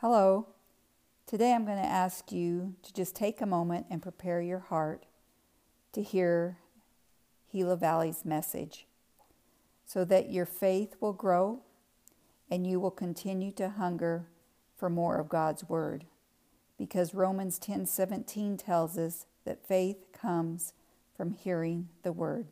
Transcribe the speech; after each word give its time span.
Hello. 0.00 0.48
Today 1.26 1.54
I'm 1.54 1.64
going 1.64 1.82
to 1.82 1.88
ask 1.88 2.30
you 2.30 2.74
to 2.82 2.92
just 2.92 3.16
take 3.16 3.40
a 3.40 3.46
moment 3.46 3.86
and 3.88 4.02
prepare 4.02 4.42
your 4.42 4.58
heart 4.58 5.06
to 5.94 6.02
hear 6.02 6.58
Gila 7.50 7.78
Valley's 7.78 8.22
message 8.22 8.86
so 9.86 10.04
that 10.04 10.30
your 10.30 10.44
faith 10.44 10.96
will 11.00 11.14
grow 11.14 11.62
and 12.50 12.66
you 12.66 12.78
will 12.78 12.90
continue 12.90 13.50
to 13.52 13.70
hunger 13.70 14.28
for 14.76 14.90
more 14.90 15.16
of 15.16 15.30
God's 15.30 15.66
word 15.66 16.04
because 16.76 17.14
Romans 17.14 17.58
10:17 17.58 18.58
tells 18.58 18.98
us 18.98 19.24
that 19.46 19.66
faith 19.66 20.12
comes 20.12 20.74
from 21.14 21.30
hearing 21.30 21.88
the 22.02 22.12
word. 22.12 22.48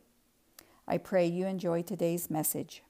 I 0.88 0.96
pray 0.96 1.26
you 1.26 1.44
enjoy 1.44 1.82
today's 1.82 2.30
message. 2.30 2.82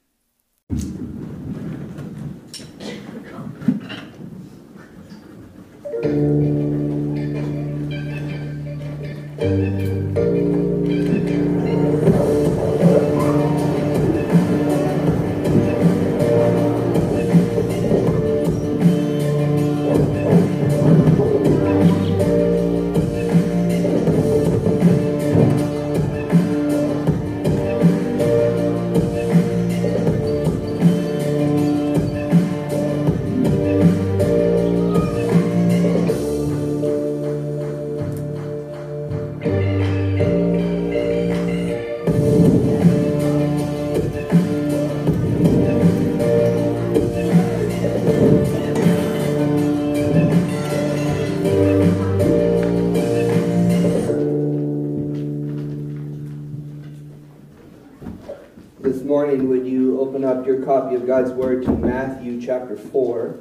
Copy 60.63 60.95
of 60.95 61.07
God's 61.07 61.31
Word 61.31 61.65
to 61.65 61.73
Matthew 61.73 62.39
chapter 62.39 62.77
4. 62.77 63.39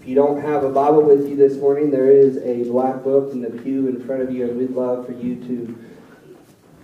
If 0.00 0.08
you 0.08 0.16
don't 0.16 0.40
have 0.42 0.64
a 0.64 0.70
Bible 0.70 1.02
with 1.02 1.28
you 1.28 1.36
this 1.36 1.56
morning, 1.58 1.92
there 1.92 2.10
is 2.10 2.38
a 2.38 2.68
black 2.68 3.04
book 3.04 3.32
in 3.32 3.40
the 3.40 3.50
pew 3.50 3.86
in 3.86 4.04
front 4.04 4.22
of 4.22 4.32
you, 4.32 4.48
and 4.48 4.58
we'd 4.58 4.70
love 4.70 5.06
for 5.06 5.12
you 5.12 5.36
to 5.46 5.78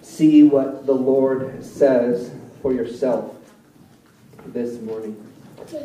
see 0.03 0.45
what 0.45 0.87
the 0.87 0.93
Lord 0.93 1.65
says 1.65 2.31
for 2.63 2.73
yourself 2.73 3.35
this 4.47 4.81
morning. 4.83 5.21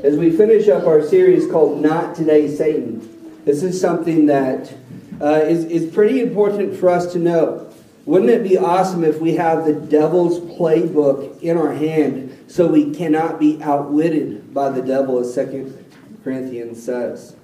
As 0.03 0.15
we 0.15 0.29
finish 0.29 0.67
up 0.67 0.85
our 0.85 1.01
series 1.01 1.49
called 1.49 1.81
Not 1.81 2.13
Today, 2.13 2.55
Satan, 2.55 3.41
this 3.45 3.63
is 3.63 3.81
something 3.81 4.27
that 4.27 4.71
uh, 5.19 5.41
is 5.43 5.65
is, 5.65 5.91
pretty 5.91 6.19
important 6.21 6.75
for 6.75 6.89
us 6.89 7.11
to 7.13 7.19
know. 7.19 7.70
Wouldn't 8.05 8.31
it 8.31 8.43
be 8.43 8.57
awesome 8.57 9.03
if 9.03 9.19
we 9.19 9.35
have 9.35 9.65
the 9.65 9.73
devil's 9.73 10.39
playbook 10.39 11.39
in 11.41 11.57
our 11.57 11.73
hand 11.73 12.45
so 12.47 12.67
we 12.67 12.93
cannot 12.93 13.39
be 13.39 13.61
outwitted 13.61 14.53
by 14.53 14.69
the 14.69 14.81
devil, 14.81 15.19
as 15.19 15.33
2 15.35 15.85
Corinthians 16.23 16.81
says. 16.81 17.35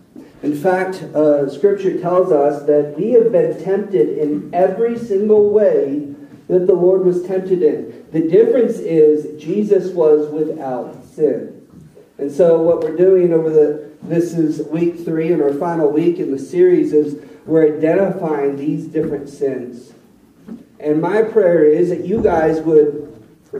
In 0.43 0.55
fact, 0.55 0.95
uh, 1.15 1.49
Scripture 1.49 1.99
tells 1.99 2.31
us 2.31 2.65
that 2.67 2.95
we 2.97 3.11
have 3.11 3.31
been 3.31 3.63
tempted 3.63 4.17
in 4.17 4.49
every 4.53 4.97
single 4.97 5.51
way 5.51 6.13
that 6.47 6.67
the 6.67 6.73
Lord 6.73 7.05
was 7.05 7.23
tempted 7.23 7.61
in. 7.61 8.05
The 8.11 8.27
difference 8.27 8.77
is 8.77 9.41
Jesus 9.41 9.91
was 9.93 10.29
without 10.31 11.03
sin. 11.05 11.67
And 12.17 12.31
so, 12.31 12.61
what 12.61 12.81
we're 12.81 12.95
doing 12.95 13.31
over 13.31 13.49
the 13.49 13.87
this 14.03 14.33
is 14.33 14.65
week 14.67 15.03
three 15.03 15.31
and 15.31 15.41
our 15.41 15.53
final 15.53 15.91
week 15.91 16.19
in 16.19 16.31
the 16.31 16.39
series 16.39 16.93
is 16.93 17.23
we're 17.45 17.75
identifying 17.77 18.55
these 18.55 18.87
different 18.87 19.29
sins. 19.29 19.93
And 20.79 21.01
my 21.01 21.23
prayer 21.23 21.65
is 21.65 21.89
that 21.89 22.05
you 22.05 22.21
guys 22.21 22.61
would 22.61 23.05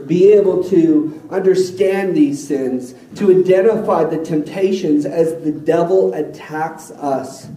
be 0.06 0.32
able 0.32 0.62
to 0.64 1.26
understand 1.30 2.16
these 2.16 2.46
sins, 2.46 2.94
to 3.16 3.30
identify 3.30 4.04
the 4.04 4.22
temptations 4.24 5.04
as 5.04 5.42
the 5.42 5.50
devil 5.50 6.14
attacks 6.14 6.90
us, 6.92 7.48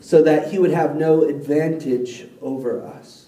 so 0.00 0.22
that 0.22 0.50
he 0.50 0.58
would 0.58 0.70
have 0.70 0.96
no 0.96 1.24
advantage 1.24 2.26
over 2.42 2.84
us. 2.84 3.26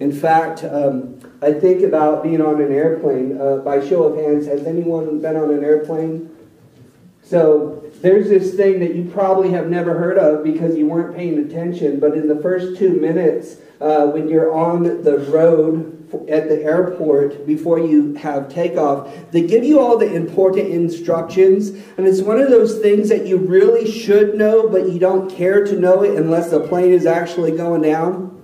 In 0.00 0.12
fact, 0.12 0.64
um, 0.64 1.20
I 1.42 1.52
think 1.52 1.82
about 1.82 2.22
being 2.22 2.40
on 2.40 2.60
an 2.60 2.72
airplane. 2.72 3.40
Uh, 3.40 3.56
by 3.56 3.86
show 3.86 4.04
of 4.04 4.16
hands, 4.16 4.46
has 4.46 4.64
anyone 4.64 5.20
been 5.20 5.36
on 5.36 5.50
an 5.50 5.64
airplane? 5.64 6.34
So 7.22 7.87
there's 8.00 8.28
this 8.28 8.54
thing 8.54 8.80
that 8.80 8.94
you 8.94 9.10
probably 9.12 9.50
have 9.50 9.68
never 9.68 9.98
heard 9.98 10.18
of 10.18 10.44
because 10.44 10.76
you 10.76 10.86
weren't 10.86 11.16
paying 11.16 11.38
attention, 11.38 11.98
but 11.98 12.14
in 12.14 12.28
the 12.28 12.40
first 12.40 12.78
two 12.78 12.92
minutes, 12.92 13.56
uh, 13.80 14.06
when 14.06 14.28
you're 14.28 14.52
on 14.52 14.82
the 14.82 15.18
road 15.30 15.94
at 16.28 16.48
the 16.48 16.62
airport 16.62 17.46
before 17.46 17.78
you 17.78 18.14
have 18.14 18.48
takeoff. 18.48 19.12
They 19.30 19.46
give 19.46 19.64
you 19.64 19.78
all 19.78 19.98
the 19.98 20.14
important 20.14 20.68
instructions, 20.68 21.68
and 21.96 22.06
it's 22.06 22.22
one 22.22 22.40
of 22.40 22.48
those 22.48 22.78
things 22.78 23.08
that 23.10 23.26
you 23.26 23.36
really 23.36 23.90
should 23.90 24.34
know, 24.34 24.68
but 24.68 24.90
you 24.90 24.98
don't 24.98 25.30
care 25.30 25.64
to 25.66 25.78
know 25.78 26.02
it 26.02 26.16
unless 26.16 26.50
the 26.50 26.60
plane 26.60 26.92
is 26.92 27.06
actually 27.06 27.56
going 27.56 27.82
down. 27.82 28.34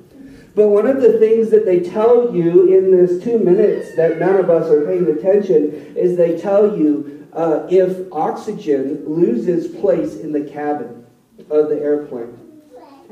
But 0.54 0.69
one 0.69 0.86
of 0.86 1.03
the 1.03 1.19
things 1.19 1.50
that 1.50 1.65
they 1.65 1.81
tell 1.81 2.32
you 2.32 2.72
in 2.72 2.92
this 2.92 3.22
two 3.25 3.38
minutes 3.38 3.97
that 3.97 4.19
none 4.19 4.36
of 4.36 4.50
us 4.50 4.71
are 4.71 4.86
paying 4.86 5.06
attention 5.09 5.97
is 5.97 6.16
they 6.16 6.38
tell 6.38 6.78
you 6.78 7.14
uh, 7.34 7.67
if 7.71 8.12
oxygen 8.12 9.05
loses 9.06 9.75
place 9.81 10.17
in 10.17 10.33
the 10.33 10.43
cabin 10.43 11.05
of 11.50 11.69
the 11.69 11.81
airplane 11.81 12.39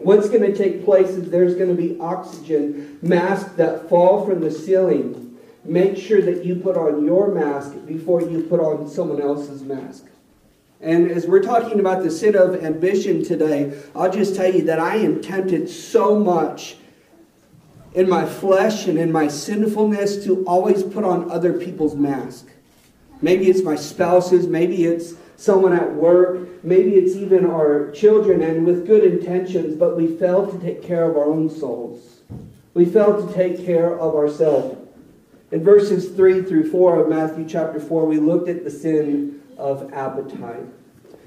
What's 0.03 0.28
going 0.28 0.43
to 0.43 0.56
take 0.56 0.84
place 0.84 1.10
is 1.10 1.31
there's 1.31 1.55
going 1.55 1.75
to 1.75 1.81
be 1.81 1.99
oxygen 2.00 2.99
masks 3.03 3.53
that 3.53 3.88
fall 3.88 4.27
from 4.27 4.41
the 4.41 4.50
ceiling. 4.50 5.38
Make 5.65 5.97
sure 5.97 6.21
that 6.22 6.44
you 6.44 6.56
put 6.56 6.77
on 6.77 7.05
your 7.05 7.33
mask 7.33 7.75
before 7.87 8.21
you 8.21 8.43
put 8.43 8.59
on 8.59 8.88
someone 8.88 9.22
else's 9.22 9.62
mask. 9.62 10.06
And 10.81 11.09
as 11.09 11.28
we're 11.28 11.43
talking 11.43 11.78
about 11.78 12.03
the 12.03 12.10
sin 12.10 12.34
of 12.34 12.65
ambition 12.65 13.22
today, 13.22 13.81
I'll 13.94 14.10
just 14.10 14.34
tell 14.34 14.53
you 14.53 14.65
that 14.65 14.81
I 14.81 14.97
am 14.97 15.22
tempted 15.22 15.71
so 15.71 16.19
much 16.19 16.77
in 17.94 18.09
my 18.09 18.27
flesh 18.27 18.89
and 18.89 18.99
in 18.99 19.12
my 19.12 19.28
sinfulness 19.28 20.25
to 20.25 20.44
always 20.47 20.83
put 20.83 21.04
on 21.04 21.31
other 21.31 21.53
people's 21.53 21.94
mask. 21.94 22.49
Maybe 23.22 23.49
it's 23.49 23.62
my 23.62 23.77
spouse's, 23.77 24.49
maybe 24.49 24.84
it's 24.84 25.15
someone 25.37 25.72
at 25.72 25.94
work, 25.94 26.65
maybe 26.65 26.97
it's 26.97 27.16
even 27.16 27.47
our 27.47 27.91
children, 27.93 28.43
and 28.43 28.66
with 28.66 28.87
good 28.87 29.05
intentions, 29.05 29.77
but 29.77 29.97
we 29.97 30.16
fail 30.16 30.50
to 30.50 30.59
take 30.59 30.83
care 30.83 31.09
of 31.09 31.16
our 31.16 31.27
own 31.27 31.49
souls. 31.49 32.21
We 32.75 32.84
fail 32.84 33.25
to 33.25 33.33
take 33.33 33.65
care 33.65 33.99
of 33.99 34.16
ourselves. 34.16 34.78
In 35.53 35.62
verses 35.62 36.10
3 36.10 36.43
through 36.43 36.71
4 36.71 37.03
of 37.03 37.09
Matthew 37.09 37.47
chapter 37.49 37.78
4, 37.78 38.06
we 38.06 38.19
looked 38.19 38.49
at 38.49 38.65
the 38.65 38.71
sin 38.71 39.43
of 39.56 39.93
appetite. 39.93 40.65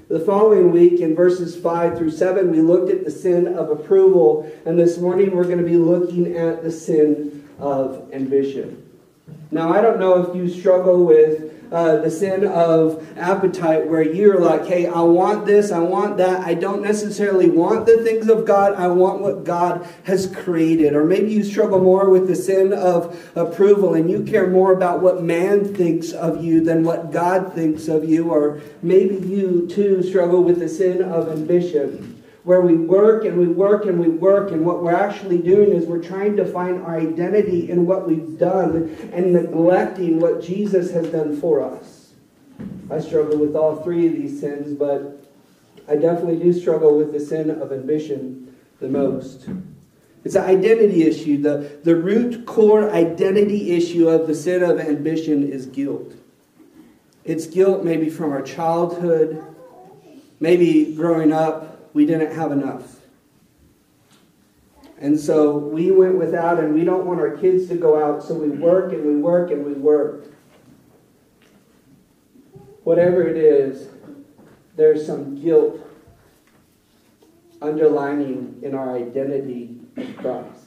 The 0.08 0.20
following 0.20 0.72
week, 0.72 1.00
in 1.00 1.14
verses 1.14 1.56
5 1.56 1.96
through 1.96 2.10
7, 2.10 2.50
we 2.50 2.60
looked 2.60 2.90
at 2.90 3.04
the 3.04 3.10
sin 3.10 3.48
of 3.48 3.70
approval, 3.70 4.50
and 4.66 4.78
this 4.78 4.98
morning 4.98 5.34
we're 5.34 5.44
going 5.44 5.58
to 5.58 5.64
be 5.64 5.76
looking 5.76 6.36
at 6.36 6.62
the 6.62 6.70
sin 6.70 7.48
of 7.58 8.12
ambition. 8.12 8.82
Now, 9.50 9.72
I 9.72 9.80
don't 9.80 9.98
know 9.98 10.22
if 10.22 10.36
you 10.36 10.48
struggle 10.48 11.04
with 11.04 11.55
uh, 11.72 11.96
the 11.96 12.10
sin 12.10 12.44
of 12.44 13.06
appetite, 13.18 13.86
where 13.86 14.02
you're 14.02 14.40
like, 14.40 14.66
hey, 14.66 14.86
I 14.86 15.00
want 15.00 15.46
this, 15.46 15.72
I 15.72 15.78
want 15.78 16.16
that. 16.18 16.46
I 16.46 16.54
don't 16.54 16.82
necessarily 16.82 17.48
want 17.50 17.86
the 17.86 18.02
things 18.02 18.28
of 18.28 18.44
God, 18.44 18.74
I 18.74 18.88
want 18.88 19.20
what 19.20 19.44
God 19.44 19.86
has 20.04 20.26
created. 20.26 20.94
Or 20.94 21.04
maybe 21.04 21.32
you 21.32 21.44
struggle 21.44 21.80
more 21.80 22.08
with 22.08 22.28
the 22.28 22.36
sin 22.36 22.72
of 22.72 23.30
approval 23.34 23.94
and 23.94 24.10
you 24.10 24.24
care 24.24 24.48
more 24.48 24.72
about 24.72 25.00
what 25.00 25.22
man 25.22 25.74
thinks 25.74 26.12
of 26.12 26.44
you 26.44 26.62
than 26.62 26.84
what 26.84 27.10
God 27.12 27.52
thinks 27.54 27.88
of 27.88 28.08
you. 28.08 28.30
Or 28.30 28.60
maybe 28.82 29.16
you 29.16 29.66
too 29.68 30.02
struggle 30.02 30.42
with 30.42 30.58
the 30.58 30.68
sin 30.68 31.02
of 31.02 31.28
ambition 31.28 32.15
where 32.46 32.60
we 32.60 32.76
work 32.76 33.24
and 33.24 33.36
we 33.36 33.48
work 33.48 33.86
and 33.86 33.98
we 33.98 34.06
work, 34.06 34.52
and 34.52 34.64
what 34.64 34.80
we're 34.80 34.94
actually 34.94 35.38
doing 35.38 35.72
is 35.72 35.84
we're 35.84 36.00
trying 36.00 36.36
to 36.36 36.44
find 36.44 36.80
our 36.84 36.96
identity 36.96 37.68
in 37.68 37.84
what 37.86 38.06
we've 38.06 38.38
done 38.38 38.96
and 39.12 39.32
neglecting 39.32 40.20
what 40.20 40.40
Jesus 40.40 40.92
has 40.92 41.08
done 41.08 41.40
for 41.40 41.60
us. 41.60 42.12
I 42.88 43.00
struggle 43.00 43.36
with 43.36 43.56
all 43.56 43.82
three 43.82 44.06
of 44.06 44.12
these 44.12 44.38
sins, 44.38 44.78
but 44.78 45.28
I 45.88 45.96
definitely 45.96 46.38
do 46.38 46.52
struggle 46.52 46.96
with 46.96 47.12
the 47.12 47.18
sin 47.18 47.50
of 47.50 47.72
ambition 47.72 48.54
the 48.78 48.90
most. 48.90 49.48
It's 50.22 50.36
an 50.36 50.44
identity 50.44 51.02
issue. 51.02 51.42
The, 51.42 51.80
the 51.82 51.96
root 51.96 52.46
core 52.46 52.92
identity 52.92 53.72
issue 53.72 54.08
of 54.08 54.28
the 54.28 54.36
sin 54.36 54.62
of 54.62 54.78
ambition 54.78 55.50
is 55.50 55.66
guilt. 55.66 56.14
It's 57.24 57.48
guilt 57.48 57.82
maybe 57.82 58.08
from 58.08 58.30
our 58.30 58.42
childhood, 58.42 59.44
maybe 60.38 60.94
growing 60.94 61.32
up, 61.32 61.75
we 61.96 62.04
didn't 62.04 62.36
have 62.36 62.52
enough. 62.52 62.96
And 65.00 65.18
so 65.18 65.56
we 65.56 65.90
went 65.90 66.16
without, 66.16 66.60
and 66.62 66.74
we 66.74 66.84
don't 66.84 67.06
want 67.06 67.20
our 67.20 67.38
kids 67.38 67.68
to 67.68 67.74
go 67.74 67.98
out, 67.98 68.22
so 68.22 68.34
we 68.34 68.50
work 68.50 68.92
and 68.92 69.06
we 69.06 69.16
work 69.16 69.50
and 69.50 69.64
we 69.64 69.72
work. 69.72 70.26
Whatever 72.84 73.26
it 73.26 73.38
is, 73.38 73.88
there's 74.76 75.06
some 75.06 75.40
guilt 75.40 75.80
underlining 77.62 78.60
in 78.62 78.74
our 78.74 78.94
identity 78.94 79.80
of 79.96 80.16
Christ. 80.18 80.65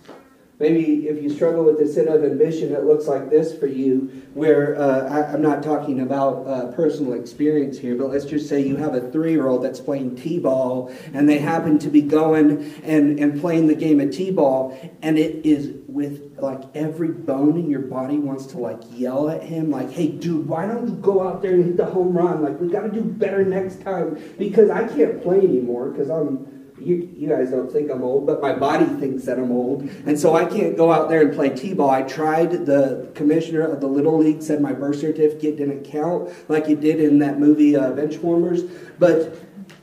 Maybe 0.60 1.08
if 1.08 1.24
you 1.24 1.30
struggle 1.30 1.64
with 1.64 1.80
the 1.80 1.88
sin 1.88 2.10
of 2.10 2.22
ambition, 2.22 2.74
it 2.74 2.84
looks 2.84 3.08
like 3.08 3.30
this 3.30 3.58
for 3.58 3.66
you, 3.66 4.12
where 4.34 4.78
uh, 4.78 5.08
I, 5.08 5.34
am 5.34 5.42
not 5.42 5.64
talking 5.64 6.02
about 6.02 6.46
uh, 6.46 6.72
personal 6.74 7.14
experience 7.14 7.78
here, 7.78 7.96
but 7.96 8.10
let's 8.10 8.26
just 8.26 8.50
say 8.50 8.60
you 8.60 8.76
have 8.76 8.94
a 8.94 9.10
three 9.10 9.32
year 9.32 9.48
old 9.48 9.64
that's 9.64 9.80
playing 9.80 10.18
T 10.18 10.38
ball 10.38 10.94
and 11.14 11.30
they 11.30 11.38
happen 11.38 11.80
to 11.80 11.90
be 11.90 12.02
going 12.02 12.74
and, 12.84 13.18
and 13.22 13.40
playing 13.40 13.68
the 13.68 13.76
game 13.76 14.02
of 14.02 14.12
T 14.12 14.32
ball, 14.32 14.78
and 15.02 15.18
it 15.18 15.46
is 15.46 15.74
with 15.88 16.38
like 16.38 16.62
every 16.76 17.10
bone 17.10 17.58
in 17.58 17.70
your 17.70 17.80
body 17.80 18.18
wants 18.18 18.46
to 18.48 18.58
like 18.58 18.82
yell 18.92 19.30
at 19.30 19.42
him, 19.42 19.72
like, 19.72 19.90
hey, 19.92 20.10
dude, 20.10 20.46
why 20.46 20.66
don't 20.66 20.90
you 20.90 20.96
go 20.96 21.26
out 21.26 21.42
there 21.42 21.54
and 21.54 21.64
hit 21.64 21.78
the 21.78 21.86
home 21.86 22.12
run? 22.12 22.44
Like, 22.44 22.60
we 22.60 22.68
got 22.68 22.82
to 22.82 22.92
do 22.92 23.02
better 23.02 23.46
next 23.46 23.82
time 23.82 24.22
because 24.38 24.70
I 24.70 24.86
can't 24.90 25.24
play 25.24 25.38
anymore 25.38 25.90
because 25.90 26.10
I'm 26.10 26.59
you, 26.82 27.10
you 27.16 27.28
guys 27.30 27.52
don't 27.52 27.72
think 27.72 27.92
I'm 27.92 28.04
old, 28.04 28.26
but 28.26 28.42
my 28.42 28.54
body 28.54 28.86
thinks 28.86 29.26
that 29.26 29.38
I'm 29.38 29.52
old. 29.52 29.84
And 30.06 30.20
so 30.20 30.36
I 30.36 30.46
can't 30.46 30.78
go 30.78 30.92
out 30.92 31.10
there 31.10 31.22
and 31.22 31.34
play 31.34 31.50
T 31.50 31.74
ball. 31.74 31.90
I 31.90 32.04
tried, 32.04 32.66
the 32.66 33.12
commissioner 33.16 33.62
of 33.62 33.82
the 33.82 33.88
Little 33.88 34.18
League 34.18 34.42
said 34.42 34.62
my 34.62 34.74
birth 34.74 35.00
certificate 35.00 35.58
didn't 35.58 35.84
count 35.84 36.32
like 36.50 36.70
it 36.70 36.82
did 36.82 37.00
in 37.00 37.20
that 37.20 37.40
movie 37.40 37.76
uh, 37.76 37.92
Benchwarmers. 37.92 38.70
But 38.98 39.38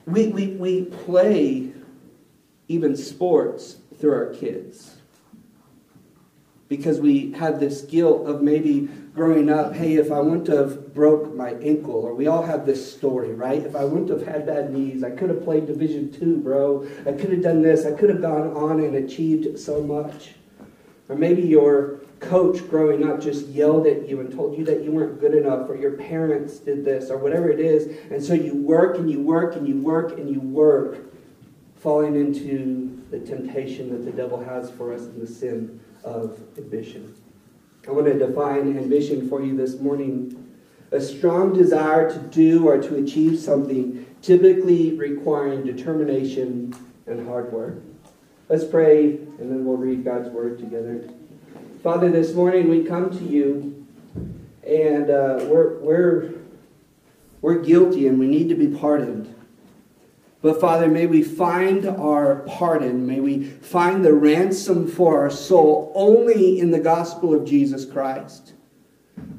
we, 0.07 0.29
we, 0.29 0.49
we 0.49 0.85
play 0.85 1.73
even 2.69 2.97
sports 2.97 3.77
through 3.99 4.15
our 4.15 4.35
kids 4.35 4.97
because 6.69 7.01
we 7.01 7.33
have 7.33 7.61
this 7.61 7.83
guilt 7.83 8.27
of 8.27 8.43
maybe 8.43 8.89
growing 9.17 9.49
up, 9.49 9.73
hey, 9.73 9.95
if 9.95 10.13
I 10.13 10.21
wouldn't 10.21 10.47
have 10.49 10.93
broke 10.93 11.35
my 11.35 11.55
ankle, 11.55 11.95
or 11.95 12.15
we 12.15 12.27
all 12.27 12.43
have 12.43 12.67
this 12.67 12.95
story, 12.95 13.33
right? 13.33 13.63
If 13.63 13.75
I 13.75 13.83
wouldn't 13.83 14.11
have 14.11 14.27
had 14.27 14.47
bad 14.47 14.71
knees, 14.71 15.03
I 15.03 15.11
could 15.11 15.31
have 15.31 15.43
played 15.43 15.67
Division 15.67 16.13
two, 16.13 16.37
bro. 16.37 16.87
I 17.01 17.13
could 17.13 17.31
have 17.33 17.43
done 17.43 17.63
this. 17.63 17.87
I 17.87 17.93
could 17.93 18.11
have 18.11 18.21
gone 18.21 18.55
on 18.55 18.81
and 18.81 18.95
achieved 18.95 19.59
so 19.59 19.83
much. 19.83 20.35
Or 21.09 21.17
maybe 21.17 21.41
your 21.41 22.01
coach 22.21 22.69
growing 22.69 23.09
up 23.09 23.23
just 23.23 23.47
yelled 23.49 23.87
at 23.87 24.07
you 24.07 24.21
and 24.21 24.31
told 24.31 24.59
you 24.59 24.67
that 24.67 24.83
you 24.83 24.93
weren't 24.93 25.19
good 25.19 25.35
enough, 25.35 25.71
or 25.71 25.77
your 25.77 25.93
parents 25.93 26.59
did 26.59 26.85
this, 26.85 27.09
or 27.11 27.17
whatever 27.17 27.49
it 27.49 27.59
is. 27.59 27.87
And 28.11 28.23
so 28.23 28.35
you 28.35 28.55
work 28.55 28.99
and 28.99 29.11
you 29.11 29.21
work 29.21 29.57
and 29.57 29.67
you 29.67 29.81
work 29.81 30.19
and 30.19 30.29
you 30.29 30.41
work, 30.41 30.99
falling 31.77 32.17
into 32.17 33.03
the 33.11 33.21
temptation 33.21 33.89
that 33.93 34.05
the 34.05 34.15
devil 34.15 34.45
has 34.45 34.71
for 34.73 34.93
us 34.93 35.03
in 35.03 35.19
the 35.19 35.27
sin 35.27 35.81
of 36.05 36.39
ambition. 36.59 37.15
I 37.87 37.93
want 37.93 38.07
to 38.07 38.19
define 38.19 38.77
ambition 38.77 39.29
for 39.29 39.41
you 39.43 39.57
this 39.57 39.79
morning. 39.79 40.43
A 40.91 41.01
strong 41.01 41.53
desire 41.53 42.11
to 42.11 42.19
do 42.19 42.67
or 42.67 42.79
to 42.79 42.97
achieve 42.97 43.39
something, 43.39 44.05
typically 44.23 44.97
requiring 44.97 45.65
determination 45.65 46.75
and 47.07 47.29
hard 47.29 47.53
work. 47.53 47.77
Let's 48.49 48.65
pray, 48.65 49.11
and 49.11 49.51
then 49.51 49.65
we'll 49.65 49.77
read 49.77 50.05
God's 50.05 50.29
word 50.31 50.59
together. 50.59 51.09
Father, 51.85 52.11
this 52.11 52.35
morning 52.35 52.69
we 52.69 52.83
come 52.83 53.17
to 53.17 53.25
you, 53.25 53.87
and 54.67 55.09
uh, 55.09 55.47
we're, 55.49 55.79
we're, 55.79 56.35
we're 57.41 57.63
guilty 57.63 58.09
and 58.09 58.19
we 58.19 58.27
need 58.27 58.49
to 58.49 58.57
be 58.57 58.67
pardoned. 58.67 59.33
But 60.47 60.61
Father, 60.61 60.87
may 60.87 61.07
we 61.07 61.25
find 61.25 61.87
our 61.87 62.37
pardon, 62.47 63.05
may 63.05 63.19
we 63.19 63.47
find 63.47 64.05
the 64.05 64.15
ransom 64.15 64.87
for 64.87 65.19
our 65.19 65.29
soul 65.29 65.91
only 65.97 66.61
in 66.61 66.71
the 66.71 66.79
gospel 66.79 67.35
of 67.35 67.45
Jesus 67.45 67.85
Christ. 67.85 68.53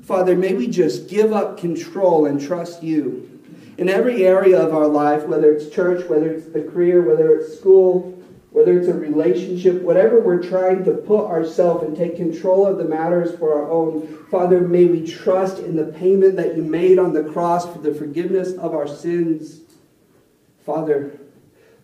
Father, 0.02 0.36
may 0.36 0.54
we 0.54 0.68
just 0.68 1.08
give 1.08 1.32
up 1.32 1.58
control 1.58 2.26
and 2.26 2.42
trust 2.42 2.84
you 2.84 3.40
in 3.78 3.88
every 3.88 4.26
area 4.26 4.60
of 4.60 4.76
our 4.76 4.86
life, 4.86 5.24
whether 5.28 5.50
it's 5.54 5.74
church, 5.74 6.06
whether 6.10 6.30
it's 6.30 6.48
the 6.48 6.64
career, 6.64 7.02
whether 7.02 7.38
it's 7.38 7.58
school, 7.58 8.22
whether 8.52 8.78
it's 8.78 8.90
a 8.90 8.94
relationship, 8.94 9.82
whatever 9.84 10.20
we're 10.20 10.44
trying 10.44 10.84
to 10.84 10.92
put 10.92 11.28
ourselves 11.28 11.86
and 11.86 11.96
take 11.96 12.18
control 12.18 12.68
of 12.68 12.78
the 12.78 12.84
matters 12.84 13.34
for 13.40 13.54
our 13.54 13.72
own. 13.72 14.26
Father, 14.30 14.60
may 14.60 14.84
we 14.84 15.08
trust 15.08 15.60
in 15.60 15.78
the 15.78 15.86
payment 15.86 16.36
that 16.36 16.58
you 16.58 16.64
made 16.64 17.00
on 17.00 17.14
the 17.14 17.24
cross 17.24 17.66
for 17.66 17.80
the 17.80 17.96
forgiveness 17.96 18.52
of 18.56 18.74
our 18.74 18.90
sins. 18.90 19.62
Father, 20.68 21.18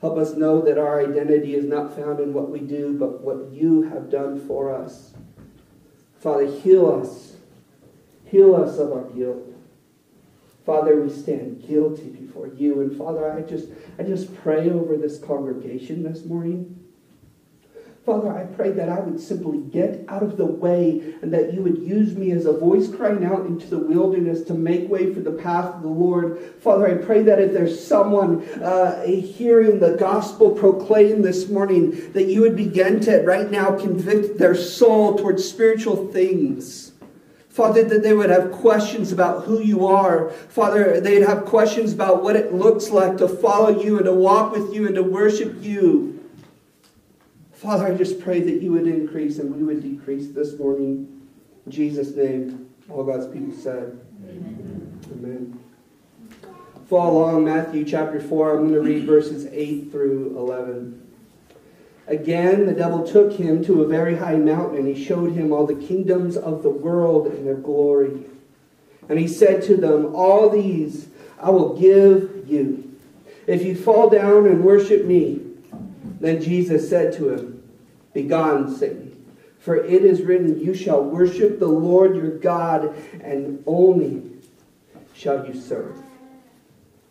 help 0.02 0.18
us 0.18 0.34
know 0.34 0.62
that 0.62 0.78
our 0.78 1.00
identity 1.00 1.56
is 1.56 1.64
not 1.64 1.96
found 1.96 2.20
in 2.20 2.34
what 2.34 2.50
we 2.50 2.60
do, 2.60 2.98
but 3.00 3.22
what 3.22 3.50
you 3.54 3.84
have 3.84 4.12
done 4.12 4.46
for 4.46 4.76
us. 4.76 5.14
Father, 6.20 6.46
heal 6.46 6.92
us. 6.92 7.38
Heal 8.26 8.54
us 8.56 8.78
of 8.80 8.92
our 8.92 9.06
guilt. 9.06 9.42
Father, 10.66 11.00
we 11.00 11.10
stand 11.10 11.66
guilty 11.66 12.10
before 12.10 12.48
you. 12.48 12.82
And 12.82 12.98
Father, 12.98 13.32
I 13.32 13.42
just, 13.42 13.70
I 13.98 14.04
just 14.04 14.36
pray 14.44 14.70
over 14.70 14.98
this 14.98 15.18
congregation 15.18 16.04
this 16.04 16.26
morning. 16.26 16.83
Father, 18.06 18.36
I 18.38 18.44
pray 18.44 18.72
that 18.72 18.90
I 18.90 19.00
would 19.00 19.18
simply 19.18 19.60
get 19.60 20.04
out 20.10 20.24
of 20.24 20.36
the 20.36 20.46
way 20.46 21.16
and 21.22 21.34
that 21.34 21.54
you 21.54 21.62
would 21.62 21.78
use 21.78 22.18
me 22.18 22.32
as 22.32 22.46
a 22.46 22.52
voice 22.52 22.94
crying 22.94 23.24
out 23.24 23.46
into 23.46 23.66
the 23.66 23.80
wilderness 23.80 24.42
to 24.44 24.54
make 24.54 24.90
way 24.90 25.14
for 25.14 25.22
the 25.22 25.32
path 25.32 25.76
of 25.76 25.84
the 25.84 25.88
Lord. 25.88 26.38
Father, 26.60 26.86
I 26.86 27.02
pray 27.02 27.24
that 27.24 27.40
if 27.40 27.54
there's 27.54 27.82
someone 27.82 28.44
uh, 28.62 29.04
hearing 29.06 29.80
the 29.80 29.96
gospel 29.96 30.52
proclaimed 30.52 31.24
this 31.24 31.48
morning, 31.48 32.12
that 32.12 32.26
you 32.26 32.42
would 32.42 32.58
begin 32.58 33.00
to 33.02 33.22
right 33.22 33.50
now 33.50 33.80
convict 33.80 34.38
their 34.38 34.56
soul 34.56 35.18
towards 35.18 35.48
spiritual 35.48 36.12
things. 36.12 36.92
Father, 37.48 37.86
that 37.86 38.04
they 38.04 38.14
would 38.14 38.32
have 38.32 38.52
questions 38.52 39.14
about 39.14 39.46
who 39.46 39.62
you 39.62 39.88
are. 39.88 40.32
Father, 40.50 41.00
they'd 41.00 41.22
have 41.22 41.46
questions 41.46 41.94
about 41.94 42.22
what 42.22 42.36
it 42.36 42.54
looks 42.54 42.90
like 42.90 43.16
to 43.20 43.30
follow 43.30 43.82
you 43.82 43.96
and 43.96 44.06
to 44.06 44.14
walk 44.14 44.52
with 44.52 44.74
you 44.74 44.88
and 44.88 44.96
to 44.96 45.04
worship 45.04 45.56
you. 45.62 46.20
Father, 47.64 47.88
I 47.88 47.96
just 47.96 48.20
pray 48.20 48.42
that 48.42 48.62
you 48.62 48.74
would 48.74 48.88
increase 48.88 49.40
and 49.40 49.56
we 49.56 49.64
would 49.64 49.82
decrease 49.82 50.28
this 50.34 50.60
morning. 50.60 51.30
In 51.66 51.72
Jesus' 51.72 52.14
name, 52.14 52.70
all 52.90 53.06
God's 53.06 53.26
people 53.28 53.54
said. 53.54 53.98
Amen. 54.28 55.00
Amen. 55.14 55.60
Follow 56.90 57.22
along 57.22 57.46
Matthew 57.46 57.86
chapter 57.86 58.20
4. 58.20 58.58
I'm 58.58 58.68
going 58.68 58.74
to 58.74 58.82
read 58.82 59.06
verses 59.06 59.48
8 59.50 59.90
through 59.94 60.38
11. 60.38 61.08
Again, 62.08 62.66
the 62.66 62.74
devil 62.74 63.08
took 63.08 63.32
him 63.32 63.64
to 63.64 63.82
a 63.82 63.88
very 63.88 64.18
high 64.18 64.36
mountain, 64.36 64.80
and 64.80 64.88
he 64.94 65.02
showed 65.02 65.32
him 65.32 65.54
all 65.54 65.66
the 65.66 65.88
kingdoms 65.88 66.36
of 66.36 66.64
the 66.64 66.70
world 66.70 67.28
and 67.28 67.48
their 67.48 67.56
glory. 67.56 68.26
And 69.08 69.18
he 69.18 69.28
said 69.30 69.64
to 69.64 69.78
them, 69.78 70.14
All 70.14 70.50
these 70.50 71.08
I 71.40 71.50
will 71.50 71.80
give 71.80 72.46
you, 72.46 73.00
if 73.48 73.64
you 73.64 73.74
fall 73.74 74.10
down 74.10 74.48
and 74.48 74.66
worship 74.66 75.06
me. 75.06 75.40
Then 76.20 76.42
Jesus 76.42 76.90
said 76.90 77.14
to 77.16 77.30
him, 77.34 77.53
Begone, 78.14 78.76
Satan. 78.76 79.14
For 79.60 79.76
it 79.78 80.04
is 80.04 80.22
written, 80.22 80.60
You 80.60 80.74
shall 80.74 81.02
worship 81.04 81.60
the 81.60 81.68
Lord 81.68 82.16
your 82.16 82.38
God, 82.38 82.96
and 83.22 83.64
only 83.66 84.30
shall 85.14 85.48
you 85.48 85.60
serve. 85.60 85.98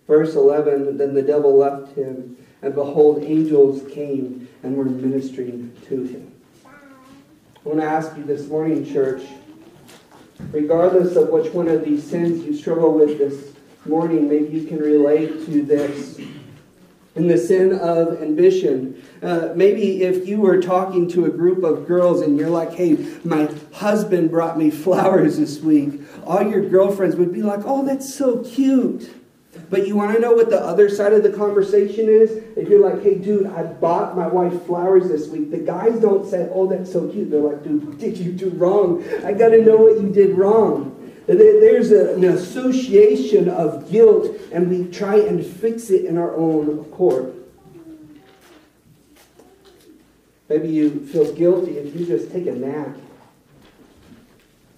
Verse 0.06 0.35
11 0.35 0.99
Then 0.99 1.14
the 1.14 1.23
devil 1.23 1.56
left 1.56 1.94
him, 1.97 2.37
and 2.61 2.75
behold, 2.75 3.23
angels 3.23 3.90
came 3.92 4.49
and 4.62 4.76
were 4.76 4.85
ministering 4.85 5.75
to 5.88 6.04
him. 6.04 6.32
I 6.66 7.68
want 7.68 7.80
to 7.80 7.87
ask 7.87 8.16
you 8.16 8.25
this 8.25 8.47
morning, 8.49 8.85
church, 8.85 9.23
regardless 10.50 11.16
of 11.16 11.28
which 11.28 11.52
one 11.52 11.68
of 11.68 11.85
these 11.85 12.04
sins 12.04 12.44
you 12.44 12.54
struggle 12.54 12.92
with 12.92 13.18
this 13.18 13.54
morning, 13.87 14.28
maybe 14.28 14.49
you 14.49 14.66
can 14.66 14.78
relate 14.78 15.47
to 15.47 15.62
this 15.62 16.21
in 17.14 17.28
the 17.28 17.37
sin 17.37 17.78
of 17.78 18.23
ambition. 18.23 19.02
Uh, 19.23 19.50
maybe 19.54 20.02
if 20.02 20.26
you 20.26 20.40
were 20.40 20.61
talking 20.61 21.09
to 21.09 21.26
a 21.26 21.31
group 21.31 21.62
of 21.62 21.87
girls 21.87 22.23
and 22.23 22.38
you're 22.38 22.50
like, 22.50 22.73
hey, 22.73 22.95
my 23.25 23.49
husband 23.73 24.31
brought 24.31 24.59
me 24.59 24.71
flowers 24.85 25.38
this 25.38 25.61
week, 25.61 26.00
all 26.25 26.42
your 26.42 26.69
girlfriends 26.69 27.16
would 27.16 27.33
be 27.33 27.42
like, 27.42 27.61
oh, 27.64 27.85
that's 27.85 28.12
so 28.12 28.42
cute. 28.42 29.14
But 29.69 29.87
you 29.87 29.97
want 29.97 30.14
to 30.14 30.21
know 30.21 30.33
what 30.33 30.49
the 30.49 30.61
other 30.61 30.88
side 30.88 31.12
of 31.12 31.23
the 31.23 31.33
conversation 31.33 32.09
is? 32.09 32.31
If 32.57 32.69
you're 32.69 32.81
like, 32.81 33.02
hey, 33.02 33.16
dude, 33.16 33.47
I 33.47 33.64
bought 33.64 34.16
my 34.16 34.26
wife 34.26 34.64
flowers 34.64 35.09
this 35.09 35.28
week, 35.28 35.50
the 35.50 35.59
guys 35.59 36.00
don't 36.00 36.28
say, 36.28 36.49
oh, 36.52 36.66
that's 36.66 36.90
so 36.90 37.09
cute. 37.09 37.31
They're 37.31 37.40
like, 37.40 37.62
dude, 37.62 37.87
what 37.87 37.99
did 37.99 38.16
you 38.16 38.33
do 38.33 38.49
wrong? 38.50 39.04
I 39.25 39.33
got 39.33 39.50
to 39.50 39.62
know 39.62 39.76
what 39.76 40.00
you 40.00 40.09
did 40.09 40.37
wrong. 40.37 40.99
There's 41.26 41.93
an 41.93 42.25
association 42.25 43.49
of 43.49 43.91
guilt, 43.91 44.37
and 44.52 44.69
we 44.69 44.91
try 44.91 45.17
and 45.17 45.45
fix 45.45 45.91
it 45.91 46.05
in 46.05 46.19
our 46.19 46.35
own 46.35 46.81
accord. 46.81 47.35
Maybe 50.49 50.69
you 50.69 51.07
feel 51.07 51.33
guilty 51.33 51.79
if 51.79 51.95
you 51.99 52.05
just 52.05 52.33
take 52.33 52.47
a 52.47 52.52
nap. 52.52 52.97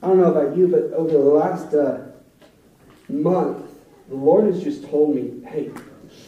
I 0.03 0.09
don't 0.09 0.19
know 0.19 0.33
about 0.33 0.57
you, 0.57 0.69
but 0.69 0.93
over 0.93 1.13
the 1.13 1.19
last 1.19 1.73
uh, 1.73 2.09
month, 3.09 3.67
the 4.09 4.15
Lord 4.15 4.45
has 4.53 4.63
just 4.63 4.87
told 4.89 5.17
me, 5.17 5.43
hey, 5.49 5.71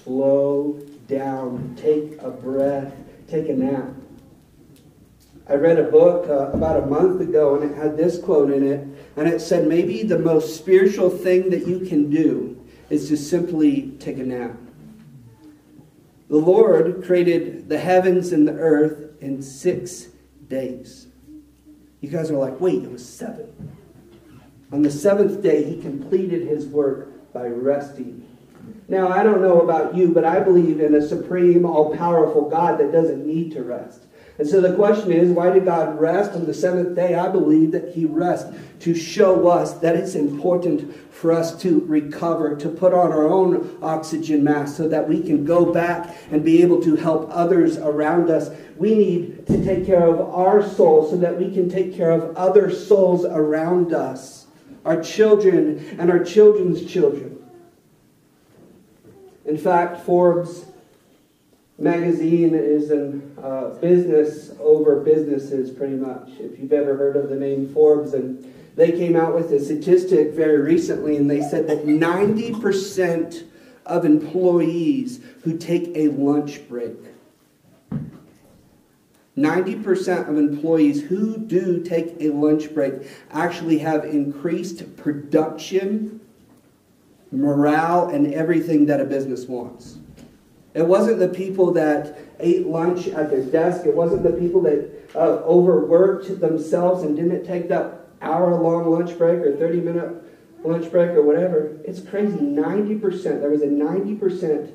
slow 0.03 0.81
down, 1.09 1.77
take 1.79 2.21
a 2.23 2.31
breath, 2.31 2.95
take 3.29 3.49
a 3.51 3.53
nap. 3.53 3.91
I 5.49 5.55
read 5.55 5.79
a 5.79 5.85
book 5.85 6.29
uh, 6.29 6.51
about 6.51 6.83
a 6.83 6.87
month 6.87 7.21
ago 7.21 7.55
and 7.55 7.71
it 7.71 7.77
had 7.77 7.97
this 7.97 8.19
quote 8.19 8.51
in 8.51 8.67
it, 8.67 8.81
and 9.17 9.29
it 9.29 9.41
said, 9.41 9.69
Maybe 9.69 10.03
the 10.03 10.19
most 10.19 10.57
spiritual 10.57 11.11
thing 11.11 11.51
that 11.51 11.67
you 11.67 11.81
can 11.81 12.11
do 12.11 12.65
is 12.91 13.09
to 13.09 13.17
simply 13.17 13.93
take 14.01 14.19
a 14.19 14.25
nap. 14.25 14.57
The 16.29 16.37
Lord 16.37 17.05
created 17.05 17.69
the 17.69 17.79
heavens 17.79 18.33
and 18.33 18.47
the 18.47 18.55
earth 18.55 19.23
in 19.23 19.41
six 19.41 20.09
days. 20.49 21.07
You 22.01 22.11
guys 22.11 22.31
are 22.31 22.37
like, 22.37 22.61
wait, 22.61 22.83
it 22.83 22.91
was 22.91 23.07
seven. 23.07 23.77
On 24.73 24.83
the 24.83 24.91
seventh 24.91 25.43
day, 25.43 25.63
he 25.63 25.81
completed 25.81 26.47
his 26.47 26.67
work 26.67 27.33
by 27.33 27.47
resting. 27.47 28.27
Now, 28.89 29.09
I 29.09 29.23
don't 29.23 29.41
know 29.41 29.61
about 29.61 29.95
you, 29.95 30.13
but 30.13 30.25
I 30.25 30.41
believe 30.41 30.81
in 30.81 30.95
a 30.95 31.07
supreme, 31.07 31.65
all 31.65 31.97
powerful 31.97 32.49
God 32.49 32.79
that 32.81 32.93
doesn't 32.93 33.25
need 33.25 33.53
to 33.53 33.63
rest. 33.63 34.03
And 34.39 34.47
so 34.47 34.61
the 34.61 34.75
question 34.75 35.13
is, 35.13 35.31
why 35.31 35.51
did 35.51 35.65
God 35.65 35.99
rest 35.99 36.33
on 36.33 36.45
the 36.45 36.53
seventh 36.53 36.95
day? 36.95 37.15
I 37.15 37.29
believe 37.29 37.73
that 37.73 37.95
He 37.95 38.05
rests 38.05 38.55
to 38.81 38.95
show 38.95 39.49
us 39.49 39.75
that 39.79 39.97
it's 39.97 40.15
important 40.15 40.95
for 41.11 41.33
us 41.33 41.59
to 41.63 41.81
recover, 41.87 42.55
to 42.57 42.69
put 42.69 42.93
on 42.93 43.13
our 43.13 43.27
own 43.27 43.79
oxygen 43.81 44.45
mask 44.45 44.77
so 44.77 44.89
that 44.89 45.09
we 45.09 45.23
can 45.23 45.47
go 45.47 45.73
back 45.73 46.15
and 46.31 46.45
be 46.45 46.61
able 46.61 46.83
to 46.83 46.97
help 46.97 47.29
others 47.33 47.79
around 47.79 48.29
us. 48.29 48.51
We 48.77 48.95
need 48.95 49.47
to 49.47 49.65
take 49.65 49.87
care 49.87 50.07
of 50.07 50.21
our 50.21 50.63
souls 50.63 51.11
so 51.11 51.17
that 51.17 51.39
we 51.39 51.51
can 51.51 51.71
take 51.71 51.97
care 51.97 52.11
of 52.11 52.37
other 52.37 52.71
souls 52.71 53.25
around 53.25 53.95
us, 53.95 54.47
our 54.85 55.03
children 55.03 55.97
and 55.99 56.11
our 56.11 56.23
children's 56.23 56.85
children. 56.85 57.43
In 59.47 59.57
fact, 59.57 60.05
Forbes 60.05 60.67
magazine 61.79 62.55
is 62.55 62.91
a 62.91 63.21
uh, 63.41 63.75
business 63.81 64.53
over 64.61 65.01
businesses, 65.01 65.71
pretty 65.71 65.97
much. 65.97 66.31
If 66.39 66.59
you've 66.59 66.73
ever 66.73 66.97
heard 66.97 67.17
of 67.17 67.29
the 67.29 67.37
name 67.37 67.73
Forbes, 67.73 68.15
and 68.15 68.53
they 68.77 68.93
came 68.93 69.17
out 69.17 69.35
with 69.35 69.53
a 69.53 69.61
statistic 69.61 70.33
very 70.33 70.59
recently, 70.59 71.17
and 71.17 71.31
they 71.31 71.43
said 71.43 71.67
that 71.69 71.85
90% 71.85 73.45
of 73.85 74.05
employees 74.05 75.21
who 75.43 75.57
take 75.57 75.91
a 75.95 76.09
lunch 76.09 76.67
break, 76.69 76.97
90% 79.37 80.31
of 80.31 80.39
employees 80.39 81.03
who 81.03 81.37
do 81.37 81.83
take 81.83 82.17
a 82.21 82.31
lunch 82.31 82.73
break 82.73 82.95
actually 83.31 83.79
have 83.79 84.07
increased 84.07 84.97
production, 84.97 86.21
morale, 87.31 88.09
and 88.09 88.33
everything 88.33 88.87
that 88.87 88.99
a 88.99 89.05
business 89.05 89.45
wants. 89.45 89.99
It 90.77 90.87
wasn't 90.87 91.21
the 91.21 91.29
people 91.29 91.73
that 91.73 92.19
ate 92.39 92.67
lunch 92.67 93.09
at 93.09 93.31
their 93.31 93.43
desk. 93.43 93.87
It 93.87 93.97
wasn't 93.97 94.23
the 94.23 94.33
people 94.33 94.61
that 94.63 95.09
uh, 95.15 95.39
overworked 95.47 96.39
themselves 96.39 97.03
and 97.03 97.17
didn't 97.17 97.47
take 97.47 97.71
that 97.71 98.09
hour 98.21 98.55
long 98.61 98.91
lunch 98.91 99.17
break 99.17 99.41
or 99.41 99.57
30 99.57 99.81
minute 99.81 100.23
lunch 100.63 100.91
break 100.93 101.13
or 101.13 101.23
whatever. 101.23 101.79
It's 101.83 102.01
crazy. 102.01 102.37
90%, 102.37 103.41
there 103.41 103.49
was 103.49 103.63
a 103.63 103.69
90% 103.69 104.71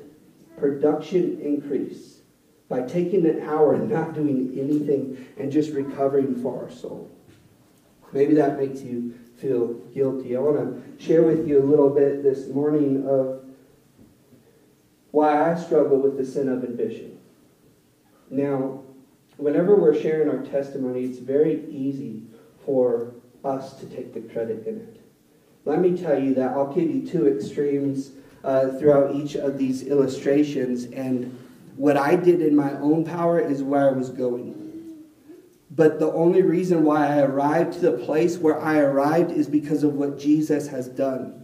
production 0.58 1.40
increase 1.40 2.22
by 2.68 2.82
taking 2.82 3.28
an 3.28 3.42
hour 3.42 3.76
and 3.76 3.88
not 3.88 4.16
doing 4.16 4.58
anything 4.58 5.28
and 5.38 5.52
just 5.52 5.72
recovering 5.72 6.42
for 6.42 6.64
our 6.64 6.72
soul. 6.72 7.12
Maybe 8.12 8.34
that 8.36 8.58
makes 8.58 8.82
you 8.82 9.14
feel 9.38 9.76
guilty. 9.94 10.36
I 10.36 10.40
want 10.40 10.58
to 10.58 11.06
share 11.06 11.22
with 11.22 11.48
you 11.48 11.62
a 11.62 11.66
little 11.66 11.92
bit 11.92 12.24
this 12.24 12.48
morning 12.48 13.08
of 13.08 13.41
why 15.12 15.52
I 15.52 15.56
struggle 15.56 15.98
with 15.98 16.18
the 16.18 16.26
sin 16.26 16.50
of 16.50 16.64
ambition. 16.64 17.20
Now, 18.30 18.84
whenever 19.38 19.76
we're 19.76 20.00
sharing 20.00 20.30
our 20.30 20.44
testimony, 20.46 21.04
it's 21.04 21.20
very 21.20 21.66
easy 21.70 22.24
for 22.66 23.14
us 23.44 23.74
to 23.80 23.86
take 23.88 24.14
the 24.14 24.22
credit 24.22 24.66
in 24.68 24.78
it. 24.78 25.02
Let 25.66 25.80
me 25.80 25.96
tell 25.96 26.18
you 26.18 26.34
that 26.36 26.52
I'll 26.52 26.74
give 26.74 26.90
you 26.90 27.06
two 27.06 27.28
extremes 27.28 28.12
uh, 28.44 28.70
throughout 28.80 29.14
each 29.16 29.36
of 29.36 29.58
these 29.58 29.84
illustrations, 29.84 30.86
and 30.86 31.38
what 31.76 31.98
I 31.98 32.16
did 32.16 32.42
in 32.42 32.56
my 32.56 32.72
own 32.80 33.04
power 33.04 33.40
is 33.40 33.62
where 33.62 33.90
I 33.90 33.94
was 33.94 34.10
going. 34.10 34.58
But 35.72 36.00
the 36.00 36.12
only 36.12 36.42
reason 36.42 36.84
why 36.84 37.08
I 37.08 37.22
arrived 37.22 37.74
to 37.74 37.80
the 37.80 37.98
place 37.98 38.38
where 38.38 38.60
I 38.60 38.80
arrived 38.80 39.32
is 39.32 39.48
because 39.48 39.84
of 39.84 39.94
what 39.94 40.20
Jesus 40.20 40.68
has 40.68 40.90
done. 40.90 41.41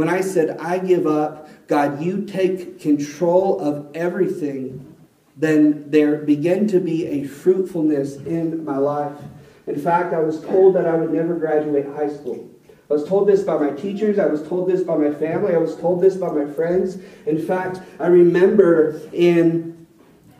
When 0.00 0.08
I 0.08 0.22
said, 0.22 0.56
I 0.56 0.78
give 0.78 1.06
up, 1.06 1.46
God, 1.68 2.00
you 2.00 2.24
take 2.24 2.80
control 2.80 3.60
of 3.60 3.94
everything, 3.94 4.96
then 5.36 5.90
there 5.90 6.16
began 6.22 6.66
to 6.68 6.80
be 6.80 7.06
a 7.06 7.24
fruitfulness 7.24 8.16
in 8.16 8.64
my 8.64 8.78
life. 8.78 9.18
In 9.66 9.78
fact, 9.78 10.14
I 10.14 10.20
was 10.20 10.40
told 10.40 10.74
that 10.76 10.86
I 10.86 10.94
would 10.96 11.12
never 11.12 11.34
graduate 11.34 11.84
high 11.84 12.08
school. 12.08 12.48
I 12.88 12.94
was 12.94 13.06
told 13.06 13.28
this 13.28 13.42
by 13.42 13.58
my 13.58 13.72
teachers. 13.72 14.18
I 14.18 14.24
was 14.24 14.42
told 14.48 14.70
this 14.70 14.82
by 14.82 14.96
my 14.96 15.12
family. 15.12 15.54
I 15.54 15.58
was 15.58 15.76
told 15.76 16.00
this 16.00 16.16
by 16.16 16.30
my 16.30 16.50
friends. 16.50 16.96
In 17.26 17.38
fact, 17.38 17.82
I 17.98 18.06
remember 18.06 19.02
in 19.12 19.86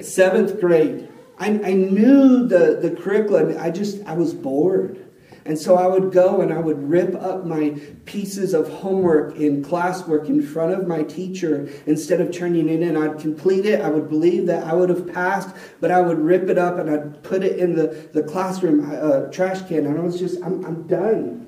seventh 0.00 0.58
grade, 0.58 1.06
I, 1.38 1.48
I 1.48 1.74
knew 1.74 2.48
the, 2.48 2.78
the 2.80 2.96
curriculum. 2.98 3.54
I 3.60 3.68
just, 3.68 4.02
I 4.06 4.14
was 4.14 4.32
bored. 4.32 4.99
And 5.44 5.58
so 5.58 5.76
I 5.76 5.86
would 5.86 6.12
go 6.12 6.40
and 6.40 6.52
I 6.52 6.58
would 6.58 6.88
rip 6.88 7.14
up 7.14 7.46
my 7.46 7.80
pieces 8.04 8.52
of 8.52 8.68
homework 8.68 9.36
in 9.36 9.64
classwork 9.64 10.28
in 10.28 10.42
front 10.42 10.72
of 10.72 10.86
my 10.86 11.02
teacher 11.02 11.68
instead 11.86 12.20
of 12.20 12.32
turning 12.32 12.68
it 12.68 12.82
in. 12.82 12.96
I'd 12.96 13.18
complete 13.18 13.64
it. 13.64 13.80
I 13.80 13.88
would 13.88 14.08
believe 14.08 14.46
that 14.46 14.66
I 14.66 14.74
would 14.74 14.90
have 14.90 15.12
passed, 15.12 15.54
but 15.80 15.90
I 15.90 16.00
would 16.00 16.18
rip 16.18 16.48
it 16.48 16.58
up 16.58 16.78
and 16.78 16.90
I'd 16.90 17.22
put 17.22 17.42
it 17.42 17.58
in 17.58 17.74
the, 17.74 18.08
the 18.12 18.22
classroom 18.22 18.90
uh, 18.90 19.30
trash 19.30 19.66
can. 19.66 19.86
And 19.86 19.98
I 19.98 20.02
was 20.02 20.18
just, 20.18 20.42
I'm, 20.42 20.64
I'm 20.64 20.86
done. 20.86 21.46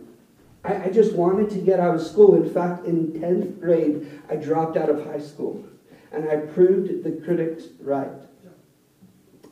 I, 0.64 0.84
I 0.84 0.90
just 0.90 1.14
wanted 1.14 1.50
to 1.50 1.58
get 1.58 1.78
out 1.78 1.94
of 1.94 2.02
school. 2.02 2.34
In 2.42 2.52
fact, 2.52 2.86
in 2.86 3.12
10th 3.12 3.60
grade, 3.60 4.22
I 4.30 4.36
dropped 4.36 4.76
out 4.76 4.88
of 4.88 5.04
high 5.04 5.20
school. 5.20 5.64
And 6.12 6.28
I 6.28 6.36
proved 6.36 7.04
the 7.04 7.12
critics 7.24 7.64
right. 7.80 8.10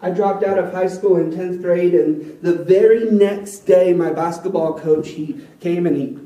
I 0.02 0.11
dropped 0.11 0.45
out 0.45 0.59
of 0.59 0.73
high 0.73 0.87
school 0.87 1.16
in 1.16 1.30
10th 1.30 1.61
grade, 1.61 1.95
and 1.95 2.40
the 2.40 2.54
very 2.54 3.11
next 3.11 3.61
day, 3.61 3.92
my 3.92 4.11
basketball 4.11 4.78
coach, 4.78 5.11
he 5.11 5.47
came 5.61 5.87
and 5.87 5.97
he 5.97 6.19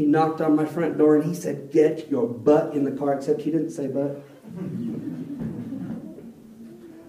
he 0.00 0.06
knocked 0.06 0.40
on 0.40 0.56
my 0.56 0.64
front 0.64 0.96
door 0.96 1.14
and 1.14 1.24
he 1.24 1.34
said, 1.34 1.70
Get 1.70 2.10
your 2.10 2.26
butt 2.26 2.72
in 2.72 2.84
the 2.84 2.90
car, 2.90 3.12
except 3.12 3.42
he 3.42 3.50
didn't 3.50 3.68
say 3.68 3.86
butt. 3.86 4.22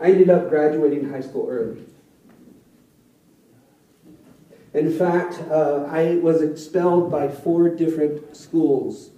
I 0.01 0.11
ended 0.11 0.29
up 0.29 0.49
graduating 0.49 1.09
high 1.09 1.21
school 1.21 1.47
early. 1.49 1.85
In 4.73 4.91
fact, 4.91 5.39
uh, 5.49 5.85
I 5.87 6.15
was 6.15 6.41
expelled 6.41 7.09
by 7.09 7.29
four 7.29 7.69
different 7.69 8.35
schools 8.35 9.11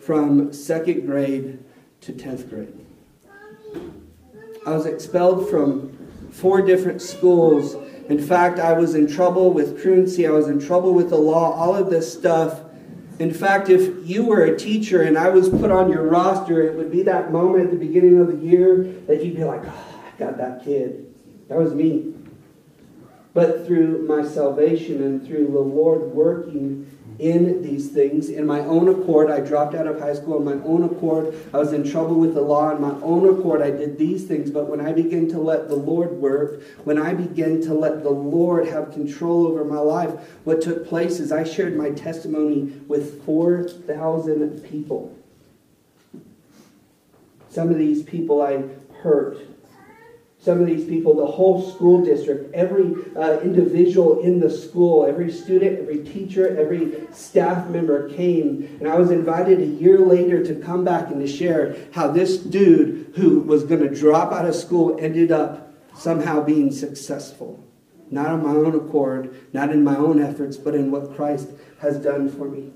from 0.00 0.50
second 0.54 1.04
grade 1.04 1.58
to 2.00 2.14
10th 2.14 2.48
grade. 2.48 2.86
I 4.66 4.70
was 4.70 4.86
expelled 4.86 5.48
from 5.48 5.96
four 6.30 6.62
different 6.62 7.02
schools. 7.02 7.74
In 8.08 8.20
fact, 8.20 8.58
I 8.58 8.72
was 8.72 8.94
in 8.94 9.06
trouble 9.06 9.52
with 9.52 9.80
truancy, 9.80 10.26
I 10.26 10.30
was 10.30 10.48
in 10.48 10.58
trouble 10.58 10.94
with 10.94 11.10
the 11.10 11.18
law, 11.18 11.52
all 11.52 11.74
of 11.74 11.90
this 11.90 12.12
stuff. 12.12 12.60
In 13.18 13.34
fact, 13.34 13.68
if 13.68 14.08
you 14.08 14.24
were 14.24 14.44
a 14.44 14.56
teacher 14.56 15.02
and 15.02 15.18
I 15.18 15.28
was 15.28 15.48
put 15.48 15.70
on 15.70 15.90
your 15.90 16.04
roster, 16.04 16.62
it 16.62 16.76
would 16.76 16.90
be 16.90 17.02
that 17.02 17.32
moment 17.32 17.64
at 17.64 17.70
the 17.72 17.76
beginning 17.76 18.20
of 18.20 18.28
the 18.28 18.36
year 18.36 18.84
that 19.06 19.24
you'd 19.24 19.36
be 19.36 19.44
like, 19.44 19.62
oh, 19.64 20.02
I 20.06 20.18
got 20.18 20.38
that 20.38 20.64
kid. 20.64 21.12
That 21.48 21.58
was 21.58 21.74
me. 21.74 22.14
But 23.34 23.66
through 23.66 24.06
my 24.06 24.26
salvation 24.26 25.02
and 25.02 25.26
through 25.26 25.48
the 25.48 25.60
Lord 25.60 26.02
working 26.12 26.97
in 27.18 27.62
these 27.62 27.88
things. 27.88 28.28
In 28.28 28.46
my 28.46 28.60
own 28.60 28.88
accord, 28.88 29.30
I 29.30 29.40
dropped 29.40 29.74
out 29.74 29.86
of 29.86 29.98
high 29.98 30.14
school. 30.14 30.38
In 30.38 30.44
my 30.44 30.64
own 30.64 30.84
accord, 30.84 31.34
I 31.52 31.58
was 31.58 31.72
in 31.72 31.88
trouble 31.88 32.14
with 32.14 32.34
the 32.34 32.40
law. 32.40 32.74
In 32.74 32.80
my 32.80 32.94
own 33.02 33.38
accord, 33.38 33.60
I 33.60 33.70
did 33.70 33.98
these 33.98 34.26
things. 34.26 34.50
But 34.50 34.68
when 34.68 34.80
I 34.80 34.92
began 34.92 35.28
to 35.30 35.38
let 35.38 35.68
the 35.68 35.74
Lord 35.74 36.12
work, 36.12 36.62
when 36.84 36.98
I 36.98 37.14
began 37.14 37.60
to 37.62 37.74
let 37.74 38.02
the 38.02 38.10
Lord 38.10 38.68
have 38.68 38.92
control 38.92 39.48
over 39.48 39.64
my 39.64 39.78
life, 39.78 40.10
what 40.44 40.60
took 40.60 40.86
place 40.86 41.18
is 41.18 41.32
I 41.32 41.44
shared 41.44 41.76
my 41.76 41.90
testimony 41.90 42.72
with 42.86 43.24
4,000 43.24 44.62
people. 44.64 45.14
Some 47.50 47.70
of 47.70 47.78
these 47.78 48.02
people 48.02 48.42
I 48.42 48.62
hurt 49.00 49.38
some 50.40 50.60
of 50.60 50.66
these 50.66 50.86
people, 50.86 51.16
the 51.16 51.26
whole 51.26 51.68
school 51.72 52.04
district, 52.04 52.54
every 52.54 52.94
uh, 53.16 53.40
individual 53.40 54.20
in 54.20 54.38
the 54.38 54.48
school, 54.48 55.04
every 55.04 55.32
student, 55.32 55.80
every 55.80 56.04
teacher, 56.04 56.56
every 56.56 57.08
staff 57.12 57.68
member 57.68 58.08
came. 58.10 58.76
And 58.78 58.88
I 58.88 58.96
was 58.96 59.10
invited 59.10 59.60
a 59.60 59.66
year 59.66 59.98
later 59.98 60.44
to 60.44 60.54
come 60.54 60.84
back 60.84 61.08
and 61.10 61.20
to 61.20 61.26
share 61.26 61.76
how 61.92 62.08
this 62.08 62.38
dude 62.38 63.12
who 63.16 63.40
was 63.40 63.64
going 63.64 63.80
to 63.80 63.92
drop 63.92 64.32
out 64.32 64.46
of 64.46 64.54
school 64.54 64.96
ended 65.00 65.32
up 65.32 65.74
somehow 65.96 66.40
being 66.42 66.70
successful. 66.70 67.64
Not 68.10 68.26
on 68.26 68.42
my 68.42 68.54
own 68.54 68.74
accord, 68.76 69.34
not 69.52 69.70
in 69.70 69.82
my 69.82 69.96
own 69.96 70.22
efforts, 70.22 70.56
but 70.56 70.74
in 70.74 70.92
what 70.92 71.16
Christ 71.16 71.48
has 71.80 71.98
done 71.98 72.30
for 72.30 72.48
me. 72.48 72.72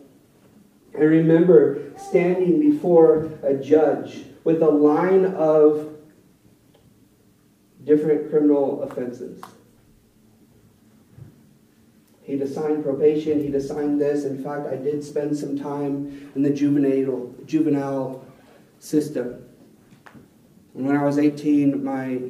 I 0.94 1.04
remember 1.04 1.92
standing 1.96 2.60
before 2.60 3.30
a 3.42 3.54
judge 3.54 4.24
with 4.44 4.60
a 4.62 4.68
line 4.68 5.24
of 5.24 5.91
different 7.84 8.30
criminal 8.30 8.82
offenses. 8.82 9.42
He'd 12.22 12.40
assigned 12.40 12.84
probation, 12.84 13.42
he'd 13.42 13.54
assigned 13.54 14.00
this. 14.00 14.24
In 14.24 14.42
fact, 14.42 14.66
I 14.66 14.76
did 14.76 15.02
spend 15.02 15.36
some 15.36 15.58
time 15.58 16.30
in 16.34 16.42
the 16.42 16.50
juvenile, 16.50 17.34
juvenile 17.46 18.24
system. 18.78 19.44
And 20.74 20.86
when 20.86 20.96
I 20.96 21.04
was 21.04 21.18
18, 21.18 21.82
my 21.82 22.20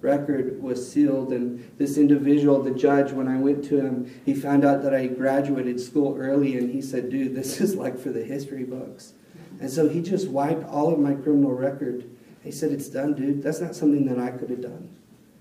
record 0.00 0.62
was 0.62 0.90
sealed, 0.90 1.32
and 1.32 1.76
this 1.78 1.98
individual, 1.98 2.62
the 2.62 2.70
judge, 2.70 3.10
when 3.12 3.26
I 3.26 3.36
went 3.36 3.64
to 3.64 3.80
him, 3.80 4.20
he 4.24 4.34
found 4.34 4.64
out 4.64 4.82
that 4.82 4.94
I 4.94 5.06
graduated 5.06 5.80
school 5.80 6.16
early, 6.16 6.56
and 6.56 6.70
he 6.70 6.80
said, 6.80 7.10
Dude, 7.10 7.34
this 7.34 7.60
is 7.60 7.74
like 7.74 7.98
for 7.98 8.10
the 8.10 8.22
history 8.22 8.64
books. 8.64 9.14
And 9.60 9.70
so 9.70 9.88
he 9.88 10.02
just 10.02 10.28
wiped 10.28 10.64
all 10.68 10.92
of 10.92 10.98
my 10.98 11.14
criminal 11.14 11.52
record. 11.52 12.08
He 12.44 12.52
said, 12.52 12.70
It's 12.70 12.88
done, 12.88 13.14
dude. 13.14 13.42
That's 13.42 13.60
not 13.60 13.74
something 13.74 14.06
that 14.06 14.18
I 14.18 14.30
could 14.30 14.50
have 14.50 14.60
done. 14.60 14.97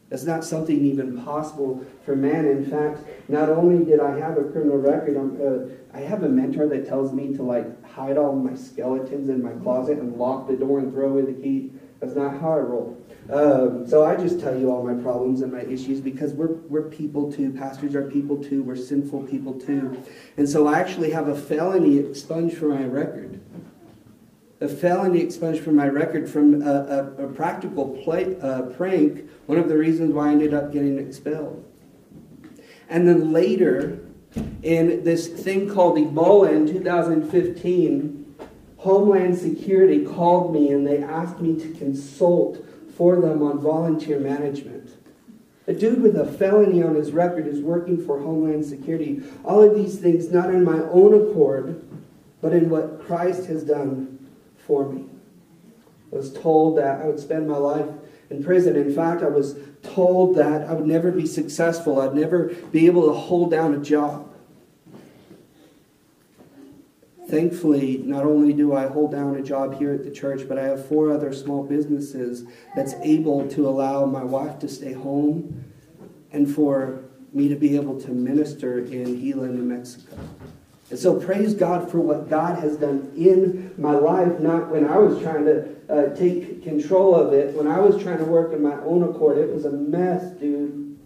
That's 0.10 0.24
not 0.24 0.46
something 0.46 0.86
even 0.86 1.22
possible 1.24 1.86
for 2.06 2.16
man. 2.16 2.46
In 2.46 2.66
fact, 2.66 3.00
not 3.28 3.50
only 3.50 3.84
did 3.84 4.00
I 4.00 4.18
have 4.18 4.38
a 4.38 4.44
criminal 4.44 4.78
record, 4.78 5.18
uh, 5.18 5.98
I 5.98 6.02
have 6.02 6.24
a 6.24 6.30
mentor 6.30 6.68
that 6.70 6.88
tells 6.88 7.12
me 7.12 7.36
to 7.36 7.44
like 7.44 7.86
hide 7.86 8.18
all 8.18 8.34
my 8.34 8.56
skeletons 8.56 9.28
in 9.28 9.44
my 9.44 9.52
closet 9.64 9.98
and 9.98 10.16
lock 10.16 10.48
the 10.48 10.56
door 10.56 10.80
and 10.80 10.94
throw 10.94 11.10
away 11.10 11.24
the 11.24 11.34
key. 11.34 11.72
That's 12.00 12.16
not 12.16 12.40
how 12.40 12.54
I 12.54 12.60
roll. 12.60 12.98
Um, 13.30 13.86
so 13.86 14.06
I 14.06 14.16
just 14.16 14.40
tell 14.40 14.58
you 14.58 14.72
all 14.72 14.86
my 14.86 14.94
problems 15.02 15.42
and 15.42 15.52
my 15.52 15.62
issues 15.62 16.00
because 16.00 16.32
we're, 16.34 16.54
we're 16.70 16.84
people 16.84 17.30
too. 17.30 17.52
Pastors 17.52 17.94
are 17.94 18.10
people 18.10 18.42
too. 18.42 18.64
We're 18.64 18.78
sinful 18.78 19.24
people 19.24 19.60
too. 19.60 20.02
And 20.38 20.48
so 20.48 20.68
I 20.68 20.80
actually 20.80 21.12
have 21.12 21.28
a 21.28 21.36
felony 21.36 21.98
expunged 21.98 22.58
from 22.58 22.70
my 22.70 22.86
record 22.86 23.42
a 24.60 24.68
felony 24.68 25.20
expunged 25.22 25.64
from 25.64 25.76
my 25.76 25.88
record 25.88 26.30
from 26.30 26.62
a, 26.62 26.74
a, 26.74 27.26
a 27.26 27.28
practical 27.28 27.90
play, 28.04 28.36
uh, 28.42 28.64
prank, 28.64 29.30
one 29.46 29.60
of 29.60 29.68
the 29.70 29.78
reasons 29.78 30.14
why 30.14 30.30
I 30.30 30.32
ended 30.32 30.54
up 30.54 30.72
getting 30.72 30.98
expelled. 30.98 31.64
And 32.90 33.08
then 33.08 33.32
later, 33.32 34.00
in 34.64 35.04
this 35.04 35.28
thing 35.28 35.70
called 35.70 35.98
Ebola 35.98 36.52
in 36.52 36.68
2015, 36.68 38.36
Homeland 38.78 39.38
Security 39.38 40.06
called 40.06 40.54
me 40.54 40.70
and 40.72 40.88
they 40.88 41.04
asked 41.04 41.40
me 41.40 41.60
to 41.60 41.74
consult 41.74 42.64
for 42.96 43.18
them 43.18 43.44
on 43.44 43.60
volunteer 43.60 44.20
management. 44.20 44.92
A 45.68 45.74
dude 45.74 46.02
with 46.02 46.16
a 46.16 46.26
felony 46.26 46.82
on 46.82 46.96
his 46.96 47.12
record 47.12 47.46
is 47.46 47.60
working 47.60 48.04
for 48.04 48.20
Homeland 48.20 48.66
Security. 48.66 49.22
All 49.44 49.62
of 49.62 49.76
these 49.76 50.00
things 50.00 50.32
not 50.32 50.50
in 50.50 50.64
my 50.64 50.80
own 50.80 51.14
accord, 51.14 51.84
but 52.42 52.54
in 52.54 52.70
what 52.70 53.06
Christ 53.06 53.46
has 53.48 53.64
done 53.64 54.17
for 54.68 54.88
me. 54.90 55.06
I 56.12 56.16
was 56.16 56.32
told 56.32 56.78
that 56.78 57.02
I 57.02 57.06
would 57.06 57.20
spend 57.20 57.48
my 57.48 57.58
life 57.58 57.88
in 58.30 58.44
prison. 58.44 58.76
In 58.76 58.94
fact, 58.94 59.24
I 59.24 59.28
was 59.28 59.58
told 59.82 60.36
that 60.36 60.64
I 60.64 60.74
would 60.74 60.86
never 60.86 61.12
be 61.12 61.26
successful, 61.26 62.02
I'd 62.02 62.14
never 62.14 62.54
be 62.72 62.86
able 62.86 63.08
to 63.08 63.14
hold 63.14 63.52
down 63.52 63.74
a 63.74 63.80
job. 63.80 64.26
Thankfully, 67.30 67.98
not 68.06 68.24
only 68.24 68.54
do 68.54 68.74
I 68.74 68.88
hold 68.88 69.12
down 69.12 69.36
a 69.36 69.42
job 69.42 69.78
here 69.78 69.94
at 69.94 70.06
the 70.06 70.12
church, 70.12 70.48
but 70.48 70.58
I 70.58 70.64
have 70.64 70.88
four 70.88 71.12
other 71.12 71.34
small 71.34 71.64
businesses 71.64 72.46
that's 72.74 72.94
able 73.04 73.50
to 73.50 73.68
allow 73.68 74.06
my 74.06 74.24
wife 74.24 74.60
to 74.60 74.70
stay 74.70 74.94
home 74.94 75.66
and 76.32 76.54
for 76.54 77.04
me 77.34 77.50
to 77.50 77.56
be 77.56 77.76
able 77.76 78.00
to 78.00 78.12
minister 78.12 78.80
in 78.80 79.20
Gila, 79.20 79.48
New 79.48 79.64
Mexico. 79.64 80.18
And 80.90 80.98
so 80.98 81.20
praise 81.20 81.54
God 81.54 81.92
for 81.92 82.00
what 82.00 82.30
God 82.30 82.60
has 82.60 82.78
done 82.78 83.12
in 83.16 83.74
my 83.78 83.92
life, 83.92 84.40
not 84.40 84.70
when 84.70 84.88
I 84.88 84.98
was 84.98 85.22
trying 85.22 85.44
to 85.46 85.68
uh, 85.90 86.16
take 86.16 86.64
control 86.64 87.14
of 87.14 87.34
it. 87.34 87.54
When 87.56 87.68
I 87.68 87.80
was 87.80 88.02
trying 88.02 88.20
to 88.20 88.26
work 88.26 88.54
in 88.54 88.64
my 88.64 88.76
own 88.76 89.04
accord, 89.04 89.38
it 89.38 89.54
was 89.54 89.66
a 89.66 89.72
mess, 89.72 90.32
dude. 90.40 90.98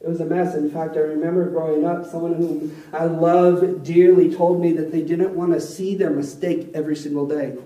It 0.00 0.08
was 0.08 0.20
a 0.20 0.24
mess. 0.24 0.54
In 0.54 0.70
fact, 0.70 0.96
I 0.96 1.00
remember 1.00 1.48
growing 1.50 1.84
up, 1.84 2.04
someone 2.04 2.34
whom 2.34 2.82
I 2.92 3.04
love 3.04 3.84
dearly 3.84 4.34
told 4.34 4.60
me 4.60 4.72
that 4.72 4.90
they 4.90 5.02
didn't 5.02 5.34
want 5.34 5.52
to 5.52 5.60
see 5.60 5.94
their 5.94 6.10
mistake 6.10 6.70
every 6.74 6.96
single 6.96 7.26
day. 7.26 7.56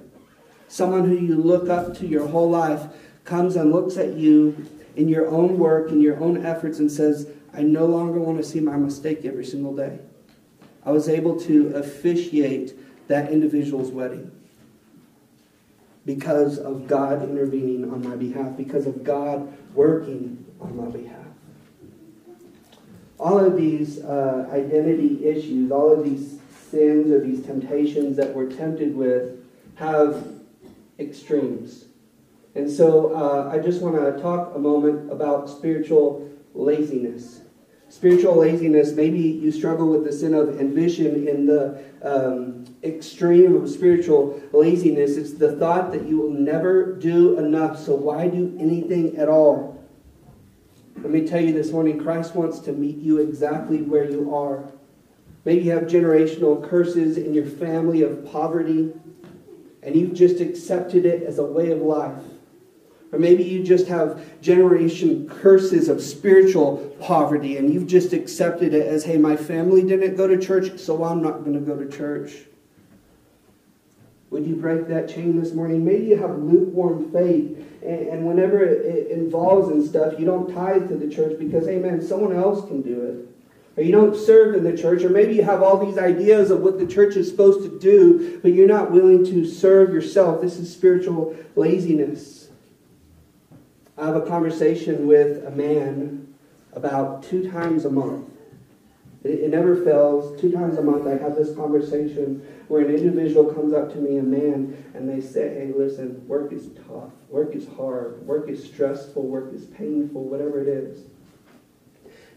Someone 0.69 1.09
who 1.09 1.17
you 1.17 1.37
look 1.37 1.69
up 1.69 1.97
to 1.99 2.07
your 2.07 2.29
whole 2.29 2.51
life 2.51 2.87
comes 3.25 3.57
and 3.57 3.73
looks 3.73 3.97
at 3.97 4.15
you 4.15 4.67
in 4.95 5.09
your 5.09 5.29
own 5.29 5.59
work, 5.59 5.91
in 5.91 6.01
your 6.01 6.21
own 6.21 6.45
efforts, 6.45 6.79
and 6.79 6.91
says, 6.91 7.31
I 7.53 7.63
no 7.63 7.87
longer 7.87 8.21
want 8.21 8.39
to 8.39 8.45
see 8.45 8.61
my 8.61 8.77
mistake 8.77 9.25
every 9.25 9.45
single 9.45 9.75
day. 9.75 9.99
I 10.85 10.93
was 10.93 11.09
able 11.09 11.39
to 11.41 11.69
officiate 11.75 12.75
that 13.09 13.31
individual's 13.31 13.91
wedding 13.91 14.31
because 16.07 16.59
of 16.59 16.87
God 16.87 17.23
intervening 17.23 17.91
on 17.91 18.09
my 18.09 18.17
behalf, 18.17 18.57
because 18.57 18.87
of 18.87 19.05
God 19.05 19.53
working 19.75 20.45
on 20.61 20.77
my 20.77 20.87
behalf. 20.87 21.17
All 23.19 23.39
of 23.39 23.57
these 23.57 24.03
uh, 24.03 24.49
identity 24.51 25.27
issues, 25.27 25.71
all 25.71 25.93
of 25.93 26.05
these 26.05 26.39
sins 26.71 27.11
or 27.11 27.21
these 27.21 27.45
temptations 27.45 28.17
that 28.17 28.35
we're 28.35 28.51
tempted 28.51 28.97
with 28.97 29.45
have 29.75 30.27
extremes. 30.99 31.85
And 32.55 32.71
so 32.71 33.15
uh, 33.15 33.51
I 33.53 33.59
just 33.59 33.83
want 33.83 33.97
to 33.97 34.21
talk 34.23 34.55
a 34.55 34.59
moment 34.59 35.13
about 35.13 35.49
spiritual 35.51 36.29
laziness 36.55 37.40
spiritual 37.91 38.37
laziness, 38.37 38.93
maybe 38.93 39.19
you 39.19 39.51
struggle 39.51 39.89
with 39.89 40.05
the 40.05 40.13
sin 40.13 40.33
of 40.33 40.61
ambition 40.61 41.29
in 41.29 41.45
the 41.45 41.83
um, 42.03 42.65
extreme 42.83 43.57
of 43.57 43.69
spiritual 43.69 44.41
laziness. 44.53 45.17
It's 45.17 45.35
the 45.35 45.57
thought 45.57 45.91
that 45.93 46.07
you 46.07 46.17
will 46.19 46.31
never 46.31 46.95
do 46.95 47.39
enough, 47.39 47.79
so 47.79 47.97
why 47.97 48.29
do 48.29 48.57
anything 48.59 49.17
at 49.17 49.29
all? 49.29 49.85
Let 50.97 51.11
me 51.11 51.27
tell 51.27 51.41
you 51.41 51.53
this 51.53 51.73
morning 51.73 52.01
Christ 52.01 52.35
wants 52.35 52.61
to 52.61 52.73
meet 52.73 52.99
you 52.99 53.19
exactly 53.19 53.83
where 53.83 54.09
you 54.09 54.35
are. 54.35 54.65
Maybe 55.45 55.65
you 55.65 55.73
have 55.73 55.85
generational 55.85 56.67
curses 56.69 57.17
in 57.17 57.35
your 57.35 57.47
family 57.47 58.03
of 58.03 58.31
poverty, 58.31 58.93
and 59.83 59.97
you've 59.97 60.15
just 60.15 60.41
accepted 60.41 61.05
it 61.07 61.25
as 61.25 61.39
a 61.39 61.45
way 61.45 61.73
of 61.73 61.81
life. 61.81 62.23
Or 63.13 63.19
maybe 63.19 63.43
you 63.43 63.65
just 63.65 63.89
have 63.89 64.41
generation 64.41 65.29
curses 65.29 65.89
of 65.89 66.01
spiritual 66.01 66.97
poverty 67.01 67.57
and 67.57 67.73
you've 67.73 67.89
just 67.89 68.13
accepted 68.13 68.73
it 68.73 68.87
as, 68.87 69.05
hey, 69.05 69.17
my 69.17 69.37
family 69.37 69.83
didn't 69.83 70.17
go 70.17 70.29
to 70.29 70.39
church, 70.39 70.79
so 70.79 71.03
I'm 71.03 71.21
not 71.21 71.45
going 71.45 71.55
to 71.55 71.61
go 71.61 71.77
to 71.77 71.91
church. 71.91 72.33
Would 74.31 74.47
you 74.47 74.55
break 74.55 74.87
that 74.87 75.09
chain 75.09 75.41
this 75.41 75.53
morning? 75.53 75.85
Maybe 75.85 76.05
you 76.05 76.17
have 76.17 76.39
lukewarm 76.39 77.11
faith, 77.11 77.67
and, 77.83 78.25
whenever 78.27 78.63
it 78.63 79.11
involves 79.11 79.71
and 79.71 79.85
stuff, 79.85 80.15
you 80.19 80.25
don't 80.25 80.55
tithe 80.55 80.89
to 80.89 80.97
the 80.97 81.13
church 81.13 81.37
because, 81.39 81.67
hey, 81.67 81.79
man, 81.79 82.01
someone 82.01 82.37
else 82.37 82.65
can 82.69 82.81
do 82.83 83.03
it. 83.07 83.27
Or 83.77 83.83
you 83.83 83.91
don't 83.91 84.15
serve 84.15 84.55
in 84.55 84.63
the 84.63 84.77
church, 84.77 85.03
or 85.03 85.09
maybe 85.09 85.35
you 85.35 85.43
have 85.43 85.63
all 85.63 85.85
these 85.85 85.99
ideas 85.99 86.53
of 86.53 86.61
what 86.61 86.79
the 86.79 86.87
church 86.87 87.17
is 87.17 87.29
supposed 87.29 87.63
to 87.63 87.79
do, 87.81 88.39
but 88.41 88.53
you're 88.53 88.69
not 88.69 88.93
willing 88.93 89.25
to 89.25 89.45
serve 89.45 89.93
yourself. 89.93 90.41
This 90.41 90.59
is 90.59 90.73
spiritual 90.73 91.35
laziness. 91.57 92.40
I 94.01 94.07
have 94.07 94.17
a 94.17 94.23
conversation 94.23 95.07
with 95.07 95.45
a 95.45 95.51
man 95.51 96.35
about 96.73 97.23
two 97.23 97.51
times 97.51 97.85
a 97.85 97.91
month. 97.91 98.31
It, 99.23 99.41
it, 99.41 99.51
never 99.51 99.77
fails. 99.85 100.41
Two 100.41 100.51
times 100.51 100.79
a 100.79 100.83
month, 100.83 101.07
I 101.07 101.23
have 101.23 101.37
this 101.37 101.55
conversation 101.55 102.47
where 102.69 102.83
an 102.87 102.95
individual 102.95 103.53
comes 103.53 103.75
up 103.75 103.93
to 103.93 103.99
me, 103.99 104.17
a 104.17 104.23
man, 104.23 104.85
and 104.95 105.07
they 105.07 105.21
say, 105.21 105.51
Hey, 105.51 105.73
listen, 105.77 106.27
work 106.27 106.51
is 106.53 106.71
tough. 106.89 107.11
Work 107.29 107.55
is 107.55 107.69
hard. 107.77 108.27
Work 108.27 108.49
is 108.49 108.65
stressful. 108.65 109.23
Work 109.23 109.53
is 109.53 109.67
painful, 109.67 110.25
whatever 110.25 110.63
it 110.63 110.69
is. 110.69 111.05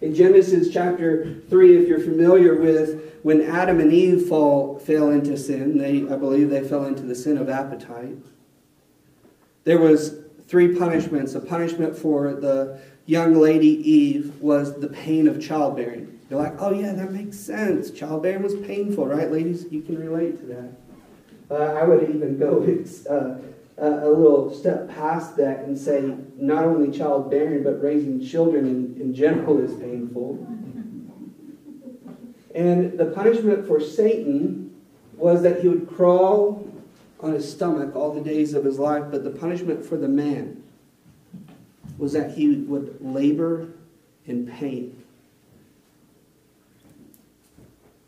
In 0.02 0.13
Genesis 0.13 0.69
chapter 0.69 1.41
3, 1.49 1.78
if 1.78 1.88
you're 1.88 2.02
familiar 2.02 2.56
with 2.56 3.19
when 3.23 3.41
Adam 3.41 3.80
and 3.80 3.93
Eve 3.93 4.28
fall, 4.28 4.80
fell 4.80 5.12
into 5.12 5.38
sin, 5.38 5.78
they, 5.78 5.99
I 6.13 6.17
believe 6.17 6.49
they 6.49 6.67
fell 6.67 6.84
into 6.84 7.04
the 7.04 7.15
sin 7.15 7.38
of 7.38 7.47
appetite. 7.47 8.17
There 9.63 9.80
was 9.80 10.23
three 10.47 10.75
punishments. 10.77 11.36
A 11.36 11.39
punishment 11.39 11.97
for 11.97 12.34
the 12.34 12.79
young 13.06 13.36
lady 13.36 13.67
Eve 13.89 14.39
was 14.39 14.79
the 14.79 14.88
pain 14.88 15.27
of 15.27 15.41
childbearing. 15.41 16.19
You're 16.29 16.41
like, 16.41 16.56
oh 16.60 16.73
yeah, 16.73 16.93
that 16.93 17.12
makes 17.12 17.38
sense. 17.38 17.91
Childbearing 17.91 18.43
was 18.43 18.56
painful, 18.56 19.08
right, 19.08 19.32
ladies? 19.32 19.65
You 19.71 19.82
can 19.82 19.99
relate 19.99 20.39
to 20.39 20.45
that. 20.47 20.71
Uh, 21.51 21.73
I 21.73 21.84
would 21.84 22.10
even 22.10 22.38
go 22.39 22.63
uh, 23.10 23.36
a 23.77 24.08
little 24.08 24.53
step 24.53 24.89
past 24.89 25.36
that 25.38 25.60
and 25.60 25.77
say 25.77 26.15
not 26.38 26.63
only 26.63 26.95
childbearing, 26.95 27.63
but 27.63 27.82
raising 27.82 28.23
children 28.25 28.65
in, 28.65 29.01
in 29.01 29.13
general 29.13 29.60
is 29.60 29.73
painful. 29.79 30.47
And 32.56 32.97
the 32.97 33.06
punishment 33.06 33.67
for 33.67 33.79
Satan 33.79 34.75
was 35.17 35.41
that 35.41 35.62
he 35.62 35.67
would 35.67 35.88
crawl 35.88 36.67
on 37.24 37.32
his 37.32 37.50
stomach 37.50 37.96
all 37.96 38.14
the 38.14 38.22
days 38.22 38.54
of 38.54 38.66
his 38.66 38.78
life, 38.78 39.06
but 39.10 39.24
the 39.24 39.30
punishment 39.32 39.86
for 39.86 39.96
the 39.96 40.10
man 40.10 40.62
was 41.98 42.12
that 42.12 42.32
he 42.32 42.56
would 42.56 42.98
labor 43.00 43.70
in 44.26 44.46
pain. 44.46 45.02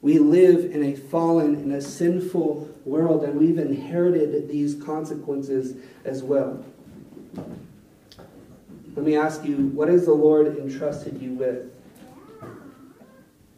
We 0.02 0.20
live 0.20 0.72
in 0.72 0.84
a 0.84 0.96
fallen, 0.96 1.56
in 1.56 1.72
a 1.72 1.82
sinful 1.82 2.70
world, 2.84 3.24
and 3.24 3.40
we've 3.40 3.58
inherited 3.58 4.50
these 4.50 4.76
consequences 4.76 5.78
as 6.04 6.22
well. 6.22 6.64
Let 8.96 9.06
me 9.06 9.16
ask 9.16 9.44
you, 9.46 9.56
what 9.70 9.88
has 9.88 10.06
the 10.06 10.14
Lord 10.14 10.58
entrusted 10.58 11.22
you 11.22 11.32
with? 11.32 11.75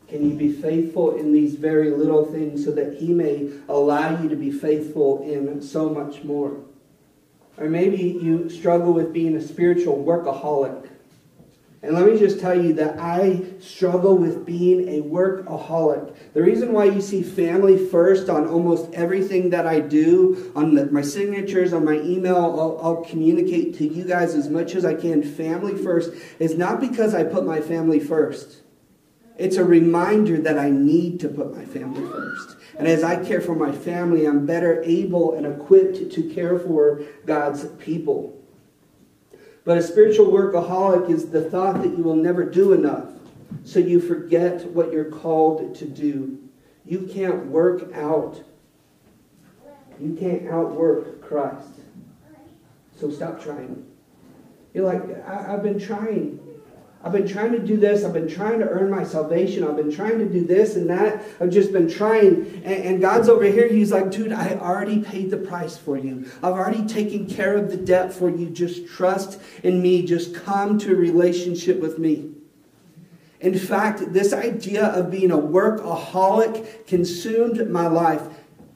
Can 0.08 0.30
you 0.30 0.38
be 0.38 0.52
faithful 0.52 1.18
in 1.18 1.34
these 1.34 1.56
very 1.56 1.92
little 1.92 2.26
things 2.26 2.64
so 2.64 2.72
that 2.72 2.96
He 2.96 3.14
may 3.14 3.52
allow 3.68 4.22
you 4.22 4.30
to 4.30 4.36
be 4.36 4.52
faithful 4.52 5.22
in 5.24 5.62
so 5.62 5.90
much 5.90 6.24
more? 6.24 6.58
Or 7.58 7.70
maybe 7.70 7.98
you 7.98 8.50
struggle 8.50 8.94
with 8.94 9.12
being 9.12 9.36
a 9.36 9.42
spiritual 9.42 10.04
workaholic. 10.04 10.90
And 11.84 11.94
let 11.94 12.06
me 12.06 12.18
just 12.18 12.40
tell 12.40 12.60
you 12.60 12.74
that 12.74 13.00
I 13.00 13.44
struggle 13.60 14.18
with 14.18 14.46
being 14.46 14.88
a 14.90 15.02
workaholic. 15.04 16.16
The 16.34 16.42
reason 16.42 16.74
why 16.74 16.86
you 16.86 17.02
see 17.02 17.22
family 17.22 17.78
first 17.78 18.30
on 18.30 18.48
almost 18.48 18.92
everything 18.94 19.52
that 19.52 19.68
I 19.68 19.82
do, 19.82 20.52
on 20.56 20.74
the, 20.74 20.88
my 20.88 21.02
signatures, 21.02 21.74
on 21.74 21.86
my 21.86 22.00
email, 22.00 22.36
I'll, 22.36 22.80
I'll 22.82 23.04
communicate 23.04 23.76
to 23.78 23.88
you 23.88 24.06
guys 24.06 24.34
as 24.34 24.50
much 24.50 24.76
as 24.76 24.86
I 24.86 24.96
can, 24.96 25.22
family 25.22 25.76
first, 25.82 26.12
is 26.40 26.58
not 26.58 26.80
because 26.80 27.14
I 27.14 27.24
put 27.24 27.46
my 27.46 27.62
family 27.62 28.00
first. 28.00 28.64
It's 29.38 29.58
a 29.58 29.64
reminder 29.64 30.40
that 30.40 30.58
I 30.58 30.70
need 30.70 31.20
to 31.20 31.30
put 31.30 31.56
my 31.56 31.64
family 31.66 32.02
first. 32.10 32.58
And 32.78 32.88
as 32.88 33.04
I 33.04 33.24
care 33.24 33.42
for 33.42 33.56
my 33.56 33.72
family, 33.72 34.26
I'm 34.26 34.46
better 34.46 34.82
able 34.84 35.34
and 35.34 35.46
equipped 35.46 36.12
to 36.12 36.34
care 36.34 36.58
for 36.58 37.04
God's 37.26 37.66
people. 37.78 38.38
But 39.64 39.78
a 39.78 39.84
spiritual 39.84 40.28
workaholic 40.28 41.10
is 41.10 41.30
the 41.30 41.50
thought 41.50 41.82
that 41.82 41.98
you 41.98 42.04
will 42.04 42.16
never 42.16 42.46
do 42.46 42.74
enough, 42.74 43.10
so 43.66 43.80
you 43.80 44.00
forget 44.00 44.66
what 44.72 44.92
you're 44.92 45.12
called 45.12 45.76
to 45.76 45.86
do. 45.86 46.40
You 46.86 47.02
can't 47.02 47.48
work 47.48 47.94
out. 47.94 48.42
You 50.00 50.16
can't 50.16 50.48
outwork 50.48 51.22
Christ. 51.22 51.68
So 53.00 53.12
stop 53.12 53.44
trying. 53.44 53.86
You're 54.74 54.86
like, 54.86 55.04
I, 55.28 55.52
have 55.52 55.64
been 55.64 55.80
trying. 55.80 56.40
I've 57.04 57.12
been 57.12 57.28
trying 57.28 57.52
to 57.52 57.60
do 57.60 57.78
this. 57.78 58.04
I've 58.04 58.14
been 58.14 58.28
trying 58.28 58.60
to 58.60 58.68
earn 58.68 58.90
my 58.90 59.04
salvation. 59.04 59.64
I've 59.64 59.76
been 59.76 59.92
trying 59.92 60.18
to 60.20 60.26
do 60.26 60.46
this 60.46 60.76
and 60.76 60.90
that. 60.90 61.24
I've 61.40 61.52
just 61.52 61.72
been 61.72 61.90
trying. 61.90 62.62
And, 62.66 62.66
and, 62.66 63.02
God's 63.02 63.30
over 63.30 63.46
here. 63.46 63.68
He's 63.68 63.92
like, 63.92 64.10
dude, 64.10 64.32
I 64.32 64.56
already 64.56 65.02
paid 65.02 65.30
the 65.30 65.38
price 65.38 65.78
for 65.78 65.98
you. 65.98 66.30
I've 66.38 66.54
already 66.54 66.86
taken 66.86 67.28
care 67.28 67.56
of 67.56 67.70
the 67.70 67.78
debt 67.78 68.12
for 68.14 68.30
you. 68.30 68.50
Just 68.50 68.88
trust 68.88 69.40
in 69.64 69.82
me. 69.82 70.06
Just 70.06 70.34
come 70.34 70.80
to 70.80 70.94
a 70.94 70.96
relationship 70.96 71.80
with 71.80 72.00
me. 72.00 72.32
In 73.40 73.58
fact, 73.58 74.14
this 74.14 74.34
idea 74.34 74.88
of 74.88 75.12
being 75.12 75.32
a 75.32 75.38
workaholic 75.38 76.88
consumed 76.88 77.70
my 77.70 77.88
life. 77.88 78.24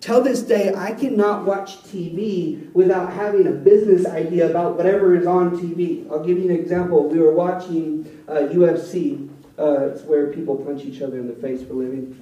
Till 0.01 0.23
this 0.23 0.41
day, 0.41 0.73
I 0.75 0.93
cannot 0.93 1.45
watch 1.45 1.83
TV 1.83 2.73
without 2.73 3.13
having 3.13 3.45
a 3.45 3.51
business 3.51 4.07
idea 4.07 4.49
about 4.49 4.75
whatever 4.75 5.15
is 5.15 5.27
on 5.27 5.51
TV. 5.51 6.09
I'll 6.09 6.23
give 6.23 6.39
you 6.39 6.49
an 6.49 6.55
example. 6.55 7.07
We 7.07 7.19
were 7.19 7.33
watching 7.33 8.23
uh, 8.27 8.49
UFC. 8.51 9.29
Uh, 9.59 9.89
it's 9.89 10.01
where 10.01 10.33
people 10.33 10.55
punch 10.55 10.85
each 10.85 11.03
other 11.03 11.19
in 11.19 11.27
the 11.27 11.35
face 11.35 11.63
for 11.63 11.75
living. 11.75 12.19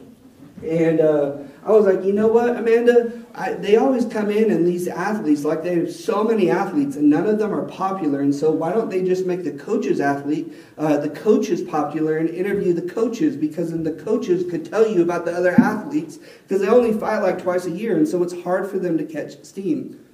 And 0.61 0.99
uh, 0.99 1.37
I 1.63 1.71
was 1.71 1.85
like, 1.85 2.03
you 2.03 2.11
know 2.11 2.27
what, 2.27 2.57
Amanda? 2.57 3.13
I, 3.39 3.53
they 3.53 3.77
always 3.77 4.03
come 4.03 4.29
in 4.29 4.51
and 4.51 4.67
these 4.67 4.89
athletes, 4.89 5.45
like 5.45 5.63
they 5.63 5.75
have 5.75 5.93
so 5.93 6.25
many 6.25 6.51
athletes, 6.51 6.97
and 6.97 7.09
none 7.09 7.25
of 7.25 7.39
them 7.39 7.53
are 7.53 7.65
popular. 7.65 8.19
And 8.19 8.35
so 8.35 8.51
why 8.51 8.73
don't 8.73 8.89
they 8.89 9.01
just 9.01 9.25
make 9.25 9.45
the 9.45 9.53
coaches 9.53 10.01
athlete, 10.01 10.53
uh, 10.77 10.97
the 10.97 11.09
coaches 11.09 11.61
popular, 11.61 12.17
and 12.17 12.29
interview 12.29 12.73
the 12.73 12.81
coaches? 12.81 13.37
Because 13.37 13.71
then 13.71 13.83
the 13.83 13.93
coaches 13.93 14.51
could 14.51 14.69
tell 14.69 14.85
you 14.85 15.01
about 15.01 15.23
the 15.23 15.31
other 15.31 15.57
athletes 15.57 16.19
because 16.43 16.61
they 16.61 16.67
only 16.67 16.91
fight 16.91 17.19
like 17.19 17.41
twice 17.41 17.65
a 17.65 17.71
year, 17.71 17.95
and 17.95 18.05
so 18.05 18.21
it's 18.23 18.41
hard 18.41 18.69
for 18.69 18.77
them 18.77 18.97
to 18.97 19.05
catch 19.05 19.41
steam. 19.45 20.05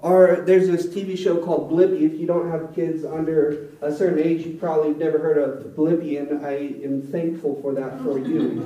Or 0.00 0.42
there's 0.46 0.66
this 0.66 0.86
TV 0.86 1.16
show 1.16 1.44
called 1.44 1.70
Blippi. 1.70 2.00
If 2.10 2.18
you 2.18 2.26
don't 2.26 2.50
have 2.50 2.74
kids 2.74 3.04
under 3.04 3.68
a 3.82 3.94
certain 3.94 4.18
age, 4.18 4.46
you 4.46 4.54
probably 4.54 4.88
have 4.88 4.96
never 4.96 5.18
heard 5.18 5.36
of 5.36 5.76
Blippi, 5.76 6.18
and 6.18 6.44
I 6.44 6.54
am 6.82 7.02
thankful 7.02 7.60
for 7.60 7.74
that 7.74 8.00
for 8.02 8.18
you. 8.18 8.62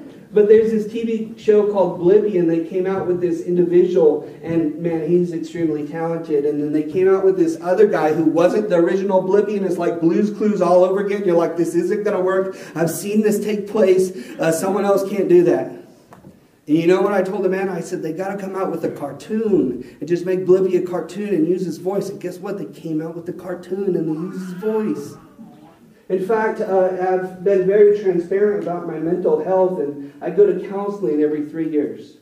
but 0.36 0.48
there's 0.48 0.70
this 0.70 0.92
TV 0.92 1.36
show 1.38 1.72
called 1.72 1.98
Blippi, 1.98 2.38
and 2.38 2.48
they 2.48 2.62
came 2.62 2.86
out 2.86 3.06
with 3.06 3.22
this 3.22 3.40
individual, 3.40 4.30
and 4.42 4.76
man, 4.76 5.08
he's 5.08 5.32
extremely 5.32 5.88
talented. 5.88 6.44
And 6.44 6.62
then 6.62 6.74
they 6.74 6.82
came 6.82 7.08
out 7.08 7.24
with 7.24 7.38
this 7.38 7.56
other 7.62 7.86
guy 7.86 8.12
who 8.12 8.24
wasn't 8.24 8.68
the 8.68 8.76
original 8.76 9.34
and 9.34 9.64
it's 9.64 9.78
like 9.78 9.98
Blues 9.98 10.30
Clues 10.36 10.60
all 10.60 10.84
over 10.84 11.06
again. 11.06 11.24
You're 11.24 11.38
like, 11.38 11.56
this 11.56 11.74
isn't 11.74 12.04
going 12.04 12.14
to 12.14 12.22
work. 12.22 12.54
I've 12.74 12.90
seen 12.90 13.22
this 13.22 13.42
take 13.42 13.66
place. 13.66 14.14
Uh, 14.38 14.52
someone 14.52 14.84
else 14.84 15.08
can't 15.08 15.26
do 15.26 15.42
that. 15.44 15.68
And 15.68 16.76
you 16.76 16.86
know 16.86 17.00
what 17.00 17.14
I 17.14 17.22
told 17.22 17.42
the 17.42 17.48
man? 17.48 17.70
I 17.70 17.80
said, 17.80 18.02
they 18.02 18.12
got 18.12 18.28
to 18.28 18.36
come 18.36 18.56
out 18.56 18.70
with 18.70 18.84
a 18.84 18.90
cartoon 18.90 19.96
and 20.00 20.06
just 20.06 20.26
make 20.26 20.40
Blippi 20.40 20.82
a 20.82 20.86
cartoon 20.86 21.30
and 21.30 21.48
use 21.48 21.64
his 21.64 21.78
voice. 21.78 22.10
And 22.10 22.20
guess 22.20 22.36
what? 22.36 22.58
They 22.58 22.66
came 22.78 23.00
out 23.00 23.14
with 23.14 23.24
the 23.24 23.32
cartoon 23.32 23.96
and 23.96 24.06
they 24.06 24.20
used 24.20 24.40
his 24.40 24.52
voice. 24.52 25.16
In 26.08 26.24
fact, 26.24 26.60
uh, 26.60 26.96
I've 27.00 27.42
been 27.42 27.66
very 27.66 27.98
transparent 28.00 28.62
about 28.62 28.86
my 28.86 28.98
mental 28.98 29.42
health, 29.42 29.80
and 29.80 30.12
I 30.22 30.30
go 30.30 30.46
to 30.46 30.68
counseling 30.68 31.20
every 31.22 31.46
three 31.46 31.68
years. 31.68 32.18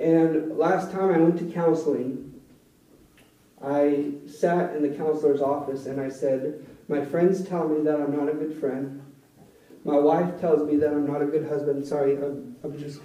And 0.00 0.56
last 0.56 0.90
time 0.90 1.10
I 1.12 1.18
went 1.18 1.38
to 1.38 1.44
counseling, 1.52 2.40
I 3.62 4.12
sat 4.26 4.74
in 4.74 4.82
the 4.82 4.96
counselor's 4.96 5.42
office 5.42 5.84
and 5.84 6.00
I 6.00 6.08
said, 6.08 6.66
My 6.88 7.04
friends 7.04 7.46
tell 7.46 7.68
me 7.68 7.84
that 7.84 8.00
I'm 8.00 8.16
not 8.16 8.28
a 8.28 8.32
good 8.32 8.58
friend. 8.58 9.02
My 9.84 9.98
wife 9.98 10.40
tells 10.40 10.66
me 10.66 10.76
that 10.76 10.88
I'm 10.88 11.06
not 11.06 11.22
a 11.22 11.26
good 11.26 11.46
husband. 11.46 11.86
Sorry, 11.86 12.16
I'm, 12.16 12.56
I'm 12.64 12.78
just. 12.78 13.00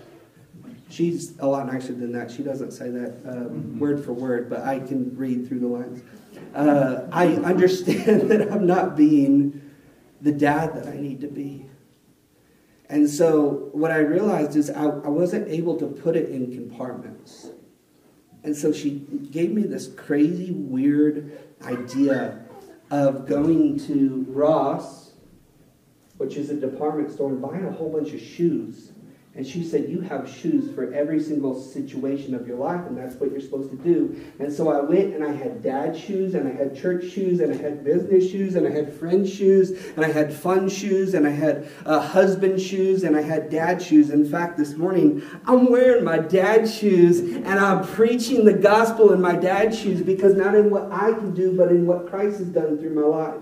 She's 0.89 1.37
a 1.39 1.47
lot 1.47 1.67
nicer 1.67 1.93
than 1.93 2.11
that. 2.13 2.31
She 2.31 2.43
doesn't 2.43 2.71
say 2.71 2.89
that 2.91 3.15
um, 3.27 3.77
word 3.79 4.03
for 4.03 4.13
word, 4.13 4.49
but 4.49 4.61
I 4.61 4.79
can 4.79 5.15
read 5.17 5.47
through 5.47 5.59
the 5.59 5.67
lines. 5.67 6.01
Uh, 6.55 7.07
I 7.11 7.33
understand 7.35 8.21
that 8.29 8.51
I'm 8.51 8.65
not 8.65 8.95
being 8.95 9.61
the 10.21 10.31
dad 10.31 10.75
that 10.75 10.87
I 10.87 10.95
need 10.95 11.21
to 11.21 11.27
be. 11.27 11.65
And 12.87 13.09
so 13.09 13.69
what 13.73 13.91
I 13.91 13.97
realized 13.97 14.55
is 14.55 14.69
I, 14.69 14.83
I 14.83 15.09
wasn't 15.09 15.49
able 15.49 15.77
to 15.77 15.87
put 15.87 16.15
it 16.15 16.29
in 16.29 16.51
compartments. 16.53 17.49
And 18.43 18.55
so 18.55 18.71
she 18.71 18.91
gave 19.31 19.51
me 19.51 19.63
this 19.63 19.87
crazy, 19.87 20.51
weird 20.51 21.37
idea 21.63 22.45
of 22.91 23.27
going 23.27 23.79
to 23.87 24.25
Ross 24.29 25.05
which 26.17 26.37
is 26.37 26.49
a 26.49 26.55
department 26.55 27.11
store, 27.11 27.29
and 27.29 27.41
buying 27.41 27.65
a 27.65 27.71
whole 27.71 27.91
bunch 27.91 28.13
of 28.13 28.21
shoes. 28.21 28.91
And 29.35 29.45
she 29.45 29.65
said, 29.65 29.89
You 29.89 29.99
have 29.99 30.29
shoes 30.29 30.73
for 30.73 30.93
every 30.93 31.19
single 31.19 31.61
situation 31.61 32.33
of 32.33 32.47
your 32.47 32.57
life, 32.57 32.85
and 32.87 32.97
that's 32.97 33.15
what 33.15 33.31
you're 33.31 33.41
supposed 33.41 33.69
to 33.69 33.75
do. 33.75 34.23
And 34.39 34.51
so 34.51 34.69
I 34.69 34.79
went 34.79 35.13
and 35.13 35.25
I 35.25 35.33
had 35.33 35.61
dad 35.61 35.97
shoes, 35.97 36.35
and 36.35 36.47
I 36.47 36.53
had 36.53 36.73
church 36.73 37.11
shoes, 37.11 37.41
and 37.41 37.53
I 37.53 37.57
had 37.57 37.83
business 37.83 38.31
shoes, 38.31 38.55
and 38.55 38.65
I 38.65 38.71
had 38.71 38.93
friend 38.93 39.27
shoes, 39.27 39.71
and 39.97 40.05
I 40.05 40.09
had 40.09 40.33
fun 40.33 40.69
shoes, 40.69 41.13
and 41.13 41.27
I 41.27 41.31
had 41.31 41.67
uh, 41.85 41.99
husband 41.99 42.61
shoes, 42.61 43.03
and 43.03 43.17
I 43.17 43.21
had 43.21 43.49
dad 43.49 43.81
shoes. 43.81 44.09
In 44.09 44.25
fact, 44.25 44.57
this 44.57 44.75
morning, 44.75 45.21
I'm 45.45 45.69
wearing 45.69 46.05
my 46.05 46.19
dad 46.19 46.69
shoes, 46.69 47.19
and 47.19 47.59
I'm 47.59 47.85
preaching 47.85 48.45
the 48.45 48.53
gospel 48.53 49.11
in 49.11 49.21
my 49.21 49.35
dad 49.35 49.75
shoes 49.75 50.01
because 50.01 50.33
not 50.35 50.55
in 50.55 50.69
what 50.69 50.89
I 50.93 51.11
can 51.11 51.33
do, 51.33 51.57
but 51.57 51.69
in 51.71 51.85
what 51.85 52.09
Christ 52.09 52.37
has 52.37 52.47
done 52.47 52.77
through 52.77 52.95
my 52.95 53.01
life. 53.01 53.41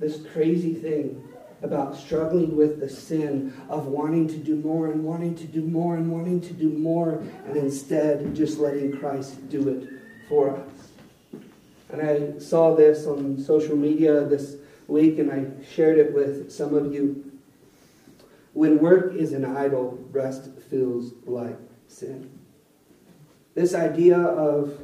this 0.00 0.24
crazy 0.32 0.74
thing 0.74 1.27
about 1.62 1.96
struggling 1.96 2.56
with 2.56 2.80
the 2.80 2.88
sin 2.88 3.52
of 3.68 3.86
wanting 3.86 4.28
to 4.28 4.36
do 4.36 4.56
more 4.56 4.90
and 4.90 5.04
wanting 5.04 5.34
to 5.34 5.44
do 5.44 5.62
more 5.62 5.96
and 5.96 6.10
wanting 6.10 6.40
to 6.40 6.52
do 6.52 6.70
more, 6.70 7.22
and 7.46 7.56
instead 7.56 8.34
just 8.34 8.58
letting 8.58 8.96
Christ 8.96 9.48
do 9.48 9.68
it 9.68 9.88
for 10.28 10.56
us. 10.56 11.42
And 11.90 12.02
I 12.02 12.38
saw 12.38 12.74
this 12.74 13.06
on 13.06 13.38
social 13.38 13.76
media 13.76 14.24
this 14.24 14.56
week, 14.86 15.18
and 15.18 15.32
I 15.32 15.46
shared 15.64 15.98
it 15.98 16.14
with 16.14 16.52
some 16.52 16.74
of 16.74 16.92
you. 16.92 17.24
When 18.52 18.78
work 18.78 19.14
is 19.14 19.32
an 19.32 19.44
idol, 19.44 19.98
rest 20.10 20.50
feels 20.70 21.12
like 21.24 21.56
sin. 21.88 22.38
This 23.54 23.74
idea 23.74 24.18
of 24.18 24.78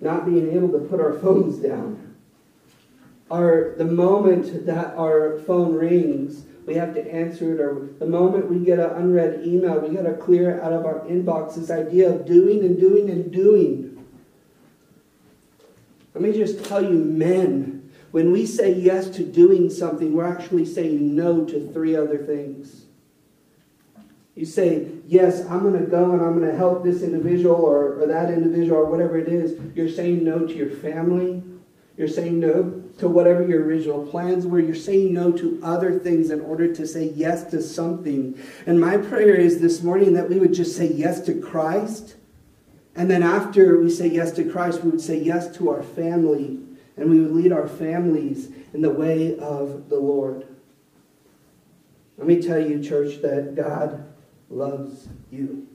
not 0.00 0.26
being 0.26 0.52
able 0.52 0.70
to 0.72 0.78
put 0.78 1.00
our 1.00 1.12
phones 1.12 1.58
down 1.58 2.05
are 3.30 3.74
the 3.76 3.84
moment 3.84 4.66
that 4.66 4.94
our 4.96 5.38
phone 5.40 5.74
rings, 5.74 6.44
we 6.64 6.74
have 6.74 6.94
to 6.94 7.12
answer 7.12 7.54
it, 7.54 7.60
or 7.60 7.88
the 7.98 8.06
moment 8.06 8.48
we 8.48 8.64
get 8.64 8.78
an 8.78 8.90
unread 8.90 9.44
email, 9.44 9.80
we 9.80 9.94
got 9.94 10.02
to 10.02 10.14
clear 10.14 10.60
out 10.60 10.72
of 10.72 10.84
our 10.84 11.00
inbox. 11.00 11.56
This 11.56 11.70
idea 11.70 12.12
of 12.12 12.24
doing 12.26 12.60
and 12.60 12.78
doing 12.78 13.10
and 13.10 13.32
doing. 13.32 14.04
Let 16.14 16.22
me 16.22 16.32
just 16.32 16.64
tell 16.64 16.82
you, 16.82 16.98
men, 16.98 17.90
when 18.10 18.32
we 18.32 18.46
say 18.46 18.72
yes 18.72 19.10
to 19.10 19.24
doing 19.24 19.70
something, 19.70 20.14
we're 20.14 20.26
actually 20.26 20.64
saying 20.64 21.14
no 21.14 21.44
to 21.44 21.70
three 21.72 21.94
other 21.94 22.18
things. 22.18 22.84
You 24.34 24.44
say, 24.44 24.88
yes, 25.06 25.46
I'm 25.46 25.60
going 25.60 25.82
to 25.82 25.90
go 25.90 26.12
and 26.12 26.22
I'm 26.22 26.38
going 26.38 26.50
to 26.50 26.56
help 26.56 26.84
this 26.84 27.02
individual 27.02 27.56
or, 27.56 28.00
or 28.00 28.06
that 28.06 28.30
individual 28.30 28.78
or 28.78 28.84
whatever 28.86 29.18
it 29.18 29.28
is. 29.28 29.58
You're 29.74 29.88
saying 29.88 30.24
no 30.24 30.46
to 30.46 30.54
your 30.54 30.70
family. 30.70 31.42
You're 31.96 32.08
saying 32.08 32.40
no 32.40 32.85
to 32.98 33.08
whatever 33.08 33.46
your 33.46 33.62
original 33.62 34.06
plans 34.06 34.46
were. 34.46 34.60
You're 34.60 34.74
saying 34.74 35.12
no 35.12 35.32
to 35.32 35.60
other 35.62 35.98
things 35.98 36.30
in 36.30 36.40
order 36.40 36.72
to 36.74 36.86
say 36.86 37.12
yes 37.14 37.44
to 37.50 37.60
something. 37.62 38.40
And 38.66 38.80
my 38.80 38.96
prayer 38.96 39.34
is 39.34 39.60
this 39.60 39.82
morning 39.82 40.14
that 40.14 40.30
we 40.30 40.38
would 40.38 40.54
just 40.54 40.76
say 40.76 40.90
yes 40.90 41.20
to 41.22 41.34
Christ. 41.40 42.16
And 42.94 43.10
then 43.10 43.22
after 43.22 43.78
we 43.78 43.90
say 43.90 44.06
yes 44.06 44.32
to 44.32 44.50
Christ, 44.50 44.82
we 44.82 44.90
would 44.90 45.00
say 45.00 45.20
yes 45.20 45.54
to 45.58 45.70
our 45.70 45.82
family. 45.82 46.60
And 46.96 47.10
we 47.10 47.20
would 47.20 47.32
lead 47.32 47.52
our 47.52 47.68
families 47.68 48.48
in 48.72 48.80
the 48.80 48.90
way 48.90 49.38
of 49.38 49.90
the 49.90 49.98
Lord. 49.98 50.46
Let 52.16 52.26
me 52.26 52.40
tell 52.40 52.58
you, 52.58 52.82
church, 52.82 53.20
that 53.20 53.54
God 53.54 54.10
loves 54.48 55.08
you. 55.30 55.68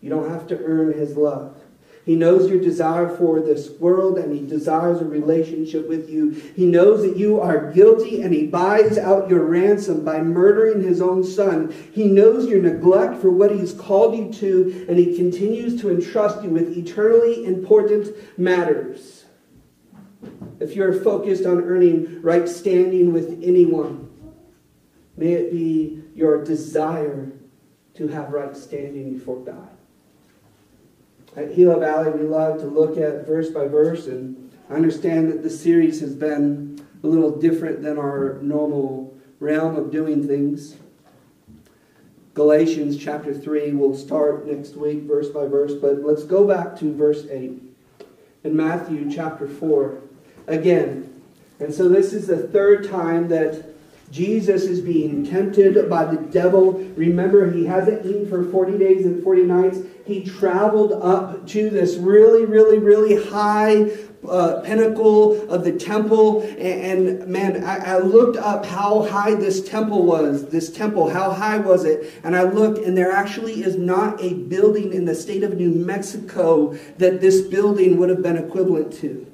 You 0.00 0.08
don't 0.08 0.30
have 0.30 0.46
to 0.46 0.58
earn 0.58 0.94
his 0.94 1.16
love. 1.18 1.58
He 2.06 2.14
knows 2.14 2.48
your 2.48 2.60
desire 2.60 3.08
for 3.08 3.40
this 3.40 3.68
world 3.80 4.16
and 4.16 4.32
he 4.32 4.46
desires 4.46 5.00
a 5.00 5.04
relationship 5.04 5.88
with 5.88 6.08
you. 6.08 6.30
He 6.54 6.64
knows 6.64 7.02
that 7.02 7.16
you 7.16 7.40
are 7.40 7.72
guilty 7.72 8.22
and 8.22 8.32
he 8.32 8.46
buys 8.46 8.96
out 8.96 9.28
your 9.28 9.44
ransom 9.44 10.04
by 10.04 10.20
murdering 10.20 10.84
his 10.84 11.02
own 11.02 11.24
son. 11.24 11.74
He 11.92 12.06
knows 12.06 12.46
your 12.46 12.62
neglect 12.62 13.20
for 13.20 13.30
what 13.30 13.50
he's 13.50 13.72
called 13.72 14.16
you 14.16 14.32
to 14.34 14.86
and 14.88 14.96
he 14.96 15.16
continues 15.16 15.80
to 15.80 15.90
entrust 15.90 16.44
you 16.44 16.50
with 16.50 16.78
eternally 16.78 17.44
important 17.44 18.14
matters. 18.38 19.24
If 20.60 20.76
you're 20.76 21.02
focused 21.02 21.44
on 21.44 21.60
earning 21.64 22.22
right 22.22 22.48
standing 22.48 23.12
with 23.12 23.42
anyone, 23.42 24.08
may 25.16 25.32
it 25.32 25.50
be 25.50 26.04
your 26.14 26.44
desire 26.44 27.32
to 27.94 28.06
have 28.06 28.32
right 28.32 28.56
standing 28.56 29.12
before 29.12 29.40
God. 29.40 29.75
At 31.36 31.54
Gila 31.54 31.78
Valley, 31.80 32.10
we 32.12 32.26
love 32.26 32.60
to 32.60 32.66
look 32.66 32.96
at 32.96 33.26
verse 33.26 33.50
by 33.50 33.68
verse, 33.68 34.06
and 34.06 34.50
I 34.70 34.74
understand 34.74 35.30
that 35.30 35.42
the 35.42 35.50
series 35.50 36.00
has 36.00 36.14
been 36.14 36.82
a 37.02 37.06
little 37.06 37.30
different 37.30 37.82
than 37.82 37.98
our 37.98 38.38
normal 38.40 39.14
realm 39.38 39.76
of 39.76 39.90
doing 39.90 40.26
things. 40.26 40.76
Galatians 42.32 42.96
chapter 42.96 43.34
3, 43.34 43.72
we'll 43.72 43.94
start 43.94 44.46
next 44.46 44.76
week, 44.76 45.02
verse 45.02 45.28
by 45.28 45.46
verse, 45.46 45.74
but 45.74 46.02
let's 46.02 46.24
go 46.24 46.46
back 46.46 46.74
to 46.78 46.94
verse 46.94 47.26
8. 47.30 47.62
In 48.44 48.56
Matthew 48.56 49.10
chapter 49.10 49.46
4, 49.46 49.98
again, 50.46 51.22
and 51.60 51.72
so 51.72 51.86
this 51.86 52.14
is 52.14 52.28
the 52.28 52.48
third 52.48 52.88
time 52.88 53.28
that 53.28 53.75
Jesus 54.10 54.62
is 54.62 54.80
being 54.80 55.26
tempted 55.26 55.90
by 55.90 56.04
the 56.04 56.20
devil. 56.30 56.74
Remember, 56.96 57.50
he 57.50 57.66
hasn't 57.66 58.06
eaten 58.06 58.28
for 58.28 58.44
40 58.50 58.78
days 58.78 59.04
and 59.04 59.22
40 59.22 59.42
nights. 59.42 59.78
He 60.04 60.24
traveled 60.24 60.92
up 60.92 61.46
to 61.48 61.70
this 61.70 61.96
really, 61.96 62.44
really, 62.44 62.78
really 62.78 63.22
high 63.30 63.90
uh, 64.28 64.60
pinnacle 64.62 65.48
of 65.50 65.64
the 65.64 65.72
temple. 65.72 66.42
And, 66.42 67.08
and 67.08 67.26
man, 67.26 67.64
I, 67.64 67.94
I, 67.94 67.98
looked 67.98 68.36
up 68.36 68.64
how 68.64 69.02
high 69.02 69.34
this 69.34 69.68
temple 69.68 70.04
was. 70.04 70.46
This 70.48 70.70
temple, 70.70 71.10
how 71.10 71.30
high 71.30 71.58
was 71.58 71.84
it? 71.84 72.12
And 72.24 72.36
I 72.36 72.44
looked, 72.44 72.78
and 72.78 72.96
there 72.96 73.12
actually 73.12 73.62
is 73.62 73.76
not 73.76 74.20
a 74.22 74.34
building 74.34 74.92
in 74.92 75.04
the 75.04 75.14
state 75.14 75.42
of 75.42 75.56
New 75.56 75.70
Mexico 75.70 76.76
that 76.98 77.20
this 77.20 77.40
building 77.40 77.98
would 77.98 78.08
have 78.08 78.22
been 78.22 78.36
equivalent 78.36 78.92
to. 78.94 79.26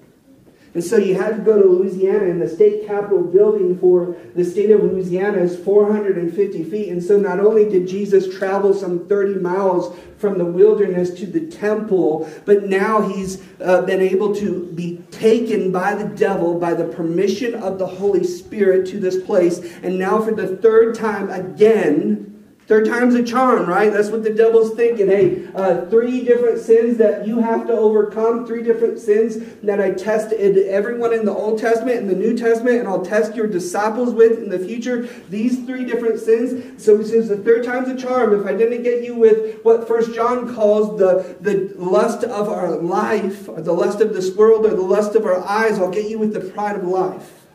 And 0.75 0.83
so 0.83 0.97
you 0.97 1.15
had 1.15 1.37
to 1.37 1.43
go 1.43 1.61
to 1.61 1.69
Louisiana, 1.69 2.31
and 2.31 2.41
the 2.41 2.49
state 2.49 2.87
capitol 2.87 3.23
building 3.23 3.79
for 3.79 4.17
the 4.35 4.43
state 4.43 4.71
of 4.71 4.83
Louisiana 4.83 5.39
is 5.39 5.55
450 5.59 6.65
feet. 6.65 6.89
And 6.89 7.03
so 7.03 7.19
not 7.19 7.41
only 7.41 7.69
did 7.69 7.87
Jesus 7.87 8.35
travel 8.35 8.73
some 8.73 9.07
30 9.07 9.41
miles 9.41 9.95
from 10.17 10.39
the 10.39 10.47
wilderness 10.47 11.11
to 11.11 11.27
the 11.27 11.47
temple, 11.47 12.31
but 12.47 12.65
now 12.65 13.03
he's 13.03 13.43
uh, 13.61 13.83
been 13.83 14.01
able 14.01 14.35
to 14.37 14.65
be 14.73 14.97
taken 15.11 15.71
by 15.73 15.95
the 15.95 16.09
devil 16.17 16.59
by 16.59 16.73
the 16.73 16.85
permission 16.85 17.55
of 17.55 17.79
the 17.79 17.87
Holy 17.87 18.25
Spirit 18.25 18.87
to 18.87 18.99
this 18.99 19.23
place. 19.23 19.59
And 19.83 19.99
now, 19.99 20.23
for 20.23 20.33
the 20.33 20.57
third 20.57 20.95
time 20.95 21.29
again, 21.29 22.32
Third 22.69 22.87
time's 22.87 23.17
a 23.17 23.25
charm, 23.25 23.69
right? 23.69 23.93
That's 23.93 24.09
what 24.09 24.23
the 24.23 24.33
devil's 24.33 24.75
thinking. 24.75 25.09
Hey, 25.09 25.49
uh, 25.53 25.87
three 25.87 26.25
different 26.25 26.61
sins 26.61 26.97
that 26.99 27.27
you 27.27 27.41
have 27.41 27.67
to 27.67 27.73
overcome, 27.73 28.47
three 28.47 28.63
different 28.63 29.01
sins 29.01 29.37
that 29.65 29.81
I 29.81 29.91
tested 29.91 30.57
everyone 30.69 31.13
in 31.13 31.25
the 31.25 31.33
Old 31.33 31.59
Testament 31.59 31.99
and 31.99 32.09
the 32.09 32.15
New 32.15 32.37
Testament, 32.37 32.79
and 32.79 32.89
I'll 32.89 33.05
test 33.05 33.35
your 33.35 33.49
disciples 33.49 34.15
with 34.15 34.39
in 34.39 34.49
the 34.49 34.61
future. 34.61 35.09
These 35.29 35.67
three 35.67 35.85
different 35.85 36.21
sins. 36.21 36.83
So 36.83 36.97
he 36.97 37.05
says 37.05 37.29
the 37.29 37.37
third 37.37 37.65
time's 37.65 37.89
a 37.89 37.97
charm. 37.97 38.41
If 38.41 38.47
I 38.47 38.55
didn't 38.55 38.85
get 38.85 39.03
you 39.03 39.17
with 39.17 39.61
what 39.65 39.89
First 39.89 40.15
John 40.15 40.55
calls 40.55 40.99
the, 41.01 41.37
the 41.41 41.75
lust 41.77 42.23
of 42.23 42.49
our 42.49 42.77
life, 42.77 43.49
or 43.49 43.61
the 43.61 43.73
lust 43.73 44.01
of 44.01 44.15
this 44.15 44.37
world, 44.37 44.67
or 44.67 44.71
the 44.71 44.83
lust 44.83 45.17
of 45.17 45.27
our 45.27 45.45
eyes, 45.45 45.81
I'll 45.81 45.91
get 45.91 46.09
you 46.09 46.21
with 46.21 46.33
the 46.33 46.41
pride 46.53 46.77
of 46.77 46.85
life. 46.85 47.49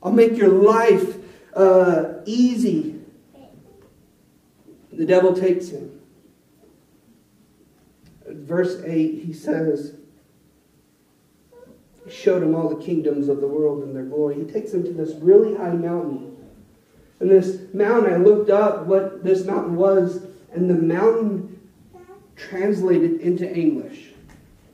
I'll 0.00 0.12
make 0.12 0.36
your 0.36 0.50
life 0.50 1.16
uh, 1.54 2.20
easy 2.24 2.96
the 4.96 5.06
devil 5.06 5.34
takes 5.34 5.68
him. 5.68 6.00
Verse 8.28 8.82
8, 8.84 9.22
he 9.24 9.32
says, 9.32 9.94
he 12.04 12.10
showed 12.10 12.42
him 12.42 12.54
all 12.54 12.68
the 12.68 12.82
kingdoms 12.82 13.28
of 13.28 13.40
the 13.40 13.46
world 13.46 13.82
and 13.82 13.94
their 13.94 14.04
glory. 14.04 14.36
He 14.36 14.44
takes 14.44 14.72
him 14.72 14.84
to 14.84 14.92
this 14.92 15.14
really 15.16 15.56
high 15.56 15.72
mountain. 15.72 16.36
And 17.20 17.30
this 17.30 17.72
mountain, 17.72 18.12
I 18.12 18.16
looked 18.16 18.50
up 18.50 18.86
what 18.86 19.24
this 19.24 19.44
mountain 19.44 19.76
was, 19.76 20.24
and 20.52 20.68
the 20.68 20.74
mountain 20.74 21.60
translated 22.36 23.20
into 23.20 23.50
English. 23.50 24.10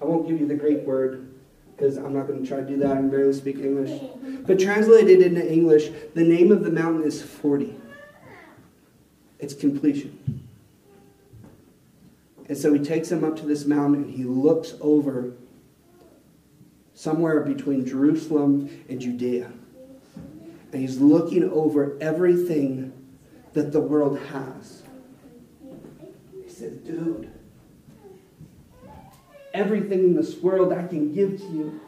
I 0.00 0.04
won't 0.04 0.28
give 0.28 0.40
you 0.40 0.46
the 0.46 0.54
Greek 0.54 0.82
word 0.82 1.32
because 1.76 1.96
I'm 1.96 2.12
not 2.12 2.26
going 2.26 2.42
to 2.42 2.48
try 2.48 2.58
to 2.58 2.66
do 2.66 2.76
that. 2.78 2.96
I 2.96 3.00
barely 3.02 3.32
speak 3.32 3.58
English. 3.58 4.00
But 4.46 4.58
translated 4.58 5.20
into 5.20 5.50
English, 5.50 5.90
the 6.14 6.24
name 6.24 6.52
of 6.52 6.64
the 6.64 6.70
mountain 6.70 7.04
is 7.04 7.22
40 7.22 7.76
its 9.42 9.55
completion. 9.55 10.46
And 12.48 12.57
so 12.57 12.72
he 12.72 12.78
takes 12.78 13.11
him 13.11 13.24
up 13.24 13.37
to 13.37 13.46
this 13.46 13.66
mountain 13.66 14.05
and 14.05 14.14
he 14.14 14.24
looks 14.24 14.74
over 14.81 15.33
somewhere 16.94 17.40
between 17.40 17.85
Jerusalem 17.85 18.85
and 18.88 19.00
Judea. 19.00 19.52
And 20.72 20.81
he's 20.81 21.00
looking 21.00 21.50
over 21.50 21.98
everything 22.00 22.92
that 23.52 23.72
the 23.72 23.81
world 23.81 24.18
has. 24.18 24.83
He 26.44 26.48
says, 26.48 26.74
dude, 26.78 27.31
everything 29.52 29.98
in 29.98 30.14
this 30.14 30.37
world 30.37 30.72
I 30.72 30.87
can 30.87 31.12
give 31.12 31.38
to 31.38 31.44
you. 31.44 31.81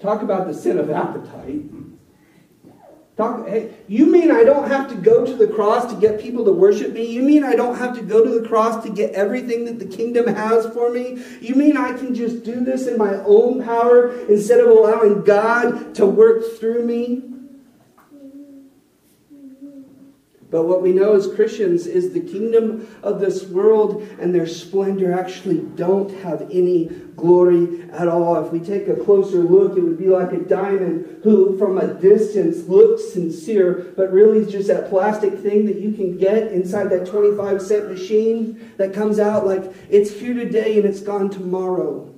Talk 0.00 0.22
about 0.22 0.48
the 0.48 0.54
sin 0.54 0.78
of 0.78 0.90
appetite. 0.90 1.60
Hey, 3.46 3.74
you 3.88 4.06
mean 4.06 4.30
I 4.30 4.44
don't 4.44 4.68
have 4.68 4.88
to 4.88 4.94
go 4.94 5.24
to 5.24 5.34
the 5.34 5.46
cross 5.46 5.92
to 5.92 6.00
get 6.00 6.20
people 6.20 6.44
to 6.44 6.52
worship 6.52 6.92
me? 6.92 7.06
You 7.06 7.22
mean 7.22 7.44
I 7.44 7.54
don't 7.54 7.76
have 7.76 7.94
to 7.96 8.02
go 8.02 8.24
to 8.24 8.40
the 8.40 8.48
cross 8.48 8.82
to 8.84 8.90
get 8.90 9.12
everything 9.12 9.64
that 9.66 9.78
the 9.78 9.96
kingdom 9.96 10.26
has 10.26 10.66
for 10.72 10.90
me? 10.90 11.22
You 11.40 11.54
mean 11.54 11.76
I 11.76 11.92
can 11.92 12.14
just 12.14 12.44
do 12.44 12.64
this 12.64 12.86
in 12.86 12.98
my 12.98 13.14
own 13.24 13.62
power 13.62 14.12
instead 14.26 14.60
of 14.60 14.68
allowing 14.68 15.24
God 15.24 15.94
to 15.96 16.06
work 16.06 16.58
through 16.58 16.84
me? 16.84 17.31
But 20.52 20.64
what 20.64 20.82
we 20.82 20.92
know 20.92 21.14
as 21.14 21.32
Christians 21.34 21.86
is 21.86 22.12
the 22.12 22.20
kingdom 22.20 22.86
of 23.02 23.20
this 23.20 23.44
world 23.44 24.06
and 24.20 24.34
their 24.34 24.46
splendor 24.46 25.10
actually 25.10 25.60
don't 25.76 26.12
have 26.20 26.42
any 26.52 26.90
glory 27.16 27.90
at 27.90 28.06
all. 28.06 28.44
If 28.44 28.52
we 28.52 28.60
take 28.60 28.86
a 28.86 28.96
closer 28.96 29.38
look, 29.38 29.78
it 29.78 29.80
would 29.80 29.98
be 29.98 30.08
like 30.08 30.30
a 30.32 30.40
diamond 30.40 31.22
who, 31.24 31.56
from 31.56 31.78
a 31.78 31.94
distance, 31.94 32.68
looks 32.68 33.14
sincere, 33.14 33.94
but 33.96 34.12
really 34.12 34.40
is 34.40 34.52
just 34.52 34.68
that 34.68 34.90
plastic 34.90 35.38
thing 35.38 35.64
that 35.64 35.76
you 35.76 35.92
can 35.92 36.18
get 36.18 36.52
inside 36.52 36.90
that 36.90 37.06
25 37.06 37.62
cent 37.62 37.90
machine 37.90 38.72
that 38.76 38.92
comes 38.92 39.18
out 39.18 39.46
like 39.46 39.72
it's 39.88 40.10
here 40.12 40.34
today 40.34 40.76
and 40.76 40.84
it's 40.84 41.00
gone 41.00 41.30
tomorrow. 41.30 42.11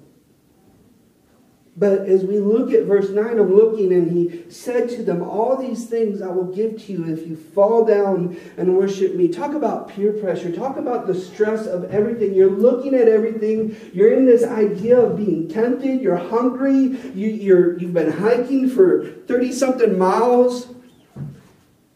But 1.77 2.03
as 2.03 2.25
we 2.25 2.39
look 2.39 2.73
at 2.73 2.85
verse 2.85 3.11
9, 3.11 3.27
I'm 3.27 3.53
looking, 3.53 3.93
and 3.93 4.09
he 4.09 4.49
said 4.49 4.89
to 4.91 5.03
them, 5.03 5.23
All 5.23 5.57
these 5.57 5.87
things 5.87 6.23
I 6.23 6.29
will 6.29 6.45
give 6.45 6.81
to 6.85 6.93
you 6.93 7.13
if 7.13 7.27
you 7.27 7.35
fall 7.35 7.85
down 7.85 8.39
and 8.57 8.77
worship 8.77 9.17
me. 9.17 9.27
Talk 9.27 9.55
about 9.55 9.89
peer 9.89 10.13
pressure. 10.13 10.55
Talk 10.55 10.77
about 10.77 11.09
the 11.09 11.15
stress 11.17 11.67
of 11.67 11.85
everything. 11.91 12.33
You're 12.33 12.51
looking 12.51 12.95
at 12.95 13.09
everything. 13.09 13.77
You're 13.93 14.13
in 14.13 14.25
this 14.25 14.45
idea 14.45 15.01
of 15.01 15.17
being 15.17 15.49
tempted. 15.49 16.01
You're 16.01 16.17
hungry. 16.17 16.97
You, 17.13 17.29
you're, 17.29 17.77
you've 17.77 17.95
been 17.95 18.13
hiking 18.13 18.71
for 18.71 19.09
30 19.27 19.53
something 19.53 19.99
miles 19.99 20.69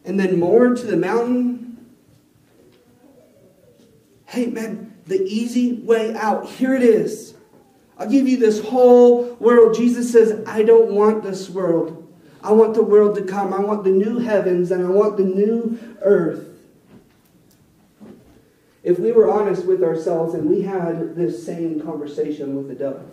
and 0.03 0.19
then 0.19 0.39
more 0.39 0.75
to 0.75 0.85
the 0.85 0.97
mountain. 0.97 1.85
Hey, 4.25 4.47
man, 4.47 4.93
the 5.05 5.21
easy 5.23 5.73
way 5.73 6.13
out. 6.15 6.47
Here 6.47 6.73
it 6.73 6.83
is. 6.83 7.35
I'll 7.99 8.09
give 8.09 8.27
you 8.27 8.37
this 8.37 8.63
whole 8.63 9.33
world. 9.35 9.75
Jesus 9.75 10.11
says, 10.11 10.41
I 10.47 10.63
don't 10.63 10.91
want 10.91 11.21
this 11.21 11.49
world. 11.49 12.07
I 12.41 12.53
want 12.53 12.73
the 12.73 12.83
world 12.83 13.17
to 13.17 13.23
come. 13.23 13.53
I 13.53 13.59
want 13.59 13.83
the 13.83 13.89
new 13.89 14.19
heavens 14.19 14.71
and 14.71 14.85
I 14.85 14.89
want 14.89 15.17
the 15.17 15.25
new 15.25 15.77
earth. 16.01 16.47
If 18.81 18.97
we 18.97 19.11
were 19.11 19.29
honest 19.29 19.65
with 19.65 19.83
ourselves 19.83 20.33
and 20.33 20.49
we 20.49 20.61
had 20.61 21.15
this 21.15 21.45
same 21.45 21.81
conversation 21.81 22.55
with 22.55 22.69
the 22.69 22.75
devil, 22.75 23.05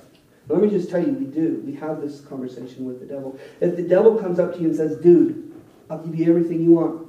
Let 0.48 0.62
me 0.62 0.70
just 0.70 0.88
tell 0.88 1.04
you, 1.04 1.12
we 1.12 1.26
do. 1.26 1.62
We 1.66 1.74
have 1.74 2.00
this 2.00 2.20
conversation 2.20 2.84
with 2.84 3.00
the 3.00 3.06
devil. 3.06 3.38
If 3.60 3.74
the 3.74 3.82
devil 3.82 4.16
comes 4.16 4.38
up 4.38 4.54
to 4.54 4.60
you 4.60 4.68
and 4.68 4.76
says, 4.76 4.96
dude, 4.98 5.52
I'll 5.90 5.98
give 5.98 6.14
you 6.14 6.28
everything 6.28 6.62
you 6.62 6.72
want. 6.72 7.05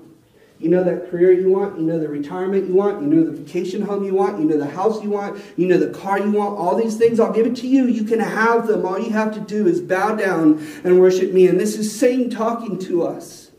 You 0.59 0.69
know 0.69 0.83
that 0.83 1.11
career 1.11 1.31
you 1.31 1.49
want, 1.49 1.79
you 1.79 1.85
know 1.85 1.99
the 1.99 2.09
retirement 2.09 2.67
you 2.67 2.73
want, 2.73 3.01
you 3.01 3.07
know 3.07 3.23
the 3.23 3.31
vacation 3.31 3.83
home 3.83 4.03
you 4.03 4.15
want, 4.15 4.39
you 4.39 4.45
know 4.45 4.57
the 4.57 4.65
house 4.69 5.03
you 5.03 5.11
want, 5.11 5.39
you 5.55 5.67
know 5.67 5.77
the 5.77 5.91
car 5.91 6.19
you 6.19 6.31
want, 6.31 6.57
all 6.57 6.75
these 6.75 6.97
things, 6.97 7.19
I'll 7.19 7.31
give 7.31 7.45
it 7.45 7.55
to 7.57 7.67
you. 7.67 7.85
You 7.85 8.03
can 8.03 8.19
have 8.19 8.65
them. 8.65 8.85
All 8.85 8.99
you 8.99 9.11
have 9.11 9.33
to 9.35 9.39
do 9.39 9.67
is 9.67 9.81
bow 9.81 10.15
down 10.15 10.65
and 10.83 10.99
worship 10.99 11.31
me. 11.31 11.47
And 11.47 11.59
this 11.59 11.77
is 11.77 11.97
Satan 11.97 12.31
talking 12.31 12.79
to 12.79 13.03
us. 13.03 13.51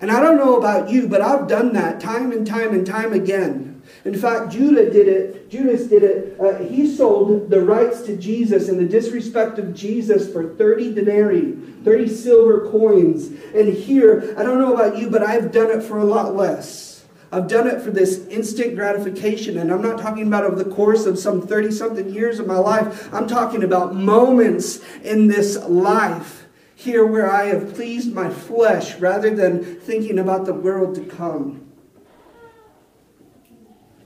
And 0.00 0.10
I 0.10 0.20
don't 0.20 0.36
know 0.36 0.56
about 0.56 0.90
you, 0.90 1.08
but 1.08 1.20
I've 1.20 1.48
done 1.48 1.72
that 1.74 2.00
time 2.00 2.32
and 2.32 2.46
time 2.46 2.72
and 2.72 2.86
time 2.86 3.12
again. 3.12 3.79
In 4.04 4.14
fact, 4.14 4.52
Judah 4.52 4.90
did 4.90 5.08
it. 5.08 5.50
Judas 5.50 5.86
did 5.86 6.02
it. 6.02 6.40
Uh, 6.40 6.58
he 6.58 6.92
sold 6.92 7.50
the 7.50 7.60
rights 7.60 8.02
to 8.02 8.16
Jesus 8.16 8.68
and 8.68 8.78
the 8.78 8.86
disrespect 8.86 9.58
of 9.58 9.74
Jesus 9.74 10.32
for 10.32 10.54
30 10.54 10.94
denarii, 10.94 11.52
30 11.84 12.08
silver 12.08 12.70
coins. 12.70 13.28
And 13.54 13.72
here, 13.72 14.34
I 14.38 14.42
don't 14.42 14.58
know 14.58 14.74
about 14.74 14.98
you, 14.98 15.10
but 15.10 15.22
I've 15.22 15.52
done 15.52 15.70
it 15.70 15.82
for 15.82 15.98
a 15.98 16.04
lot 16.04 16.34
less. 16.34 17.04
I've 17.32 17.46
done 17.46 17.68
it 17.68 17.80
for 17.80 17.90
this 17.90 18.26
instant 18.26 18.74
gratification. 18.74 19.58
And 19.58 19.70
I'm 19.70 19.82
not 19.82 20.00
talking 20.00 20.26
about 20.26 20.44
over 20.44 20.62
the 20.62 20.70
course 20.70 21.06
of 21.06 21.18
some 21.18 21.46
30 21.46 21.70
something 21.70 22.12
years 22.12 22.40
of 22.40 22.46
my 22.46 22.58
life. 22.58 23.12
I'm 23.14 23.28
talking 23.28 23.62
about 23.62 23.94
moments 23.94 24.80
in 25.02 25.28
this 25.28 25.56
life 25.64 26.46
here 26.74 27.06
where 27.06 27.30
I 27.30 27.44
have 27.44 27.74
pleased 27.74 28.12
my 28.12 28.30
flesh 28.30 28.96
rather 28.96 29.34
than 29.34 29.78
thinking 29.80 30.18
about 30.18 30.46
the 30.46 30.54
world 30.54 30.94
to 30.96 31.04
come. 31.04 31.69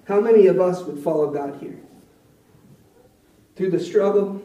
How 0.07 0.21
many 0.21 0.47
of 0.47 0.61
us 0.61 0.83
would 0.85 0.99
follow 0.99 1.31
God 1.31 1.59
here? 1.61 1.79
Through 3.57 3.71
the 3.71 3.81
struggle, 3.81 4.43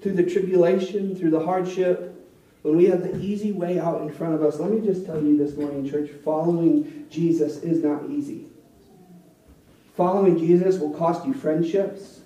through 0.00 0.14
the 0.14 0.24
tribulation, 0.24 1.14
through 1.14 1.30
the 1.30 1.44
hardship, 1.44 2.16
when 2.62 2.76
we 2.76 2.86
have 2.86 3.02
the 3.02 3.16
easy 3.18 3.52
way 3.52 3.78
out 3.78 4.02
in 4.02 4.12
front 4.12 4.34
of 4.34 4.42
us, 4.42 4.58
let 4.58 4.70
me 4.70 4.84
just 4.84 5.06
tell 5.06 5.22
you 5.22 5.36
this 5.36 5.56
morning, 5.56 5.88
church, 5.88 6.10
following 6.24 7.06
Jesus 7.10 7.58
is 7.58 7.82
not 7.82 8.10
easy. 8.10 8.46
Following 9.96 10.38
Jesus 10.38 10.78
will 10.78 10.92
cost 10.92 11.26
you 11.26 11.32
friendships. 11.32 12.20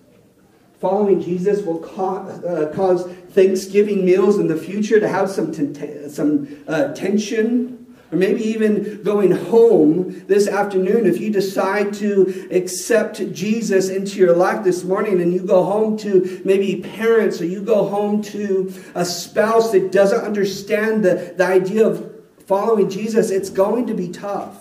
Following 0.80 1.20
Jesus 1.20 1.62
will 1.62 1.78
cause, 1.78 2.44
uh, 2.44 2.72
cause 2.74 3.06
Thanksgiving 3.30 4.04
meals 4.04 4.38
in 4.38 4.48
the 4.48 4.56
future 4.56 5.00
to 5.00 5.08
have 5.08 5.30
some, 5.30 5.52
t- 5.52 6.08
some 6.08 6.64
uh, 6.66 6.92
tension 6.94 7.83
or 8.12 8.18
maybe 8.18 8.42
even 8.42 9.02
going 9.02 9.32
home 9.32 10.26
this 10.26 10.46
afternoon, 10.46 11.06
if 11.06 11.20
you 11.20 11.30
decide 11.30 11.92
to 11.94 12.48
accept 12.50 13.32
Jesus 13.32 13.88
into 13.88 14.18
your 14.18 14.36
life 14.36 14.62
this 14.62 14.84
morning 14.84 15.20
and 15.20 15.32
you 15.32 15.40
go 15.40 15.64
home 15.64 15.96
to 15.98 16.42
maybe 16.44 16.80
parents 16.80 17.40
or 17.40 17.46
you 17.46 17.62
go 17.62 17.84
home 17.88 18.22
to 18.22 18.72
a 18.94 19.04
spouse 19.04 19.72
that 19.72 19.90
doesn't 19.90 20.20
understand 20.20 21.04
the, 21.04 21.34
the 21.36 21.44
idea 21.44 21.86
of 21.86 22.14
following 22.46 22.88
Jesus, 22.90 23.30
it's 23.30 23.50
going 23.50 23.86
to 23.86 23.94
be 23.94 24.08
tough. 24.08 24.58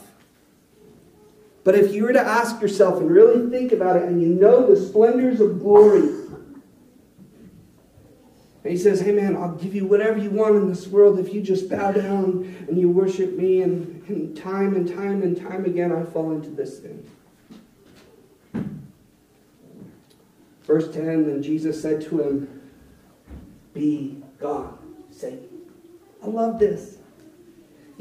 But 1.63 1.75
if 1.75 1.93
you 1.93 2.03
were 2.03 2.13
to 2.13 2.21
ask 2.21 2.61
yourself 2.61 2.99
and 2.99 3.09
really 3.09 3.49
think 3.49 3.71
about 3.71 3.95
it 3.95 4.03
and 4.03 4.21
you 4.21 4.29
know 4.29 4.67
the 4.67 4.75
splendors 4.75 5.39
of 5.39 5.59
glory, 5.59 6.09
and 8.63 8.71
he 8.71 8.77
says, 8.77 9.01
Hey 9.01 9.11
man, 9.11 9.35
I'll 9.35 9.55
give 9.55 9.75
you 9.75 9.85
whatever 9.85 10.17
you 10.17 10.29
want 10.29 10.55
in 10.55 10.69
this 10.69 10.87
world 10.87 11.19
if 11.19 11.33
you 11.33 11.41
just 11.41 11.69
bow 11.69 11.91
down 11.91 12.65
and 12.67 12.77
you 12.77 12.89
worship 12.89 13.35
me. 13.37 13.61
And, 13.61 14.01
and 14.07 14.35
time 14.37 14.75
and 14.75 14.87
time 14.87 15.21
and 15.21 15.35
time 15.35 15.65
again, 15.65 15.91
I 15.91 16.03
fall 16.03 16.31
into 16.31 16.49
this 16.49 16.79
thing. 16.79 17.05
Verse 20.63 20.93
10 20.93 21.27
Then 21.27 21.43
Jesus 21.43 21.81
said 21.81 22.01
to 22.03 22.21
him, 22.21 22.61
Be 23.73 24.23
gone, 24.39 24.77
Satan. 25.11 25.49
I 26.23 26.27
love 26.27 26.57
this. 26.57 26.99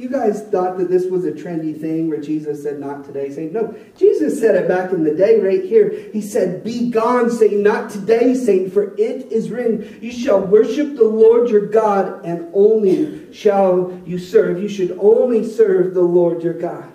You 0.03 0.09
guys 0.09 0.43
thought 0.43 0.79
that 0.79 0.91
this 0.91 1.07
was 1.07 1.25
a 1.25 1.31
trendy 1.31 1.81
thing 1.81 2.09
where 2.09 2.21
Jesus 2.21 2.65
said, 2.65 2.81
Not 2.81 3.05
today, 3.05 3.31
Satan. 3.31 3.53
No, 3.53 3.73
Jesus 3.97 4.37
said 4.41 4.57
it 4.57 4.67
back 4.67 4.91
in 4.91 5.05
the 5.05 5.15
day 5.15 5.39
right 5.39 5.63
here. 5.63 6.11
He 6.13 6.21
said, 6.21 6.65
Be 6.65 6.91
gone, 6.91 7.31
Satan, 7.31 7.63
not 7.63 7.89
today, 7.89 8.35
Satan, 8.35 8.69
for 8.69 8.95
it 8.97 9.31
is 9.31 9.49
written, 9.49 10.01
You 10.03 10.11
shall 10.11 10.41
worship 10.41 10.97
the 10.97 11.05
Lord 11.05 11.51
your 11.51 11.67
God, 11.67 12.27
and 12.27 12.51
only 12.53 13.33
shall 13.33 13.97
you 14.05 14.19
serve. 14.19 14.61
You 14.61 14.69
should 14.69 14.99
only 14.99 15.49
serve 15.49 15.95
the 15.95 16.03
Lord 16.03 16.43
your 16.43 16.55
God. 16.55 16.91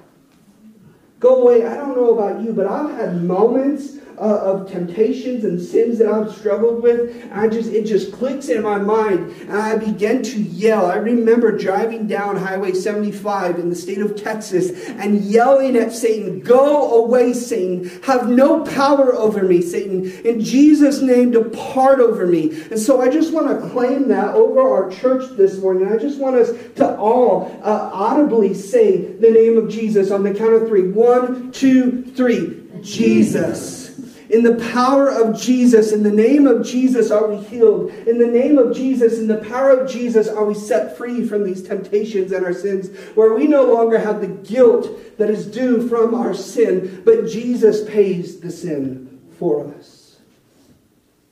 Go 1.21 1.43
away. 1.43 1.65
I 1.65 1.75
don't 1.75 1.95
know 1.95 2.13
about 2.13 2.43
you, 2.43 2.51
but 2.51 2.67
I've 2.67 2.93
had 2.93 3.23
moments 3.23 3.99
uh, 4.17 4.21
of 4.21 4.69
temptations 4.69 5.43
and 5.43 5.61
sins 5.61 5.99
that 5.99 6.07
I've 6.07 6.35
struggled 6.35 6.81
with. 6.81 7.29
I 7.31 7.47
just 7.47 7.71
it 7.71 7.85
just 7.85 8.11
clicks 8.11 8.49
in 8.49 8.63
my 8.63 8.77
mind, 8.77 9.31
and 9.41 9.53
I 9.53 9.77
begin 9.77 10.23
to 10.23 10.41
yell. 10.41 10.87
I 10.87 10.95
remember 10.95 11.55
driving 11.55 12.07
down 12.07 12.35
Highway 12.37 12.73
75 12.73 13.59
in 13.59 13.69
the 13.69 13.75
state 13.75 13.99
of 13.99 14.15
Texas 14.15 14.71
and 14.87 15.21
yelling 15.21 15.75
at 15.75 15.91
Satan, 15.91 16.39
"Go 16.39 17.03
away, 17.03 17.33
Satan! 17.33 17.89
Have 18.03 18.29
no 18.29 18.61
power 18.63 19.13
over 19.13 19.43
me, 19.43 19.61
Satan! 19.61 20.11
In 20.23 20.41
Jesus' 20.41 21.01
name, 21.01 21.31
depart 21.31 21.99
over 21.99 22.25
me!" 22.25 22.63
And 22.71 22.79
so 22.79 23.01
I 23.01 23.09
just 23.09 23.33
want 23.33 23.47
to 23.47 23.69
claim 23.69 24.07
that 24.07 24.33
over 24.33 24.61
our 24.61 24.89
church 24.89 25.25
this 25.37 25.59
morning. 25.59 25.91
I 25.91 25.97
just 25.97 26.19
want 26.19 26.37
us 26.37 26.51
to 26.75 26.97
all 26.97 27.55
uh, 27.63 27.89
audibly 27.93 28.53
say 28.53 28.97
the 28.97 29.29
name 29.29 29.57
of 29.57 29.69
Jesus 29.69 30.09
on 30.09 30.23
the 30.23 30.33
count 30.33 30.53
of 30.53 30.67
three. 30.67 30.89
One, 30.89 31.51
two, 31.51 32.03
three. 32.15 32.63
Jesus. 32.81 33.86
In 34.29 34.43
the 34.43 34.55
power 34.73 35.09
of 35.09 35.39
Jesus, 35.39 35.93
in 35.93 36.03
the 36.03 36.11
name 36.11 36.47
of 36.47 36.65
Jesus, 36.65 37.11
are 37.11 37.27
we 37.27 37.37
healed. 37.37 37.91
In 37.91 38.17
the 38.17 38.27
name 38.27 38.57
of 38.57 38.75
Jesus, 38.75 39.19
in 39.19 39.27
the 39.27 39.37
power 39.37 39.71
of 39.71 39.89
Jesus, 39.89 40.27
are 40.27 40.43
we 40.43 40.53
set 40.53 40.97
free 40.97 41.25
from 41.25 41.45
these 41.45 41.63
temptations 41.63 42.31
and 42.33 42.45
our 42.45 42.53
sins, 42.53 42.89
where 43.15 43.33
we 43.33 43.47
no 43.47 43.63
longer 43.73 43.97
have 43.97 44.19
the 44.19 44.27
guilt 44.27 45.17
that 45.17 45.29
is 45.29 45.47
due 45.47 45.87
from 45.87 46.13
our 46.13 46.33
sin, 46.33 47.01
but 47.05 47.27
Jesus 47.27 47.89
pays 47.89 48.39
the 48.41 48.51
sin 48.51 49.21
for 49.39 49.73
us. 49.75 50.17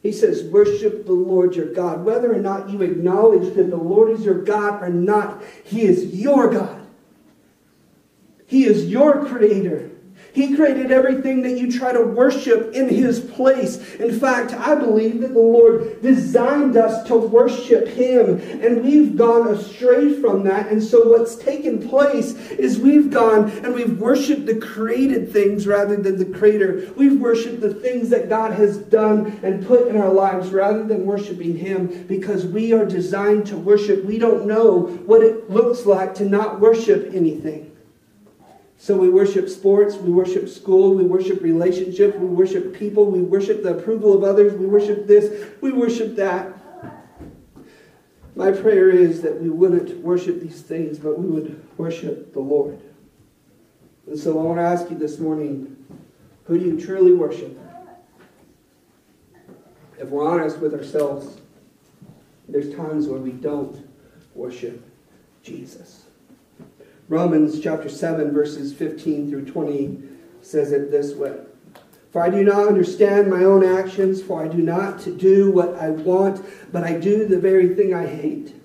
He 0.01 0.12
says, 0.12 0.43
Worship 0.43 1.05
the 1.05 1.13
Lord 1.13 1.55
your 1.55 1.73
God. 1.73 2.05
Whether 2.05 2.31
or 2.31 2.39
not 2.39 2.69
you 2.69 2.81
acknowledge 2.81 3.55
that 3.55 3.69
the 3.71 3.75
Lord 3.75 4.12
is 4.12 4.23
your 4.23 4.41
God 4.43 4.84
or 4.84 4.89
not, 4.89 5.43
He 5.63 5.81
is 5.81 6.15
your 6.15 6.49
God. 6.49 6.86
He 8.45 8.65
is 8.65 8.86
your 8.86 9.25
creator. 9.25 9.89
He 10.35 10.53
created 10.53 10.91
everything 10.91 11.43
that 11.43 11.57
you 11.57 11.71
try 11.71 11.93
to 11.93 12.01
worship 12.01 12.73
in 12.73 12.89
His 12.89 13.21
place. 13.21 13.95
In 13.95 14.19
fact, 14.19 14.53
I 14.53 14.75
believe 14.75 15.21
that 15.21 15.33
the 15.33 15.39
Lord 15.39 16.01
designed 16.01 16.75
us 16.75 17.07
to 17.07 17.15
worship 17.15 17.87
Him, 17.87 18.41
and 18.61 18.83
we've 18.83 19.15
gone 19.15 19.47
astray 19.47 20.19
from 20.19 20.43
that. 20.43 20.67
And 20.67 20.83
so, 20.83 21.07
what's 21.07 21.37
taken 21.37 21.87
place 21.87 22.33
is 22.51 22.77
we've 22.77 23.09
gone 23.09 23.49
and 23.49 23.73
we've 23.73 23.97
worshiped 23.97 24.45
the 24.45 24.57
created 24.57 25.31
things 25.31 25.65
rather 25.67 25.95
than 25.95 26.17
the 26.17 26.37
Creator. 26.37 26.91
We've 26.97 27.17
worshiped 27.17 27.61
the 27.61 27.73
things 27.73 28.09
that 28.09 28.27
God 28.27 28.51
has 28.51 28.77
done 28.77 29.39
and 29.41 29.65
put 29.65 29.87
in 29.87 29.95
our 29.95 30.11
lives 30.11 30.49
rather 30.49 30.83
than 30.83 31.05
worshiping 31.05 31.55
Him 31.55 32.03
because 32.07 32.45
we 32.45 32.73
are 32.73 32.85
designed 32.85 33.47
to 33.47 33.55
worship. 33.55 34.03
We 34.03 34.19
don't 34.19 34.45
know 34.45 34.81
what 35.05 35.23
it 35.23 35.49
looks 35.49 35.85
like 35.85 36.13
to 36.15 36.25
not 36.25 36.59
worship 36.59 37.13
anything. 37.13 37.74
So 38.85 38.95
we 38.95 39.09
worship 39.09 39.49
sports, 39.49 39.95
we 39.95 40.11
worship 40.11 40.47
school, 40.47 40.93
we 40.93 41.03
worship 41.03 41.41
relationships, 41.41 42.15
we 42.19 42.27
worship 42.27 42.75
people, 42.75 43.09
we 43.09 43.19
worship 43.19 43.63
the 43.63 43.75
approval 43.75 44.13
of 44.13 44.23
others, 44.23 44.53
we 44.53 44.67
worship 44.67 45.07
this, 45.07 45.49
we 45.59 45.71
worship 45.71 46.15
that. 46.17 46.53
My 48.35 48.51
prayer 48.51 48.91
is 48.91 49.23
that 49.23 49.41
we 49.41 49.49
wouldn't 49.49 49.97
worship 50.01 50.39
these 50.39 50.61
things, 50.61 50.99
but 50.99 51.17
we 51.17 51.27
would 51.27 51.67
worship 51.79 52.31
the 52.31 52.39
Lord. 52.39 52.79
And 54.05 54.19
so 54.19 54.39
I 54.39 54.43
want 54.43 54.59
to 54.59 54.63
ask 54.63 54.87
you 54.91 54.99
this 54.99 55.17
morning 55.17 55.75
who 56.43 56.59
do 56.59 56.65
you 56.65 56.79
truly 56.79 57.13
worship? 57.13 57.59
If 59.97 60.09
we're 60.09 60.27
honest 60.27 60.59
with 60.59 60.75
ourselves, 60.75 61.39
there's 62.47 62.71
times 62.75 63.07
where 63.07 63.19
we 63.19 63.31
don't 63.31 63.89
worship 64.36 64.88
Jesus. 65.41 66.05
Romans 67.08 67.60
chapter 67.60 67.88
7, 67.88 68.34
verses 68.34 68.74
15 68.74 69.30
through 69.30 69.45
20 69.45 70.01
says 70.41 70.72
it 70.72 70.89
this 70.89 71.14
way 71.14 71.38
For 72.12 72.24
I 72.24 72.30
do 72.30 72.43
not 72.43 72.68
understand 72.68 73.30
my 73.30 73.43
own 73.43 73.64
actions, 73.64 74.24
for 74.24 74.43
I 74.43 74.47
do 74.47 74.58
not 74.58 75.06
do 75.18 75.51
what 75.51 75.76
I 75.76 75.91
want, 75.91 76.43
but 76.72 76.84
I 76.84 76.97
do 76.97 77.28
the 77.28 77.39
very 77.39 77.76
thing 77.76 77.93
I 77.93 78.08
hate. 78.08 78.56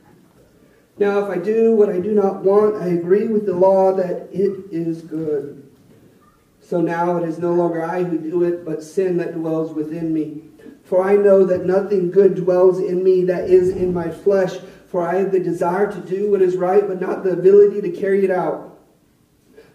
Now, 0.98 1.18
if 1.18 1.30
I 1.30 1.38
do 1.38 1.74
what 1.74 1.90
I 1.90 1.98
do 1.98 2.12
not 2.12 2.42
want, 2.42 2.76
I 2.76 2.88
agree 2.88 3.26
with 3.26 3.46
the 3.46 3.54
law 3.54 3.94
that 3.94 4.28
it 4.32 4.66
is 4.70 5.02
good. 5.02 5.66
So 6.60 6.80
now 6.80 7.16
it 7.16 7.28
is 7.28 7.38
no 7.38 7.52
longer 7.52 7.82
I 7.82 8.04
who 8.04 8.18
do 8.18 8.44
it, 8.44 8.64
but 8.64 8.82
sin 8.82 9.16
that 9.16 9.34
dwells 9.34 9.72
within 9.72 10.12
me. 10.14 10.42
For 10.84 11.02
I 11.02 11.16
know 11.16 11.44
that 11.44 11.64
nothing 11.64 12.10
good 12.10 12.34
dwells 12.34 12.78
in 12.78 13.02
me 13.02 13.24
that 13.24 13.48
is 13.48 13.70
in 13.70 13.94
my 13.94 14.10
flesh. 14.10 14.58
For 14.90 15.06
I 15.06 15.16
have 15.16 15.30
the 15.30 15.38
desire 15.38 15.90
to 15.90 16.00
do 16.00 16.32
what 16.32 16.42
is 16.42 16.56
right, 16.56 16.86
but 16.86 17.00
not 17.00 17.22
the 17.22 17.30
ability 17.30 17.80
to 17.80 17.90
carry 17.90 18.24
it 18.24 18.30
out. 18.30 18.76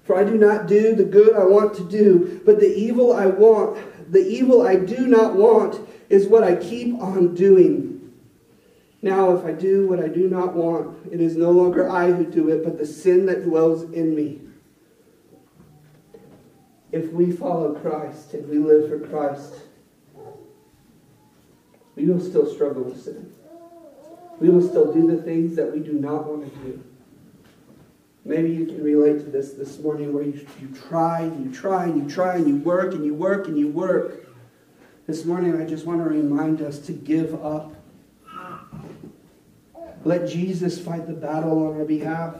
For 0.04 0.18
I 0.18 0.26
do 0.26 0.38
not 0.38 0.68
do 0.68 0.94
the 0.94 1.06
good 1.06 1.36
I 1.36 1.46
want 1.46 1.74
to 1.76 1.84
do, 1.84 2.42
but 2.46 2.60
the 2.60 2.76
evil 2.76 3.14
I 3.14 3.28
want, 3.28 3.78
The 4.12 4.28
evil 4.28 4.62
I 4.62 4.76
do 4.76 5.08
not 5.08 5.36
want 5.36 5.80
is 6.10 6.28
what 6.28 6.44
I 6.44 6.56
keep 6.56 6.94
on 7.02 7.34
doing. 7.34 8.14
Now, 9.02 9.36
if 9.36 9.46
I 9.46 9.52
do 9.52 9.88
what 9.88 10.00
I 10.00 10.08
do 10.08 10.30
not 10.30 10.54
want, 10.54 10.98
it 11.12 11.22
is 11.22 11.36
no 11.36 11.52
longer 11.52 11.90
I 11.90 12.12
who 12.12 12.26
do 12.26 12.50
it, 12.50 12.64
but 12.64 12.78
the 12.78 12.86
sin 12.86 13.26
that 13.28 13.44
dwells 13.44 13.84
in 13.84 14.16
me. 14.16 14.42
If 16.92 17.12
we 17.12 17.32
follow 17.32 17.74
Christ 17.74 18.34
and 18.34 18.48
we 18.48 18.58
live 18.58 18.90
for 18.90 19.00
Christ, 19.00 19.54
we 21.96 22.06
will 22.06 22.20
still 22.20 22.52
struggle 22.52 22.84
with 22.84 23.02
sin. 23.02 23.34
We 24.40 24.50
will 24.50 24.68
still 24.68 24.94
do 24.94 25.08
the 25.08 25.22
things 25.22 25.56
that 25.56 25.72
we 25.72 25.80
do 25.80 25.94
not 25.94 26.28
want 26.28 26.52
to 26.52 26.60
do. 26.60 26.84
Maybe 28.26 28.50
you 28.50 28.66
can 28.66 28.84
relate 28.84 29.20
to 29.20 29.30
this 29.30 29.54
this 29.54 29.80
morning 29.80 30.12
where 30.12 30.24
you, 30.24 30.46
you 30.60 30.68
try 30.90 31.22
and 31.22 31.46
you 31.46 31.52
try 31.52 31.86
and 31.86 32.04
you 32.04 32.10
try 32.10 32.36
and 32.36 32.48
you 32.48 32.58
work 32.58 32.94
and 32.94 33.06
you 33.06 33.14
work 33.14 33.48
and 33.48 33.58
you 33.58 33.68
work. 33.68 34.26
This 35.06 35.24
morning, 35.24 35.62
I 35.62 35.66
just 35.66 35.86
want 35.86 36.04
to 36.04 36.10
remind 36.10 36.62
us 36.62 36.80
to 36.80 36.92
give 36.92 37.36
up. 37.46 37.76
Let 40.04 40.28
Jesus 40.28 40.80
fight 40.80 41.06
the 41.06 41.14
battle 41.14 41.68
on 41.68 41.80
our 41.80 41.86
behalf. 41.86 42.36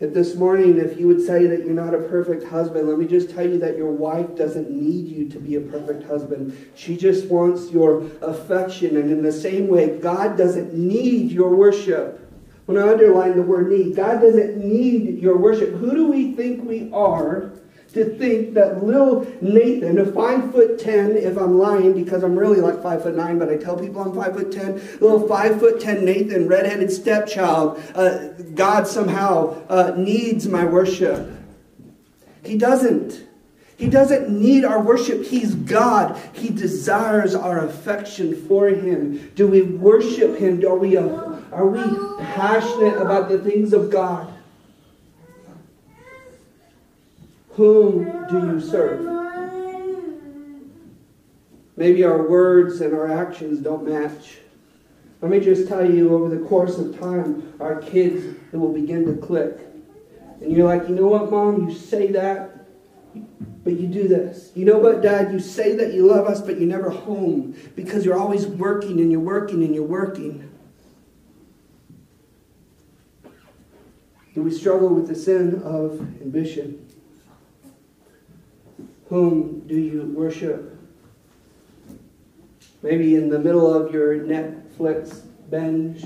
If 0.00 0.14
this 0.14 0.36
morning, 0.36 0.78
if 0.78 0.98
you 0.98 1.08
would 1.08 1.20
say 1.20 1.46
that 1.48 1.64
you're 1.64 1.74
not 1.74 1.92
a 1.92 1.98
perfect 1.98 2.44
husband, 2.44 2.88
let 2.88 2.98
me 2.98 3.06
just 3.06 3.30
tell 3.30 3.44
you 3.44 3.58
that 3.58 3.76
your 3.76 3.90
wife 3.90 4.36
doesn't 4.36 4.70
need 4.70 5.08
you 5.08 5.28
to 5.28 5.40
be 5.40 5.56
a 5.56 5.60
perfect 5.60 6.04
husband. 6.04 6.56
She 6.76 6.96
just 6.96 7.26
wants 7.26 7.72
your 7.72 8.02
affection. 8.22 8.96
And 8.96 9.10
in 9.10 9.22
the 9.22 9.32
same 9.32 9.66
way, 9.66 9.98
God 9.98 10.38
doesn't 10.38 10.72
need 10.72 11.32
your 11.32 11.52
worship. 11.54 12.24
When 12.66 12.78
I 12.78 12.88
underline 12.88 13.34
the 13.34 13.42
word 13.42 13.70
need, 13.70 13.96
God 13.96 14.20
doesn't 14.20 14.58
need 14.58 15.18
your 15.18 15.36
worship. 15.36 15.74
Who 15.74 15.90
do 15.90 16.06
we 16.06 16.32
think 16.32 16.64
we 16.64 16.92
are 16.92 17.52
to 17.94 18.04
think 18.18 18.54
that 18.54 18.84
little 18.84 19.26
Nathan, 19.40 19.98
a 19.98 20.12
five 20.12 20.52
foot 20.52 20.78
ten, 20.78 21.16
if 21.16 21.38
I'm 21.38 21.58
lying 21.58 21.94
because 21.94 22.22
I'm 22.22 22.38
really 22.38 22.60
like 22.60 22.82
five 22.82 23.02
foot 23.02 23.16
nine, 23.16 23.38
but 23.38 23.48
I 23.48 23.56
tell 23.56 23.78
people 23.78 24.02
I'm 24.02 24.14
five 24.14 24.34
foot 24.34 24.52
ten, 24.52 24.74
little 25.00 25.26
five 25.26 25.58
foot 25.58 25.80
ten 25.80 26.04
Nathan, 26.04 26.48
redheaded 26.48 26.92
stepchild, 26.92 27.82
uh, 27.94 28.28
God 28.54 28.86
somehow 28.86 29.62
uh, 29.68 29.94
needs 29.96 30.46
my 30.46 30.64
worship. 30.64 31.30
He 32.44 32.58
doesn't. 32.58 33.24
He 33.78 33.88
doesn't 33.88 34.28
need 34.28 34.64
our 34.64 34.82
worship. 34.82 35.24
He's 35.24 35.54
God. 35.54 36.20
He 36.32 36.50
desires 36.50 37.36
our 37.36 37.64
affection 37.64 38.34
for 38.48 38.68
Him. 38.68 39.30
Do 39.36 39.46
we 39.46 39.62
worship 39.62 40.36
Him? 40.36 40.64
Are 40.64 40.74
we, 40.74 40.96
are 40.96 41.66
we 41.66 42.24
passionate 42.24 43.00
about 43.00 43.28
the 43.28 43.38
things 43.38 43.72
of 43.72 43.88
God? 43.90 44.34
Whom 47.58 48.04
do 48.30 48.38
you 48.38 48.60
serve? 48.60 49.00
Maybe 51.76 52.04
our 52.04 52.22
words 52.22 52.80
and 52.80 52.94
our 52.94 53.10
actions 53.10 53.58
don't 53.58 53.84
match. 53.84 54.38
Let 55.20 55.32
me 55.32 55.40
just 55.40 55.66
tell 55.66 55.84
you, 55.84 56.14
over 56.14 56.32
the 56.32 56.44
course 56.46 56.78
of 56.78 56.96
time, 57.00 57.52
our 57.58 57.82
kids, 57.82 58.24
it 58.52 58.56
will 58.56 58.72
begin 58.72 59.04
to 59.06 59.20
click. 59.20 59.58
And 60.40 60.52
you're 60.52 60.68
like, 60.68 60.88
you 60.88 60.94
know 60.94 61.08
what, 61.08 61.32
mom, 61.32 61.68
you 61.68 61.74
say 61.74 62.12
that, 62.12 62.68
but 63.64 63.72
you 63.72 63.88
do 63.88 64.06
this. 64.06 64.52
You 64.54 64.64
know 64.64 64.78
what, 64.78 65.02
dad, 65.02 65.32
you 65.32 65.40
say 65.40 65.74
that 65.78 65.92
you 65.92 66.06
love 66.06 66.28
us, 66.28 66.40
but 66.40 66.60
you're 66.60 66.68
never 66.68 66.90
home 66.90 67.56
because 67.74 68.04
you're 68.04 68.16
always 68.16 68.46
working 68.46 69.00
and 69.00 69.10
you're 69.10 69.18
working 69.18 69.64
and 69.64 69.74
you're 69.74 69.82
working. 69.82 70.48
Do 74.36 74.42
we 74.42 74.52
struggle 74.52 74.90
with 74.90 75.08
the 75.08 75.16
sin 75.16 75.60
of 75.64 75.98
ambition? 76.22 76.87
Whom 79.08 79.66
do 79.66 79.74
you 79.74 80.12
worship? 80.14 80.78
Maybe 82.82 83.16
in 83.16 83.28
the 83.28 83.38
middle 83.38 83.72
of 83.72 83.92
your 83.92 84.18
Netflix 84.18 85.22
binge, 85.50 86.04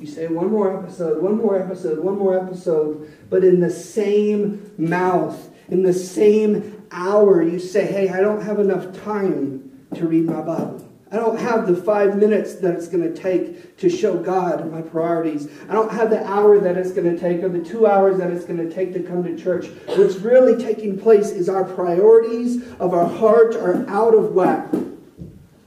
you 0.00 0.06
say, 0.06 0.28
one 0.28 0.50
more 0.50 0.78
episode, 0.78 1.22
one 1.22 1.36
more 1.36 1.60
episode, 1.60 1.98
one 1.98 2.16
more 2.16 2.38
episode, 2.38 3.12
but 3.28 3.42
in 3.42 3.60
the 3.60 3.70
same 3.70 4.72
mouth, 4.78 5.50
in 5.68 5.82
the 5.82 5.92
same 5.92 6.86
hour, 6.90 7.42
you 7.42 7.58
say, 7.58 7.86
hey, 7.86 8.08
I 8.08 8.20
don't 8.20 8.42
have 8.42 8.60
enough 8.60 8.92
time 9.02 9.86
to 9.94 10.06
read 10.06 10.24
my 10.24 10.40
Bible. 10.40 10.87
I 11.10 11.16
don't 11.16 11.38
have 11.38 11.66
the 11.66 11.74
five 11.74 12.18
minutes 12.18 12.56
that 12.56 12.74
it's 12.74 12.86
going 12.86 13.02
to 13.02 13.18
take 13.18 13.78
to 13.78 13.88
show 13.88 14.18
God 14.18 14.70
my 14.70 14.82
priorities. 14.82 15.48
I 15.68 15.72
don't 15.72 15.90
have 15.90 16.10
the 16.10 16.22
hour 16.26 16.58
that 16.60 16.76
it's 16.76 16.92
going 16.92 17.10
to 17.10 17.18
take 17.18 17.42
or 17.42 17.48
the 17.48 17.64
two 17.64 17.86
hours 17.86 18.18
that 18.18 18.30
it's 18.30 18.44
going 18.44 18.58
to 18.58 18.72
take 18.72 18.92
to 18.92 19.02
come 19.02 19.24
to 19.24 19.36
church. 19.36 19.68
What's 19.86 20.16
really 20.16 20.62
taking 20.62 20.98
place 20.98 21.30
is 21.30 21.48
our 21.48 21.64
priorities 21.64 22.62
of 22.74 22.92
our 22.92 23.06
heart 23.06 23.54
are 23.54 23.88
out 23.88 24.14
of 24.14 24.32
whack. 24.32 24.68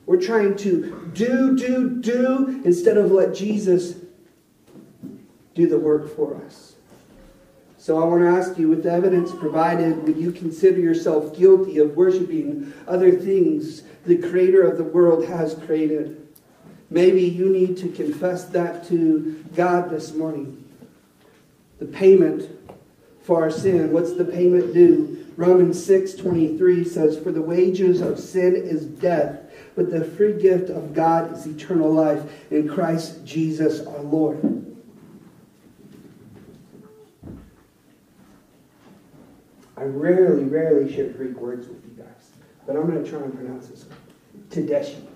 We're 0.06 0.22
trying 0.22 0.58
to 0.58 1.10
do, 1.14 1.58
do, 1.58 2.02
do 2.02 2.62
instead 2.64 2.98
of 2.98 3.12
let 3.12 3.34
Jesus 3.34 3.96
do 5.56 5.68
the 5.68 5.80
work 5.80 6.16
for 6.16 6.36
us. 6.46 6.70
So 7.82 8.00
I 8.00 8.06
want 8.06 8.22
to 8.22 8.28
ask 8.28 8.60
you, 8.60 8.70
with 8.70 8.84
the 8.84 8.92
evidence 8.92 9.32
provided, 9.32 10.04
would 10.04 10.16
you 10.16 10.32
consider 10.32 10.80
yourself 10.80 11.36
guilty 11.36 11.80
of 11.80 11.98
worshiping 11.98 12.72
other 12.88 13.12
things 13.12 13.82
the 14.06 14.20
creator 14.20 14.62
of 14.62 14.78
the 14.78 14.84
world 14.84 15.26
has 15.26 15.56
created? 15.66 16.28
Maybe 16.92 17.24
you 17.24 17.50
need 17.50 17.78
to 17.78 17.90
confess 17.90 18.46
that 18.50 18.88
to 18.90 19.44
God 19.56 19.90
this 19.90 20.14
morning. 20.14 20.64
The 21.80 21.88
payment 21.88 22.56
for 23.24 23.42
our 23.42 23.50
sin. 23.50 23.92
What's 23.92 24.14
the 24.14 24.26
payment 24.26 24.76
due? 24.76 25.26
Romans 25.36 25.84
6 25.84 26.14
23 26.14 26.84
says, 26.84 27.18
For 27.18 27.32
the 27.32 27.42
wages 27.42 28.00
of 28.00 28.20
sin 28.20 28.56
is 28.56 28.86
death, 28.86 29.40
but 29.76 29.90
the 29.90 30.06
free 30.06 30.40
gift 30.40 30.70
of 30.70 30.94
God 30.94 31.36
is 31.36 31.48
eternal 31.48 31.92
life 31.92 32.32
in 32.52 32.70
Christ 32.70 33.26
Jesus 33.26 33.84
our 33.88 34.04
Lord. 34.04 34.70
I 39.82 39.86
rarely, 39.86 40.44
rarely 40.44 40.94
share 40.94 41.08
Greek 41.08 41.36
words 41.38 41.68
with 41.68 41.84
you 41.84 42.04
guys, 42.04 42.30
but 42.68 42.76
I'm 42.76 42.86
going 42.86 43.04
to 43.04 43.10
try 43.10 43.20
and 43.20 43.34
pronounce 43.34 43.68
this 43.68 43.86
one. 43.86 43.98
Tetelestai. 44.50 45.08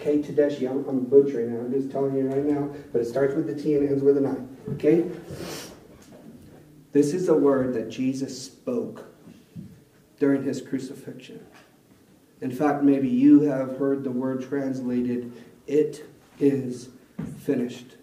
Okay, 0.00 0.22
Tetelestai. 0.22 0.70
I'm, 0.70 0.88
I'm 0.88 1.04
butchering 1.04 1.54
it. 1.54 1.58
I'm 1.58 1.70
just 1.70 1.90
telling 1.90 2.14
you 2.14 2.26
right 2.26 2.42
now, 2.42 2.74
but 2.94 3.02
it 3.02 3.04
starts 3.04 3.34
with 3.34 3.46
the 3.46 3.54
T 3.54 3.74
and 3.74 3.86
ends 3.86 4.02
with 4.02 4.16
an 4.16 4.24
I. 4.24 4.72
Okay? 4.72 5.04
This 6.92 7.12
is 7.12 7.28
a 7.28 7.34
word 7.34 7.74
that 7.74 7.90
Jesus 7.90 8.42
spoke 8.42 9.04
during 10.18 10.44
his 10.44 10.62
crucifixion. 10.62 11.44
In 12.40 12.50
fact, 12.50 12.82
maybe 12.82 13.08
you 13.08 13.42
have 13.42 13.76
heard 13.76 14.02
the 14.02 14.10
word 14.10 14.42
translated, 14.42 15.30
it 15.66 16.06
is 16.38 16.88
finished. 17.40 17.96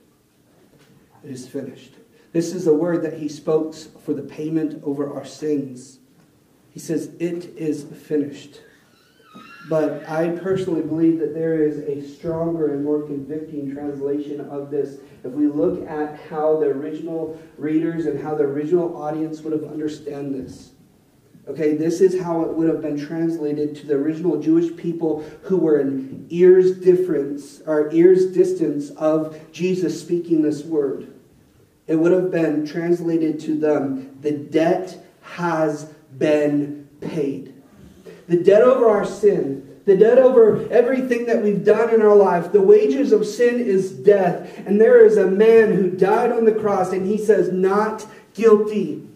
It 1.23 1.31
is 1.31 1.47
finished. 1.47 1.95
This 2.33 2.53
is 2.53 2.67
a 2.67 2.73
word 2.73 3.03
that 3.03 3.19
he 3.19 3.29
spoke 3.29 3.73
for 3.75 4.13
the 4.13 4.21
payment 4.21 4.81
over 4.83 5.13
our 5.13 5.25
sins. 5.25 5.99
He 6.69 6.79
says, 6.79 7.11
It 7.19 7.45
is 7.55 7.83
finished. 7.83 8.61
But 9.69 10.07
I 10.07 10.29
personally 10.29 10.81
believe 10.81 11.19
that 11.19 11.33
there 11.33 11.61
is 11.61 11.79
a 11.79 12.01
stronger 12.15 12.73
and 12.73 12.85
more 12.85 13.01
convicting 13.01 13.73
translation 13.73 14.41
of 14.41 14.71
this. 14.71 14.99
If 15.23 15.31
we 15.33 15.47
look 15.47 15.85
at 15.89 16.19
how 16.29 16.57
the 16.59 16.67
original 16.67 17.37
readers 17.57 18.05
and 18.05 18.21
how 18.21 18.35
the 18.35 18.45
original 18.45 19.01
audience 19.01 19.41
would 19.41 19.51
have 19.51 19.65
understood 19.65 20.33
this. 20.33 20.71
Okay, 21.49 21.75
this 21.75 22.01
is 22.01 22.21
how 22.21 22.43
it 22.43 22.53
would 22.53 22.67
have 22.67 22.81
been 22.81 22.97
translated 22.97 23.75
to 23.77 23.87
the 23.87 23.95
original 23.95 24.39
Jewish 24.39 24.75
people 24.75 25.23
who 25.43 25.57
were 25.57 25.79
in 25.79 26.27
ears 26.29 26.77
difference 26.77 27.61
or 27.65 27.91
ears 27.93 28.27
distance 28.27 28.89
of 28.91 29.37
Jesus 29.51 29.99
speaking 29.99 30.41
this 30.41 30.63
word 30.63 31.16
it 31.87 31.95
would 31.95 32.11
have 32.11 32.29
been 32.31 32.67
translated 32.67 33.39
to 33.41 33.57
them 33.57 34.17
the 34.21 34.31
debt 34.31 34.97
has 35.21 35.85
been 36.17 36.87
paid. 37.01 37.53
The 38.27 38.43
debt 38.43 38.61
over 38.61 38.89
our 38.89 39.05
sin, 39.05 39.81
the 39.85 39.95
debt 39.95 40.17
over 40.17 40.67
everything 40.69 41.25
that 41.27 41.41
we've 41.41 41.63
done 41.63 41.93
in 41.93 42.01
our 42.01 42.15
life, 42.15 42.51
the 42.51 42.61
wages 42.61 43.13
of 43.13 43.25
sin 43.25 43.59
is 43.59 43.91
death. 43.91 44.59
And 44.67 44.81
there 44.81 45.05
is 45.05 45.15
a 45.15 45.27
man 45.27 45.71
who 45.71 45.89
died 45.89 46.31
on 46.31 46.43
the 46.43 46.53
cross, 46.53 46.91
and 46.91 47.07
he 47.07 47.17
says, 47.17 47.53
Not 47.53 48.05
guilty. 48.33 49.07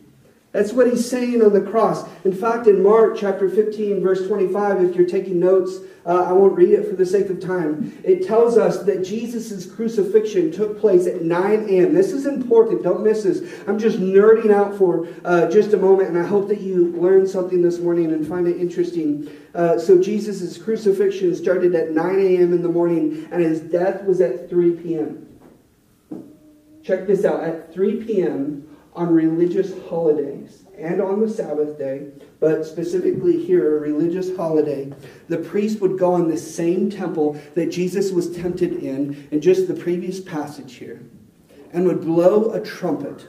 That's 0.51 0.73
what 0.73 0.87
he's 0.87 1.09
saying 1.09 1.41
on 1.41 1.53
the 1.53 1.61
cross. 1.61 2.05
In 2.25 2.33
fact, 2.33 2.67
in 2.67 2.83
Mark 2.83 3.15
chapter 3.17 3.49
15, 3.49 4.01
verse 4.01 4.27
25, 4.27 4.83
if 4.83 4.95
you're 4.95 5.07
taking 5.07 5.39
notes, 5.39 5.77
uh, 6.05 6.23
I 6.23 6.33
won't 6.33 6.57
read 6.57 6.71
it 6.71 6.89
for 6.89 6.95
the 6.95 7.05
sake 7.05 7.29
of 7.29 7.39
time. 7.39 7.97
It 8.03 8.27
tells 8.27 8.57
us 8.57 8.83
that 8.83 9.05
Jesus' 9.05 9.65
crucifixion 9.65 10.51
took 10.51 10.77
place 10.77 11.07
at 11.07 11.21
9 11.21 11.69
a.m. 11.69 11.93
This 11.93 12.11
is 12.11 12.25
important. 12.25 12.83
Don't 12.83 13.01
miss 13.01 13.23
this. 13.23 13.41
I'm 13.65 13.79
just 13.79 13.99
nerding 13.99 14.51
out 14.51 14.75
for 14.77 15.07
uh, 15.23 15.49
just 15.49 15.73
a 15.73 15.77
moment, 15.77 16.09
and 16.09 16.17
I 16.17 16.25
hope 16.25 16.49
that 16.49 16.59
you 16.59 16.87
learn 16.97 17.27
something 17.27 17.61
this 17.61 17.79
morning 17.79 18.11
and 18.11 18.27
find 18.27 18.47
it 18.47 18.59
interesting. 18.59 19.29
Uh, 19.53 19.77
so, 19.77 20.01
Jesus' 20.01 20.57
crucifixion 20.57 21.33
started 21.35 21.75
at 21.75 21.91
9 21.91 22.19
a.m. 22.19 22.51
in 22.51 22.61
the 22.61 22.69
morning, 22.69 23.27
and 23.31 23.41
his 23.41 23.61
death 23.61 24.03
was 24.03 24.19
at 24.19 24.49
3 24.49 24.71
p.m. 24.77 25.27
Check 26.83 27.05
this 27.07 27.23
out. 27.23 27.43
At 27.43 27.73
3 27.73 28.03
p.m., 28.03 28.67
on 28.93 29.13
religious 29.13 29.73
holidays 29.87 30.63
and 30.77 31.01
on 31.01 31.21
the 31.21 31.29
Sabbath 31.29 31.77
day, 31.77 32.07
but 32.39 32.65
specifically 32.65 33.43
here, 33.43 33.77
a 33.77 33.79
religious 33.79 34.35
holiday, 34.35 34.91
the 35.29 35.37
priest 35.37 35.79
would 35.79 35.97
go 35.97 36.15
in 36.15 36.27
the 36.27 36.37
same 36.37 36.89
temple 36.89 37.39
that 37.55 37.71
Jesus 37.71 38.11
was 38.11 38.35
tempted 38.35 38.73
in, 38.73 39.27
in 39.31 39.41
just 39.41 39.67
the 39.67 39.73
previous 39.73 40.19
passage 40.19 40.73
here, 40.75 41.01
and 41.71 41.85
would 41.85 42.01
blow 42.01 42.51
a 42.51 42.59
trumpet 42.59 43.27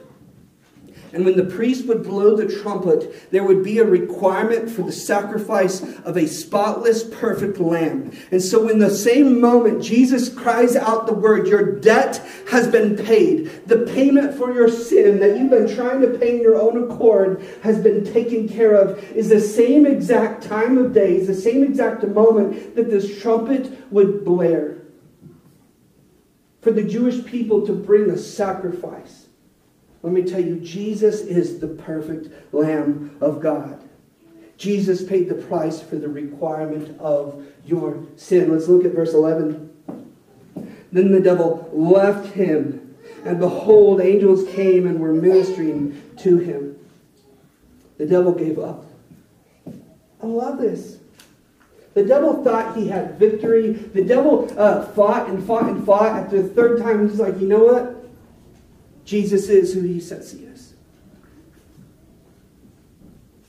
and 1.13 1.23
when 1.25 1.37
the 1.37 1.45
priest 1.45 1.85
would 1.85 2.01
blow 2.01 2.35
the 2.35 2.47
trumpet, 2.61 3.29
there 3.29 3.43
would 3.43 3.63
be 3.63 3.77
a 3.77 3.85
requirement 3.85 4.67
for 4.67 4.81
the 4.81 4.91
sacrifice 4.91 5.83
of 5.99 6.17
a 6.17 6.27
spotless, 6.27 7.03
perfect 7.03 7.59
lamb. 7.59 8.11
And 8.31 8.41
so, 8.41 8.67
in 8.67 8.79
the 8.79 8.89
same 8.89 9.39
moment, 9.39 9.83
Jesus 9.83 10.27
cries 10.27 10.75
out 10.75 11.05
the 11.05 11.13
word, 11.13 11.47
Your 11.47 11.79
debt 11.79 12.25
has 12.49 12.67
been 12.67 12.97
paid. 12.97 13.67
The 13.67 13.85
payment 13.93 14.33
for 14.33 14.55
your 14.55 14.69
sin 14.69 15.19
that 15.19 15.37
you've 15.37 15.51
been 15.51 15.73
trying 15.75 16.01
to 16.01 16.17
pay 16.17 16.37
in 16.37 16.41
your 16.41 16.59
own 16.59 16.83
accord 16.83 17.45
has 17.61 17.77
been 17.77 18.03
taken 18.03 18.49
care 18.49 18.73
of, 18.73 18.97
is 19.11 19.29
the 19.29 19.39
same 19.39 19.85
exact 19.85 20.43
time 20.43 20.79
of 20.79 20.93
day, 20.93 21.17
is 21.17 21.27
the 21.27 21.35
same 21.35 21.63
exact 21.63 22.03
moment 22.07 22.75
that 22.75 22.89
this 22.89 23.21
trumpet 23.21 23.91
would 23.91 24.25
blare. 24.25 24.79
For 26.61 26.71
the 26.71 26.83
Jewish 26.83 27.23
people 27.23 27.67
to 27.67 27.73
bring 27.73 28.09
a 28.09 28.17
sacrifice 28.17 29.22
let 30.03 30.11
me 30.11 30.23
tell 30.23 30.41
you, 30.41 30.57
Jesus 30.57 31.21
is 31.21 31.59
the 31.59 31.67
perfect 31.67 32.53
Lamb 32.53 33.17
of 33.21 33.41
God. 33.41 33.81
Jesus 34.57 35.01
paid 35.01 35.29
the 35.29 35.35
price 35.35 35.81
for 35.81 35.95
the 35.95 36.09
requirement 36.09 36.99
of 36.99 37.45
your 37.65 38.05
sin. 38.17 38.51
Let's 38.51 38.67
look 38.67 38.83
at 38.83 38.91
verse 38.91 39.13
11. 39.13 39.71
Then 40.91 41.11
the 41.11 41.21
devil 41.21 41.69
left 41.71 42.33
him, 42.33 42.95
and 43.23 43.39
behold, 43.39 44.01
angels 44.01 44.47
came 44.49 44.85
and 44.85 44.99
were 44.99 45.13
ministering 45.13 46.01
to 46.17 46.37
him. 46.37 46.77
The 47.97 48.05
devil 48.05 48.33
gave 48.33 48.59
up. 48.59 48.85
I 50.21 50.25
love 50.25 50.59
this. 50.59 50.97
The 51.93 52.03
devil 52.03 52.43
thought 52.43 52.75
he 52.75 52.89
had 52.89 53.17
victory. 53.17 53.71
The 53.71 54.03
devil 54.03 54.51
uh, 54.57 54.85
fought 54.87 55.29
and 55.29 55.45
fought 55.45 55.69
and 55.69 55.85
fought. 55.85 56.11
After 56.11 56.41
the 56.41 56.49
third 56.49 56.81
time, 56.81 57.07
he's 57.07 57.19
like, 57.19 57.39
you 57.39 57.47
know 57.47 57.63
what? 57.63 58.02
Jesus 59.05 59.49
is 59.49 59.73
who 59.73 59.81
he 59.81 59.99
says 59.99 60.31
he 60.31 60.45
is. 60.45 60.73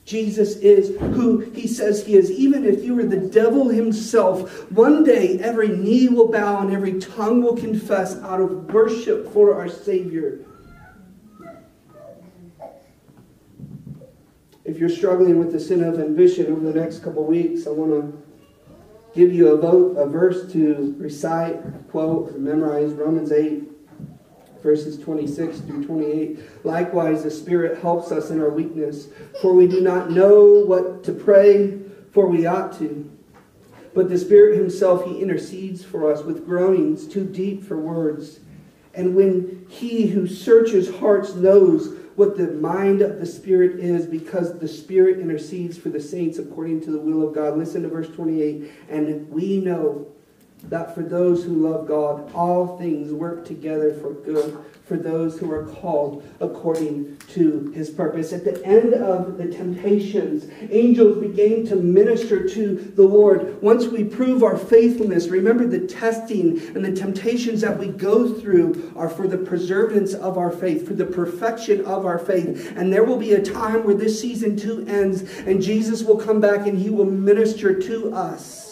Jesus 0.05 0.57
is 0.57 0.99
who 0.99 1.39
he 1.39 1.67
says 1.67 2.05
he 2.05 2.17
is. 2.17 2.31
Even 2.31 2.65
if 2.65 2.85
you 2.85 2.95
were 2.95 3.05
the 3.05 3.17
devil 3.17 3.69
himself, 3.69 4.71
one 4.71 5.03
day 5.03 5.39
every 5.39 5.69
knee 5.69 6.09
will 6.09 6.31
bow 6.31 6.61
and 6.61 6.73
every 6.73 6.99
tongue 7.01 7.43
will 7.43 7.57
confess 7.57 8.17
out 8.19 8.41
of 8.41 8.73
worship 8.73 9.33
for 9.33 9.55
our 9.55 9.69
Savior. 9.69 10.45
If 14.65 14.79
you're 14.79 14.89
struggling 14.89 15.39
with 15.39 15.53
the 15.53 15.61
sin 15.61 15.83
of 15.83 15.99
ambition 15.99 16.53
over 16.53 16.71
the 16.71 16.79
next 16.79 17.03
couple 17.03 17.25
weeks, 17.25 17.67
I 17.67 17.71
want 17.71 17.93
to 17.93 18.23
give 19.15 19.33
you 19.33 19.49
a, 19.49 19.57
vote, 19.57 19.97
a 19.97 20.07
verse 20.07 20.51
to 20.53 20.95
recite, 20.99 21.63
quote, 21.91 22.35
or 22.35 22.39
memorize 22.39 22.93
Romans 22.93 23.31
8 23.31 23.74
verses 24.65 24.99
26 24.99 25.61
through 25.61 25.85
28. 25.85 26.39
Likewise, 26.65 27.23
the 27.23 27.31
Spirit 27.31 27.79
helps 27.81 28.11
us 28.11 28.31
in 28.31 28.41
our 28.41 28.49
weakness, 28.49 29.09
for 29.43 29.53
we 29.53 29.69
do 29.69 29.83
not 29.83 30.11
know 30.11 30.65
what 30.65 31.05
to 31.05 31.12
pray, 31.12 31.79
for 32.12 32.27
we 32.27 32.47
ought 32.47 32.77
to. 32.79 33.09
But 33.93 34.09
the 34.09 34.19
Spirit 34.19 34.57
Himself, 34.57 35.05
He 35.05 35.21
intercedes 35.21 35.85
for 35.85 36.11
us 36.11 36.25
with 36.25 36.47
groanings 36.47 37.07
too 37.07 37.25
deep 37.25 37.62
for 37.62 37.77
words. 37.77 38.41
And 38.95 39.15
when 39.15 39.67
He 39.69 40.07
who 40.07 40.27
searches 40.27 40.97
hearts 40.97 41.35
knows 41.35 41.99
what 42.17 42.39
the 42.39 42.53
mind 42.53 43.03
of 43.03 43.21
the 43.21 43.27
Spirit 43.27 43.79
is, 43.81 44.07
because 44.07 44.59
the 44.59 44.69
Spirit 44.69 45.21
intercedes 45.21 45.77
for 45.77 45.91
the 45.91 46.01
saints 46.01 46.39
according 46.39 46.81
to 46.83 46.91
the 46.91 46.99
will 46.99 47.29
of 47.29 47.35
God. 47.35 47.59
Listen 47.59 47.83
to 47.83 47.89
verse 47.89 48.09
28. 48.09 48.71
And 48.89 49.29
we 49.29 49.59
know 49.59 50.14
that 50.69 50.95
for 50.95 51.03
those 51.03 51.45
who 51.45 51.69
love 51.69 51.87
God, 51.87 52.33
all 52.35 52.79
things 52.79 53.12
work 53.12 53.45
together 53.45 53.95
for 53.95 54.12
good 54.12 54.65
for 54.85 54.99
those 54.99 55.39
who 55.39 55.51
are 55.51 55.65
called 55.65 56.23
according 56.41 57.17
to 57.29 57.71
his 57.75 57.89
purpose. 57.89 58.33
At 58.33 58.45
the 58.45 58.62
end 58.67 58.93
of 58.93 59.39
the 59.39 59.47
temptations, 59.47 60.51
angels 60.71 61.19
began 61.19 61.65
to 61.67 61.77
minister 61.77 62.47
to 62.47 62.75
the 62.95 63.03
Lord. 63.03 63.62
Once 63.62 63.87
we 63.87 64.05
prove 64.05 64.43
our 64.43 64.59
faithfulness, 64.59 65.29
remember 65.29 65.67
the 65.67 65.87
testing 65.87 66.59
and 66.75 66.85
the 66.85 66.93
temptations 66.93 67.62
that 67.62 67.79
we 67.79 67.89
go 67.89 68.35
through 68.35 68.93
are 68.95 69.09
for 69.09 69.27
the 69.27 69.39
preservance 69.39 70.12
of 70.12 70.37
our 70.37 70.51
faith, 70.51 70.87
for 70.87 70.95
the 70.95 71.07
perfection 71.07 71.83
of 71.87 72.05
our 72.05 72.19
faith. 72.19 72.75
And 72.77 72.93
there 72.93 73.05
will 73.05 73.19
be 73.19 73.33
a 73.33 73.43
time 73.43 73.85
where 73.85 73.95
this 73.95 74.21
season 74.21 74.57
two 74.57 74.85
ends 74.87 75.23
and 75.47 75.62
Jesus 75.62 76.03
will 76.03 76.19
come 76.19 76.41
back 76.41 76.67
and 76.67 76.79
he 76.79 76.91
will 76.91 77.07
minister 77.07 77.81
to 77.81 78.15
us. 78.15 78.64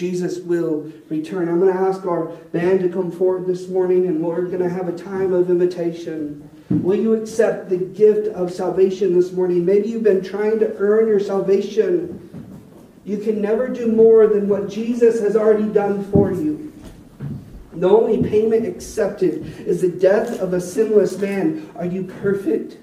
Jesus 0.00 0.38
will 0.38 0.90
return. 1.10 1.50
I'm 1.50 1.60
going 1.60 1.74
to 1.74 1.78
ask 1.78 2.06
our 2.06 2.28
band 2.52 2.80
to 2.80 2.88
come 2.88 3.12
forward 3.12 3.46
this 3.46 3.68
morning 3.68 4.06
and 4.06 4.22
we're 4.22 4.46
going 4.46 4.62
to 4.62 4.70
have 4.70 4.88
a 4.88 4.96
time 4.96 5.34
of 5.34 5.50
invitation. 5.50 6.48
Will 6.70 6.98
you 6.98 7.12
accept 7.12 7.68
the 7.68 7.76
gift 7.76 8.28
of 8.28 8.50
salvation 8.50 9.12
this 9.12 9.30
morning? 9.30 9.66
Maybe 9.66 9.90
you've 9.90 10.02
been 10.02 10.24
trying 10.24 10.58
to 10.60 10.74
earn 10.78 11.06
your 11.06 11.20
salvation. 11.20 12.16
You 13.04 13.18
can 13.18 13.42
never 13.42 13.68
do 13.68 13.92
more 13.92 14.26
than 14.26 14.48
what 14.48 14.70
Jesus 14.70 15.20
has 15.20 15.36
already 15.36 15.68
done 15.70 16.10
for 16.10 16.32
you. 16.32 16.72
The 17.74 17.88
only 17.88 18.26
payment 18.26 18.64
accepted 18.64 19.44
is 19.66 19.82
the 19.82 19.90
death 19.90 20.40
of 20.40 20.54
a 20.54 20.62
sinless 20.62 21.18
man. 21.18 21.70
Are 21.76 21.84
you 21.84 22.04
perfect? 22.04 22.78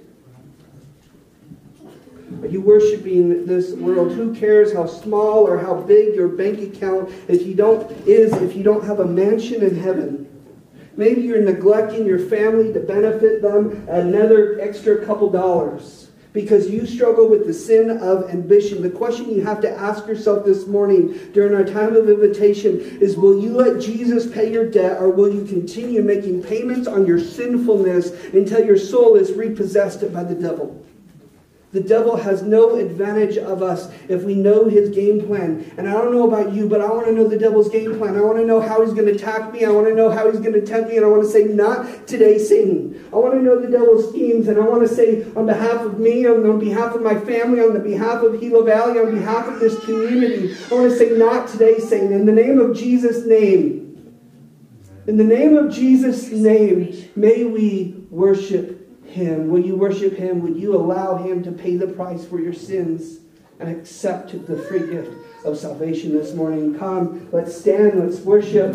Are 2.41 2.47
you 2.47 2.61
worshiping 2.61 3.45
this 3.45 3.73
world? 3.73 4.11
Who 4.11 4.33
cares 4.35 4.71
how 4.71 4.85
small 4.85 5.47
or 5.47 5.57
how 5.57 5.75
big 5.75 6.13
your 6.13 6.27
bank 6.27 6.59
account 6.59 7.09
if 7.27 7.47
you 7.47 7.55
don't 7.55 7.89
is 8.07 8.31
if 8.33 8.55
you 8.55 8.63
don't 8.63 8.83
have 8.83 8.99
a 8.99 9.05
mansion 9.05 9.63
in 9.63 9.75
heaven? 9.75 10.25
Maybe 10.95 11.21
you're 11.21 11.41
neglecting 11.41 12.05
your 12.05 12.19
family 12.19 12.73
to 12.73 12.79
benefit 12.79 13.41
them 13.41 13.87
another 13.89 14.59
extra 14.59 15.03
couple 15.05 15.29
dollars 15.29 16.09
because 16.33 16.69
you 16.69 16.85
struggle 16.85 17.27
with 17.27 17.47
the 17.47 17.53
sin 17.53 17.89
of 17.89 18.29
ambition. 18.29 18.83
The 18.83 18.91
question 18.91 19.33
you 19.33 19.43
have 19.43 19.61
to 19.61 19.71
ask 19.71 20.05
yourself 20.05 20.45
this 20.45 20.67
morning 20.67 21.31
during 21.33 21.55
our 21.55 21.63
time 21.63 21.95
of 21.95 22.07
invitation 22.07 22.79
is 23.01 23.17
will 23.17 23.41
you 23.41 23.53
let 23.53 23.81
Jesus 23.81 24.31
pay 24.31 24.51
your 24.51 24.69
debt 24.69 25.01
or 25.01 25.09
will 25.09 25.33
you 25.33 25.45
continue 25.45 26.03
making 26.03 26.43
payments 26.43 26.87
on 26.87 27.07
your 27.07 27.19
sinfulness 27.19 28.11
until 28.33 28.63
your 28.63 28.77
soul 28.77 29.15
is 29.15 29.33
repossessed 29.33 30.01
by 30.13 30.23
the 30.23 30.35
devil? 30.35 30.86
The 31.73 31.81
devil 31.81 32.15
has 32.15 32.43
no 32.43 32.75
advantage 32.75 33.37
of 33.37 33.61
us 33.61 33.91
if 34.07 34.23
we 34.23 34.35
know 34.35 34.69
his 34.69 34.89
game 34.89 35.27
plan. 35.27 35.69
And 35.77 35.89
I 35.89 35.91
don't 35.91 36.13
know 36.13 36.25
about 36.25 36.53
you, 36.53 36.69
but 36.69 36.79
I 36.79 36.89
want 36.89 37.07
to 37.07 37.11
know 37.11 37.27
the 37.27 37.37
devil's 37.37 37.69
game 37.69 37.97
plan. 37.97 38.15
I 38.15 38.21
want 38.21 38.37
to 38.37 38.45
know 38.45 38.61
how 38.61 38.81
he's 38.81 38.93
going 38.93 39.07
to 39.07 39.11
attack 39.11 39.51
me. 39.51 39.65
I 39.65 39.69
want 39.69 39.85
to 39.87 39.93
know 39.93 40.09
how 40.09 40.31
he's 40.31 40.39
going 40.39 40.53
to 40.53 40.65
tempt 40.65 40.89
me. 40.89 40.95
And 40.95 41.05
I 41.05 41.09
want 41.09 41.23
to 41.23 41.29
say, 41.29 41.43
not 41.43 42.07
today, 42.07 42.37
Satan. 42.37 43.05
I 43.11 43.17
want 43.17 43.33
to 43.33 43.41
know 43.41 43.59
the 43.59 43.67
devil's 43.67 44.09
schemes. 44.09 44.47
And 44.47 44.57
I 44.57 44.61
want 44.61 44.87
to 44.87 44.95
say, 44.95 45.25
on 45.35 45.45
behalf 45.45 45.81
of 45.81 45.99
me, 45.99 46.25
on 46.25 46.57
behalf 46.57 46.95
of 46.95 47.01
my 47.01 47.19
family, 47.19 47.59
on 47.59 47.73
the 47.73 47.81
behalf 47.81 48.23
of 48.23 48.39
Gila 48.39 48.63
Valley, 48.63 48.99
on 49.01 49.13
behalf 49.13 49.49
of 49.49 49.59
this 49.59 49.77
community, 49.83 50.55
I 50.71 50.73
want 50.73 50.89
to 50.89 50.97
say, 50.97 51.17
not 51.17 51.49
today, 51.49 51.79
Satan. 51.79 52.13
In 52.13 52.25
the 52.25 52.31
name 52.31 52.59
of 52.59 52.77
Jesus' 52.77 53.25
name. 53.25 53.83
In 55.05 55.17
the 55.17 55.23
name 55.23 55.57
of 55.57 55.73
Jesus' 55.73 56.31
name, 56.31 57.09
may 57.15 57.43
we 57.43 58.05
worship 58.09 58.76
him? 59.07 59.49
Will 59.49 59.65
you 59.65 59.75
worship 59.75 60.13
Him? 60.13 60.41
Will 60.41 60.55
you 60.55 60.75
allow 60.75 61.17
Him 61.17 61.43
to 61.43 61.51
pay 61.51 61.75
the 61.75 61.87
price 61.87 62.25
for 62.25 62.39
your 62.39 62.53
sins 62.53 63.19
and 63.59 63.69
accept 63.69 64.31
the 64.45 64.57
free 64.63 64.87
gift 64.87 65.11
of 65.45 65.57
salvation 65.57 66.13
this 66.13 66.33
morning? 66.33 66.77
Come, 66.77 67.29
let's 67.31 67.57
stand, 67.57 67.99
let's 67.99 68.19
worship 68.19 68.73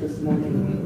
this 0.00 0.18
morning. 0.20 0.74